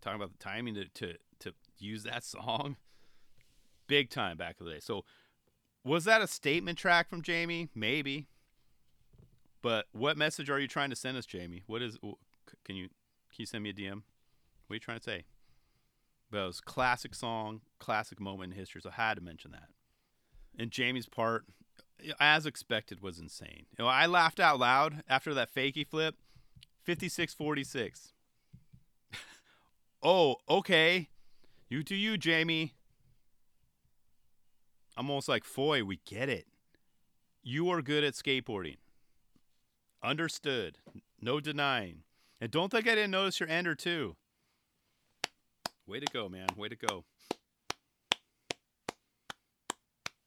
Talking 0.00 0.16
about 0.16 0.32
the 0.32 0.38
timing 0.38 0.74
to, 0.74 0.88
to 0.88 1.14
to 1.40 1.52
use 1.78 2.02
that 2.04 2.24
song, 2.24 2.76
big 3.86 4.10
time 4.10 4.36
back 4.36 4.56
in 4.58 4.66
the 4.66 4.72
day. 4.72 4.80
So, 4.80 5.04
was 5.84 6.04
that 6.04 6.22
a 6.22 6.26
statement 6.26 6.78
track 6.78 7.08
from 7.08 7.22
Jamie? 7.22 7.68
Maybe. 7.74 8.26
But 9.64 9.86
what 9.92 10.18
message 10.18 10.50
are 10.50 10.60
you 10.60 10.68
trying 10.68 10.90
to 10.90 10.96
send 10.96 11.16
us, 11.16 11.24
Jamie? 11.24 11.62
What 11.66 11.80
is? 11.80 11.96
Can 12.66 12.76
you 12.76 12.88
can 13.30 13.38
you 13.38 13.46
send 13.46 13.64
me 13.64 13.70
a 13.70 13.72
DM? 13.72 14.02
What 14.66 14.72
are 14.72 14.74
you 14.74 14.78
trying 14.78 14.98
to 14.98 15.02
say? 15.02 15.24
But 16.30 16.42
it 16.42 16.46
was 16.48 16.60
classic 16.60 17.14
song, 17.14 17.62
classic 17.78 18.20
moment 18.20 18.52
in 18.52 18.58
history. 18.58 18.82
So 18.82 18.90
I 18.90 19.00
had 19.00 19.14
to 19.14 19.22
mention 19.22 19.52
that. 19.52 19.70
And 20.58 20.70
Jamie's 20.70 21.06
part, 21.06 21.46
as 22.20 22.44
expected, 22.44 23.00
was 23.00 23.18
insane. 23.18 23.64
You 23.78 23.84
know, 23.84 23.86
I 23.86 24.04
laughed 24.04 24.38
out 24.38 24.58
loud 24.58 25.02
after 25.08 25.32
that 25.32 25.52
fakey 25.54 25.86
flip. 25.86 26.16
56-46. 26.86 28.12
oh, 30.02 30.36
okay. 30.46 31.08
You 31.70 31.82
do 31.82 31.94
you, 31.94 32.18
Jamie. 32.18 32.74
I'm 34.94 35.08
almost 35.08 35.28
like, 35.28 35.44
Foy, 35.44 35.82
we 35.82 36.00
get 36.04 36.28
it. 36.28 36.46
You 37.42 37.70
are 37.70 37.80
good 37.80 38.04
at 38.04 38.12
skateboarding. 38.12 38.76
Understood. 40.04 40.76
No 41.22 41.40
denying. 41.40 42.02
And 42.38 42.50
don't 42.50 42.70
think 42.70 42.86
I 42.86 42.94
didn't 42.94 43.12
notice 43.12 43.40
your 43.40 43.48
ender, 43.48 43.74
too. 43.74 44.16
Way 45.86 46.00
to 46.00 46.06
go, 46.12 46.28
man. 46.28 46.48
Way 46.56 46.68
to 46.68 46.76
go. 46.76 47.04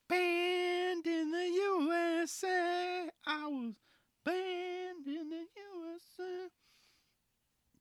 Banned 0.09 1.05
in 1.05 1.31
the 1.31 1.47
USA. 1.53 3.09
I 3.27 3.47
was 3.47 3.73
banned 4.25 5.05
in 5.05 5.29
the 5.29 5.45
USA. 5.55 6.49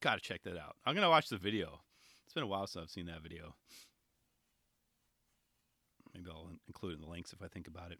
Gotta 0.00 0.20
check 0.20 0.42
that 0.42 0.58
out. 0.58 0.76
I'm 0.84 0.94
gonna 0.94 1.08
watch 1.08 1.28
the 1.28 1.38
video. 1.38 1.80
It's 2.26 2.34
been 2.34 2.42
a 2.42 2.46
while 2.46 2.66
since 2.66 2.82
I've 2.82 2.90
seen 2.90 3.06
that 3.06 3.22
video. 3.22 3.54
Maybe 6.14 6.28
I'll 6.30 6.50
include 6.66 6.94
in 6.94 7.00
the 7.00 7.08
links 7.08 7.32
if 7.32 7.42
I 7.42 7.48
think 7.48 7.68
about 7.68 7.92
it. 7.92 7.98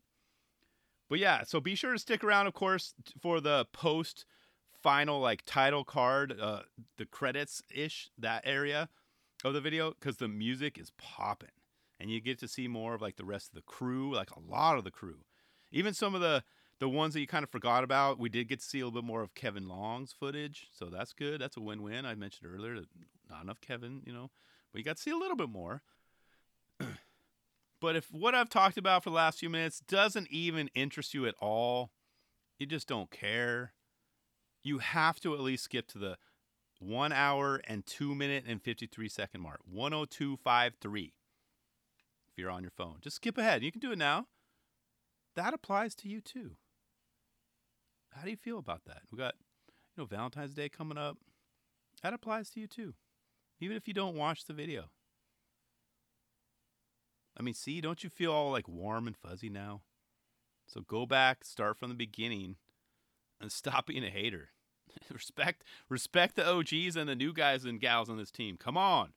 But 1.09 1.19
yeah, 1.19 1.45
so 1.45 1.61
be 1.61 1.75
sure 1.75 1.93
to 1.93 1.99
stick 1.99 2.25
around, 2.25 2.47
of 2.47 2.55
course, 2.55 2.95
for 3.21 3.41
the 3.41 3.67
post 3.73 4.25
final 4.83 5.21
like 5.21 5.43
title 5.47 5.85
card, 5.85 6.39
uh, 6.41 6.61
the 6.97 7.07
credits 7.07 7.63
ish 7.75 8.11
that 8.19 8.43
area 8.45 8.89
of 9.45 9.55
the 9.55 9.61
video 9.61 9.91
because 9.91 10.17
the 10.17 10.29
music 10.29 10.79
is 10.79 10.93
popping 10.99 11.51
and 11.99 12.11
you 12.11 12.21
get 12.21 12.39
to 12.39 12.49
see 12.49 12.69
more 12.69 12.95
of 12.95 13.03
like 13.03 13.17
the 13.17 13.25
rest 13.25 13.49
of 13.49 13.55
the 13.55 13.63
crew, 13.63 14.15
like 14.15 14.31
a 14.31 14.41
lot 14.41 14.79
of 14.79 14.85
the 14.85 14.91
crew. 14.91 15.25
Even 15.73 15.95
some 15.95 16.15
of 16.15 16.21
the 16.21 16.43
the 16.79 16.89
ones 16.89 17.15
that 17.15 17.21
you 17.21 17.27
kind 17.27 17.43
of 17.43 17.51
forgot 17.51 17.85
about, 17.85 18.19
we 18.19 18.29
did 18.29 18.49
get 18.49 18.61
to 18.61 18.67
see 18.67 18.81
a 18.81 18.85
little 18.85 19.01
bit 19.01 19.07
more 19.07 19.23
of 19.23 19.35
Kevin 19.35 19.67
Long's 19.67 20.13
footage, 20.13 20.69
so 20.71 20.87
that's 20.87 21.15
good. 21.15 21.41
That's 21.41 21.57
a 21.57 21.61
win-win. 21.61 22.05
I 22.05 22.15
mentioned 22.15 22.51
earlier 22.55 22.75
that 22.75 22.89
not 23.31 23.43
enough 23.43 23.63
Kevin, 23.63 24.03
you 24.05 24.13
know, 24.13 24.31
but 24.73 24.79
you 24.79 24.85
got 24.85 24.97
to 24.97 25.03
see 25.03 25.11
a 25.11 25.17
little 25.17 25.39
bit 25.39 25.49
more. 25.49 25.83
But 27.87 27.95
if 27.95 28.13
what 28.13 28.35
I've 28.35 28.49
talked 28.49 28.79
about 28.79 29.05
for 29.05 29.11
the 29.11 29.15
last 29.15 29.39
few 29.39 29.49
minutes 29.49 29.79
doesn't 29.79 30.27
even 30.29 30.71
interest 30.75 31.15
you 31.15 31.25
at 31.25 31.37
all, 31.41 31.93
you 32.59 32.67
just 32.67 32.89
don't 32.89 33.13
care. 33.13 33.75
You 34.65 34.79
have 34.79 35.21
to 35.21 35.35
at 35.35 35.39
least 35.41 35.63
skip 35.63 35.87
to 35.93 35.99
the 35.99 36.19
one 36.81 37.13
hour 37.13 37.61
and 37.69 37.87
two 37.87 38.13
minute 38.13 38.43
and 38.45 38.61
53 38.61 39.09
second 39.09 39.41
mark 39.41 39.61
10253 39.73 41.13
if 42.27 42.37
you're 42.37 42.51
on 42.51 42.63
your 42.63 42.73
phone. 42.73 42.97
Just 43.03 43.15
skip 43.15 43.39
ahead. 43.39 43.63
You 43.63 43.71
can 43.71 43.81
do 43.81 43.93
it 43.93 43.99
now. 43.99 44.27
That 45.37 45.55
applies 45.55 45.95
to 45.95 46.09
you 46.09 46.21
too. 46.21 46.57
How 48.11 48.25
do 48.25 48.31
you 48.31 48.37
feel 48.37 48.59
about 48.59 48.85
that? 48.87 49.03
We 49.13 49.17
got 49.17 49.35
you 49.97 50.03
know 50.03 50.07
valentine's 50.07 50.55
day 50.55 50.69
coming 50.69 50.99
up. 50.99 51.19
That 52.03 52.15
applies 52.15 52.51
to 52.51 52.61
you 52.61 52.67
too 52.67 52.95
even 53.61 53.77
if 53.77 53.89
you 53.89 53.95
don't 53.95 54.17
watch 54.17 54.45
the 54.45 54.53
video 54.53 54.91
I 57.37 57.43
mean, 57.43 57.55
see, 57.55 57.81
don't 57.81 58.03
you 58.03 58.11
feel 58.11 58.33
all 58.33 58.51
like 58.51 58.69
warm 58.69 59.07
and 59.07 59.17
fuzzy 59.17 59.49
now? 59.49 59.83
So 60.67 60.81
go 60.81 61.07
back, 61.07 61.45
start 61.45 61.77
from 61.77 61.91
the 61.91 61.95
beginning, 61.95 62.57
and 63.41 63.53
stop 63.53 63.87
being 63.87 64.05
a 64.05 64.11
hater. 64.11 64.51
respect 65.13 65.63
respect 65.89 66.37
the 66.37 66.49
OGs 66.49 66.97
and 66.97 67.09
the 67.09 67.15
new 67.15 67.33
guys 67.33 67.65
and 67.65 67.81
gals 67.81 68.09
on 68.09 68.17
this 68.17 68.31
team. 68.31 68.57
Come 68.57 68.77
on. 68.77 69.13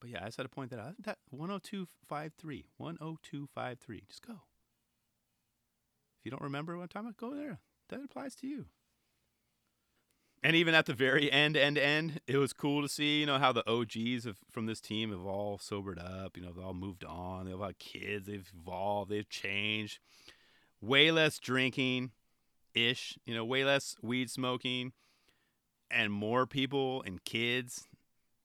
But 0.00 0.10
yeah, 0.10 0.20
I 0.22 0.26
just 0.26 0.36
had 0.36 0.44
to 0.44 0.48
point 0.48 0.70
that 0.70 0.80
out. 0.80 0.94
That 1.02 1.18
10253. 1.30 2.66
10253. 2.78 4.02
Just 4.08 4.26
go. 4.26 4.32
If 4.32 6.24
you 6.24 6.30
don't 6.30 6.42
remember 6.42 6.76
what 6.76 6.82
I'm 6.82 6.88
talking 6.88 7.08
about, 7.08 7.16
go 7.16 7.34
there. 7.34 7.60
That 7.88 8.04
applies 8.04 8.34
to 8.36 8.46
you. 8.46 8.66
And 10.44 10.54
even 10.54 10.74
at 10.74 10.84
the 10.84 10.92
very 10.92 11.32
end, 11.32 11.56
end, 11.56 11.78
end, 11.78 12.20
it 12.26 12.36
was 12.36 12.52
cool 12.52 12.82
to 12.82 12.88
see, 12.88 13.20
you 13.20 13.24
know, 13.24 13.38
how 13.38 13.50
the 13.50 13.66
OGs 13.66 14.26
of, 14.26 14.36
from 14.52 14.66
this 14.66 14.78
team 14.78 15.10
have 15.10 15.24
all 15.24 15.56
sobered 15.56 15.98
up. 15.98 16.36
You 16.36 16.42
know, 16.42 16.52
they've 16.52 16.62
all 16.62 16.74
moved 16.74 17.02
on. 17.02 17.46
They've 17.46 17.58
had 17.58 17.78
kids. 17.78 18.26
They've 18.26 18.52
evolved. 18.54 19.10
They've 19.10 19.28
changed. 19.28 20.00
Way 20.82 21.10
less 21.10 21.38
drinking 21.38 22.10
ish, 22.74 23.18
you 23.24 23.34
know, 23.34 23.42
way 23.42 23.64
less 23.64 23.96
weed 24.02 24.28
smoking 24.28 24.92
and 25.90 26.12
more 26.12 26.46
people 26.46 27.02
and 27.06 27.24
kids 27.24 27.86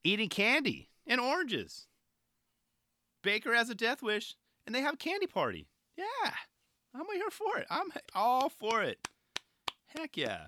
eating 0.02 0.30
candy 0.30 0.88
and 1.06 1.20
oranges. 1.20 1.88
Baker 3.24 3.54
has 3.54 3.70
a 3.70 3.76
death 3.76 4.02
wish 4.02 4.36
and 4.66 4.74
they 4.74 4.82
have 4.82 4.94
a 4.94 4.98
candy 4.98 5.28
party. 5.28 5.68
Yeah, 5.98 6.32
I'm 6.96 7.06
here 7.14 7.30
for 7.30 7.58
it. 7.58 7.68
I'm 7.70 7.92
all 8.16 8.48
for 8.48 8.82
it. 8.84 9.06
Heck 9.88 10.16
yeah. 10.16 10.46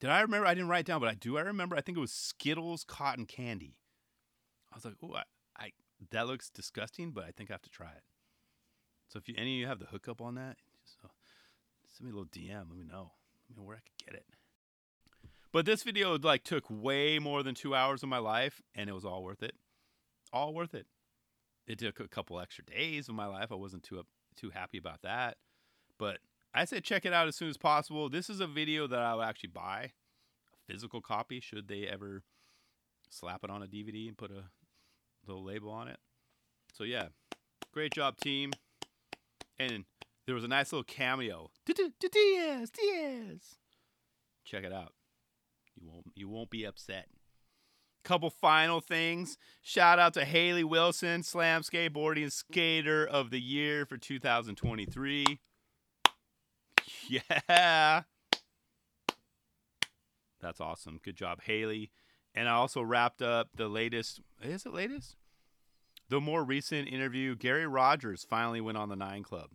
Did 0.00 0.10
I 0.10 0.20
remember? 0.20 0.46
I 0.46 0.54
didn't 0.54 0.68
write 0.68 0.86
down, 0.86 1.00
but 1.00 1.08
I 1.08 1.14
do. 1.14 1.38
I 1.38 1.42
remember. 1.42 1.76
I 1.76 1.80
think 1.80 1.96
it 1.96 2.00
was 2.00 2.12
Skittles 2.12 2.84
cotton 2.84 3.24
candy. 3.24 3.76
I 4.72 4.76
was 4.76 4.84
like, 4.84 4.94
oh, 5.02 5.14
I, 5.14 5.22
I 5.58 5.72
that 6.10 6.26
looks 6.26 6.50
disgusting, 6.50 7.12
but 7.12 7.24
I 7.24 7.30
think 7.30 7.50
I 7.50 7.54
have 7.54 7.62
to 7.62 7.70
try 7.70 7.90
it. 7.90 8.02
So 9.08 9.18
if 9.18 9.28
you, 9.28 9.34
any 9.38 9.54
of 9.56 9.60
you 9.60 9.66
have 9.66 9.78
the 9.78 9.86
hookup 9.86 10.20
on 10.20 10.34
that, 10.34 10.56
just, 10.84 10.98
uh, 11.04 11.08
send 11.88 12.06
me 12.06 12.12
a 12.12 12.14
little 12.14 12.28
DM. 12.28 12.68
Let 12.68 12.78
me 12.78 12.84
know. 12.84 13.12
Let 13.48 13.56
me 13.56 13.56
know 13.56 13.62
where 13.62 13.76
I 13.76 13.80
could 13.80 14.06
get 14.06 14.14
it. 14.14 14.26
But 15.52 15.64
this 15.64 15.82
video 15.82 16.18
like 16.18 16.44
took 16.44 16.64
way 16.68 17.18
more 17.18 17.42
than 17.42 17.54
two 17.54 17.74
hours 17.74 18.02
of 18.02 18.10
my 18.10 18.18
life, 18.18 18.60
and 18.74 18.90
it 18.90 18.92
was 18.92 19.06
all 19.06 19.22
worth 19.22 19.42
it. 19.42 19.54
All 20.32 20.52
worth 20.52 20.74
it. 20.74 20.86
It 21.66 21.78
took 21.78 22.00
a 22.00 22.08
couple 22.08 22.38
extra 22.38 22.64
days 22.64 23.08
of 23.08 23.14
my 23.14 23.26
life. 23.26 23.50
I 23.50 23.54
wasn't 23.54 23.82
too 23.82 23.98
up, 23.98 24.06
too 24.36 24.50
happy 24.50 24.76
about 24.76 25.02
that, 25.02 25.38
but 25.98 26.18
I 26.56 26.64
said 26.64 26.84
check 26.84 27.04
it 27.04 27.12
out 27.12 27.28
as 27.28 27.36
soon 27.36 27.50
as 27.50 27.58
possible. 27.58 28.08
This 28.08 28.30
is 28.30 28.40
a 28.40 28.46
video 28.46 28.86
that 28.86 29.00
I 29.00 29.14
will 29.14 29.22
actually 29.22 29.50
buy 29.50 29.92
a 30.54 30.72
physical 30.72 31.02
copy 31.02 31.38
should 31.38 31.68
they 31.68 31.82
ever 31.82 32.22
slap 33.10 33.44
it 33.44 33.50
on 33.50 33.62
a 33.62 33.66
DVD 33.66 34.08
and 34.08 34.16
put 34.16 34.30
a 34.30 34.44
little 35.26 35.44
label 35.44 35.70
on 35.70 35.88
it. 35.88 35.98
So 36.72 36.84
yeah, 36.84 37.08
great 37.72 37.92
job 37.92 38.16
team. 38.16 38.52
And 39.58 39.84
there 40.24 40.34
was 40.34 40.44
a 40.44 40.48
nice 40.48 40.72
little 40.72 40.84
cameo. 40.84 41.50
Diaz, 41.66 42.70
Diaz. 42.70 43.56
Check 44.44 44.64
it 44.64 44.72
out. 44.72 44.94
You 45.78 45.86
won't 45.90 46.06
you 46.14 46.26
won't 46.26 46.48
be 46.48 46.64
upset. 46.64 47.08
Couple 48.02 48.30
final 48.30 48.80
things. 48.80 49.36
Shout 49.60 49.98
out 49.98 50.14
to 50.14 50.24
Hayley 50.24 50.64
Wilson, 50.64 51.22
Slam 51.22 51.60
Skateboarding 51.60 52.32
Skater 52.32 53.04
of 53.04 53.30
the 53.30 53.40
Year 53.40 53.84
for 53.84 53.98
2023. 53.98 55.40
Yeah. 57.48 58.02
That's 60.40 60.60
awesome. 60.60 61.00
Good 61.02 61.16
job, 61.16 61.42
Hayley. 61.42 61.90
And 62.34 62.48
I 62.48 62.52
also 62.52 62.82
wrapped 62.82 63.22
up 63.22 63.48
the 63.56 63.68
latest. 63.68 64.20
Is 64.42 64.66
it 64.66 64.74
latest? 64.74 65.16
The 66.08 66.20
more 66.20 66.44
recent 66.44 66.88
interview. 66.88 67.34
Gary 67.34 67.66
Rogers 67.66 68.26
finally 68.28 68.60
went 68.60 68.78
on 68.78 68.88
the 68.88 68.96
Nine 68.96 69.22
Club. 69.22 69.50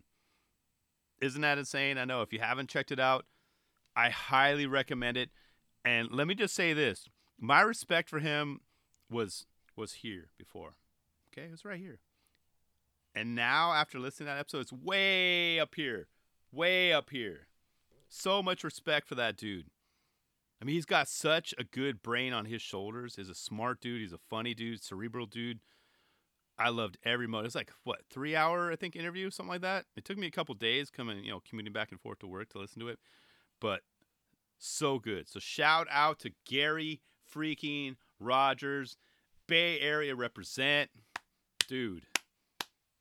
Isn't 1.20 1.40
that 1.42 1.58
insane? 1.58 1.98
I 1.98 2.04
know. 2.04 2.22
If 2.22 2.32
you 2.32 2.40
haven't 2.40 2.68
checked 2.68 2.90
it 2.90 2.98
out, 2.98 3.26
I 3.94 4.10
highly 4.10 4.66
recommend 4.66 5.16
it. 5.16 5.30
And 5.84 6.10
let 6.10 6.26
me 6.26 6.34
just 6.34 6.54
say 6.54 6.72
this: 6.72 7.08
my 7.40 7.60
respect 7.60 8.08
for 8.08 8.18
him 8.18 8.60
was 9.08 9.46
was 9.76 9.94
here 9.94 10.30
before. 10.36 10.74
Okay, 11.32 11.46
it 11.46 11.50
was 11.52 11.64
right 11.64 11.80
here. 11.80 12.00
And 13.14 13.34
now, 13.34 13.72
after 13.72 13.98
listening 13.98 14.26
to 14.26 14.32
that 14.34 14.40
episode, 14.40 14.60
it's 14.60 14.72
way 14.72 15.60
up 15.60 15.74
here 15.74 16.08
way 16.52 16.92
up 16.92 17.10
here. 17.10 17.48
So 18.08 18.42
much 18.42 18.62
respect 18.62 19.08
for 19.08 19.14
that 19.14 19.36
dude. 19.36 19.66
I 20.60 20.64
mean, 20.64 20.74
he's 20.74 20.84
got 20.84 21.08
such 21.08 21.54
a 21.58 21.64
good 21.64 22.02
brain 22.02 22.32
on 22.32 22.44
his 22.44 22.62
shoulders. 22.62 23.16
He's 23.16 23.28
a 23.28 23.34
smart 23.34 23.80
dude. 23.80 24.00
He's 24.00 24.12
a 24.12 24.20
funny 24.30 24.54
dude, 24.54 24.82
cerebral 24.82 25.26
dude. 25.26 25.58
I 26.58 26.68
loved 26.68 26.98
every 27.04 27.26
moment. 27.26 27.46
It's 27.46 27.54
like 27.54 27.72
what 27.82 28.02
three 28.10 28.36
hour 28.36 28.70
I 28.70 28.76
think 28.76 28.94
interview, 28.94 29.30
something 29.30 29.50
like 29.50 29.62
that. 29.62 29.86
It 29.96 30.04
took 30.04 30.18
me 30.18 30.26
a 30.26 30.30
couple 30.30 30.54
days 30.54 30.90
coming, 30.90 31.24
you 31.24 31.30
know, 31.30 31.40
commuting 31.48 31.72
back 31.72 31.90
and 31.90 32.00
forth 32.00 32.20
to 32.20 32.26
work 32.26 32.50
to 32.50 32.58
listen 32.58 32.80
to 32.80 32.88
it, 32.88 33.00
but 33.60 33.80
so 34.58 34.98
good. 34.98 35.28
So 35.28 35.40
shout 35.40 35.88
out 35.90 36.20
to 36.20 36.30
Gary 36.46 37.00
freaking 37.34 37.96
Rogers, 38.20 38.96
Bay 39.48 39.80
Area 39.80 40.14
represent, 40.14 40.90
dude. 41.66 42.06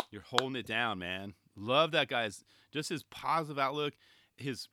You're 0.09 0.23
holding 0.23 0.55
it 0.55 0.65
down, 0.65 0.99
man. 0.99 1.35
Love 1.55 1.91
that 1.91 2.07
guy's 2.07 2.43
just 2.71 2.89
his 2.89 3.03
positive 3.03 3.59
outlook, 3.59 3.93
his 4.37 4.67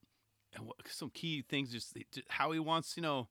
some 0.87 1.11
key 1.11 1.43
things, 1.43 1.71
just, 1.71 1.97
how 2.29 2.53
he 2.53 2.59
wants, 2.59 2.97
you 2.97 3.03
know. 3.03 3.29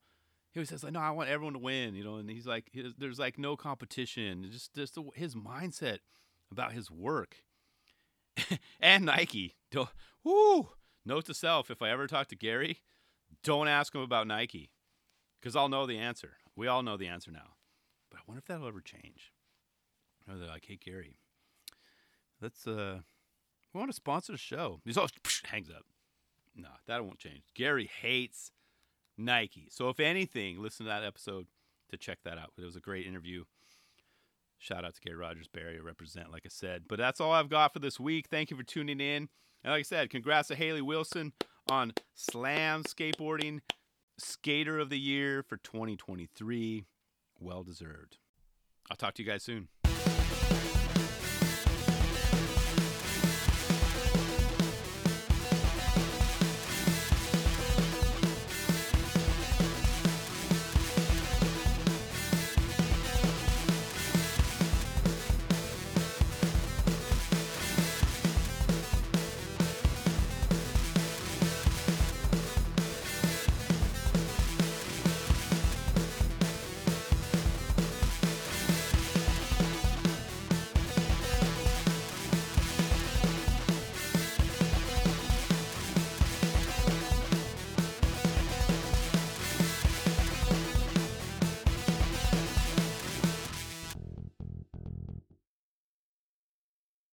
He 0.52 0.60
always 0.60 0.70
says 0.70 0.84
like, 0.84 0.94
"No, 0.94 1.00
I 1.00 1.12
want 1.12 1.30
everyone 1.30 1.54
to 1.54 1.60
win," 1.60 1.96
you 1.96 2.04
know, 2.04 2.16
and 2.16 2.30
he's 2.30 2.48
like, 2.48 2.72
"There's 2.98 3.20
like 3.20 3.38
no 3.38 3.56
competition." 3.56 4.48
Just, 4.50 4.74
just 4.74 4.96
the, 4.96 5.04
his 5.14 5.36
mindset 5.36 6.00
about 6.52 6.72
his 6.72 6.90
work, 6.90 7.44
and 8.80 9.06
Nike. 9.06 9.56
Don't! 9.72 9.90
Note 11.06 11.26
to 11.26 11.34
self: 11.34 11.70
If 11.70 11.82
I 11.82 11.90
ever 11.90 12.08
talk 12.08 12.28
to 12.28 12.36
Gary, 12.36 12.82
don't 13.44 13.68
ask 13.68 13.94
him 13.94 14.02
about 14.02 14.28
Nike, 14.28 14.72
because 15.40 15.56
I'll 15.56 15.70
know 15.70 15.86
the 15.86 15.98
answer. 15.98 16.38
We 16.56 16.68
all 16.68 16.82
know 16.82 16.98
the 16.98 17.08
answer 17.08 17.32
now, 17.32 17.56
but 18.10 18.20
I 18.20 18.24
wonder 18.26 18.40
if 18.40 18.46
that'll 18.46 18.68
ever 18.68 18.82
change. 18.82 19.34
Or 20.28 20.38
they're 20.38 20.48
like, 20.48 20.66
"Hey, 20.66 20.78
Gary, 20.78 21.20
let's 22.42 22.66
uh." 22.66 23.00
We 23.78 23.82
want 23.82 23.92
to 23.92 23.96
sponsor 23.96 24.32
the 24.32 24.40
show. 24.40 24.82
He's 24.86 24.98
all 24.98 25.08
hangs 25.46 25.70
up. 25.70 25.84
No, 26.56 26.70
that 26.88 27.04
won't 27.04 27.20
change. 27.20 27.44
Gary 27.54 27.88
hates 28.02 28.52
Nike. 29.20 29.68
So 29.70 29.90
if 29.90 30.00
anything, 30.00 30.60
listen 30.60 30.88
to 30.88 30.90
that 30.90 31.04
episode 31.04 31.46
to 31.92 31.98
check 31.98 32.18
that 32.24 32.40
out. 32.40 32.54
It 32.58 32.66
was 32.66 32.76
a 32.76 32.80
great 32.80 33.06
interview. 33.06 33.44
Shout 34.58 34.84
out 34.84 34.96
to 34.96 35.02
Gary 35.02 35.16
Rogers, 35.16 35.48
Barry, 35.48 35.80
represent, 35.80 36.32
like 36.32 36.42
I 36.44 36.50
said. 36.50 36.86
But 36.88 36.98
that's 36.98 37.22
all 37.22 37.32
I've 37.32 37.50
got 37.50 37.72
for 37.72 37.78
this 37.78 38.00
week. 38.00 38.30
Thank 38.32 38.50
you 38.50 38.58
for 38.58 38.64
tuning 38.64 39.00
in. 39.00 39.30
And 39.64 39.72
like 39.72 39.82
I 39.82 39.84
said, 39.84 40.10
congrats 40.10 40.48
to 40.48 40.56
Hayley 40.56 40.82
Wilson 40.82 41.34
on 41.70 41.94
Slam 42.16 42.82
Skateboarding 42.82 43.60
Skater 44.18 44.80
of 44.80 44.90
the 44.90 44.98
Year 44.98 45.44
for 45.44 45.58
2023. 45.58 46.84
Well 47.40 47.62
deserved. 47.62 48.18
I'll 48.90 48.98
talk 48.98 49.14
to 49.14 49.22
you 49.22 49.30
guys 49.30 49.44
soon. 49.44 49.68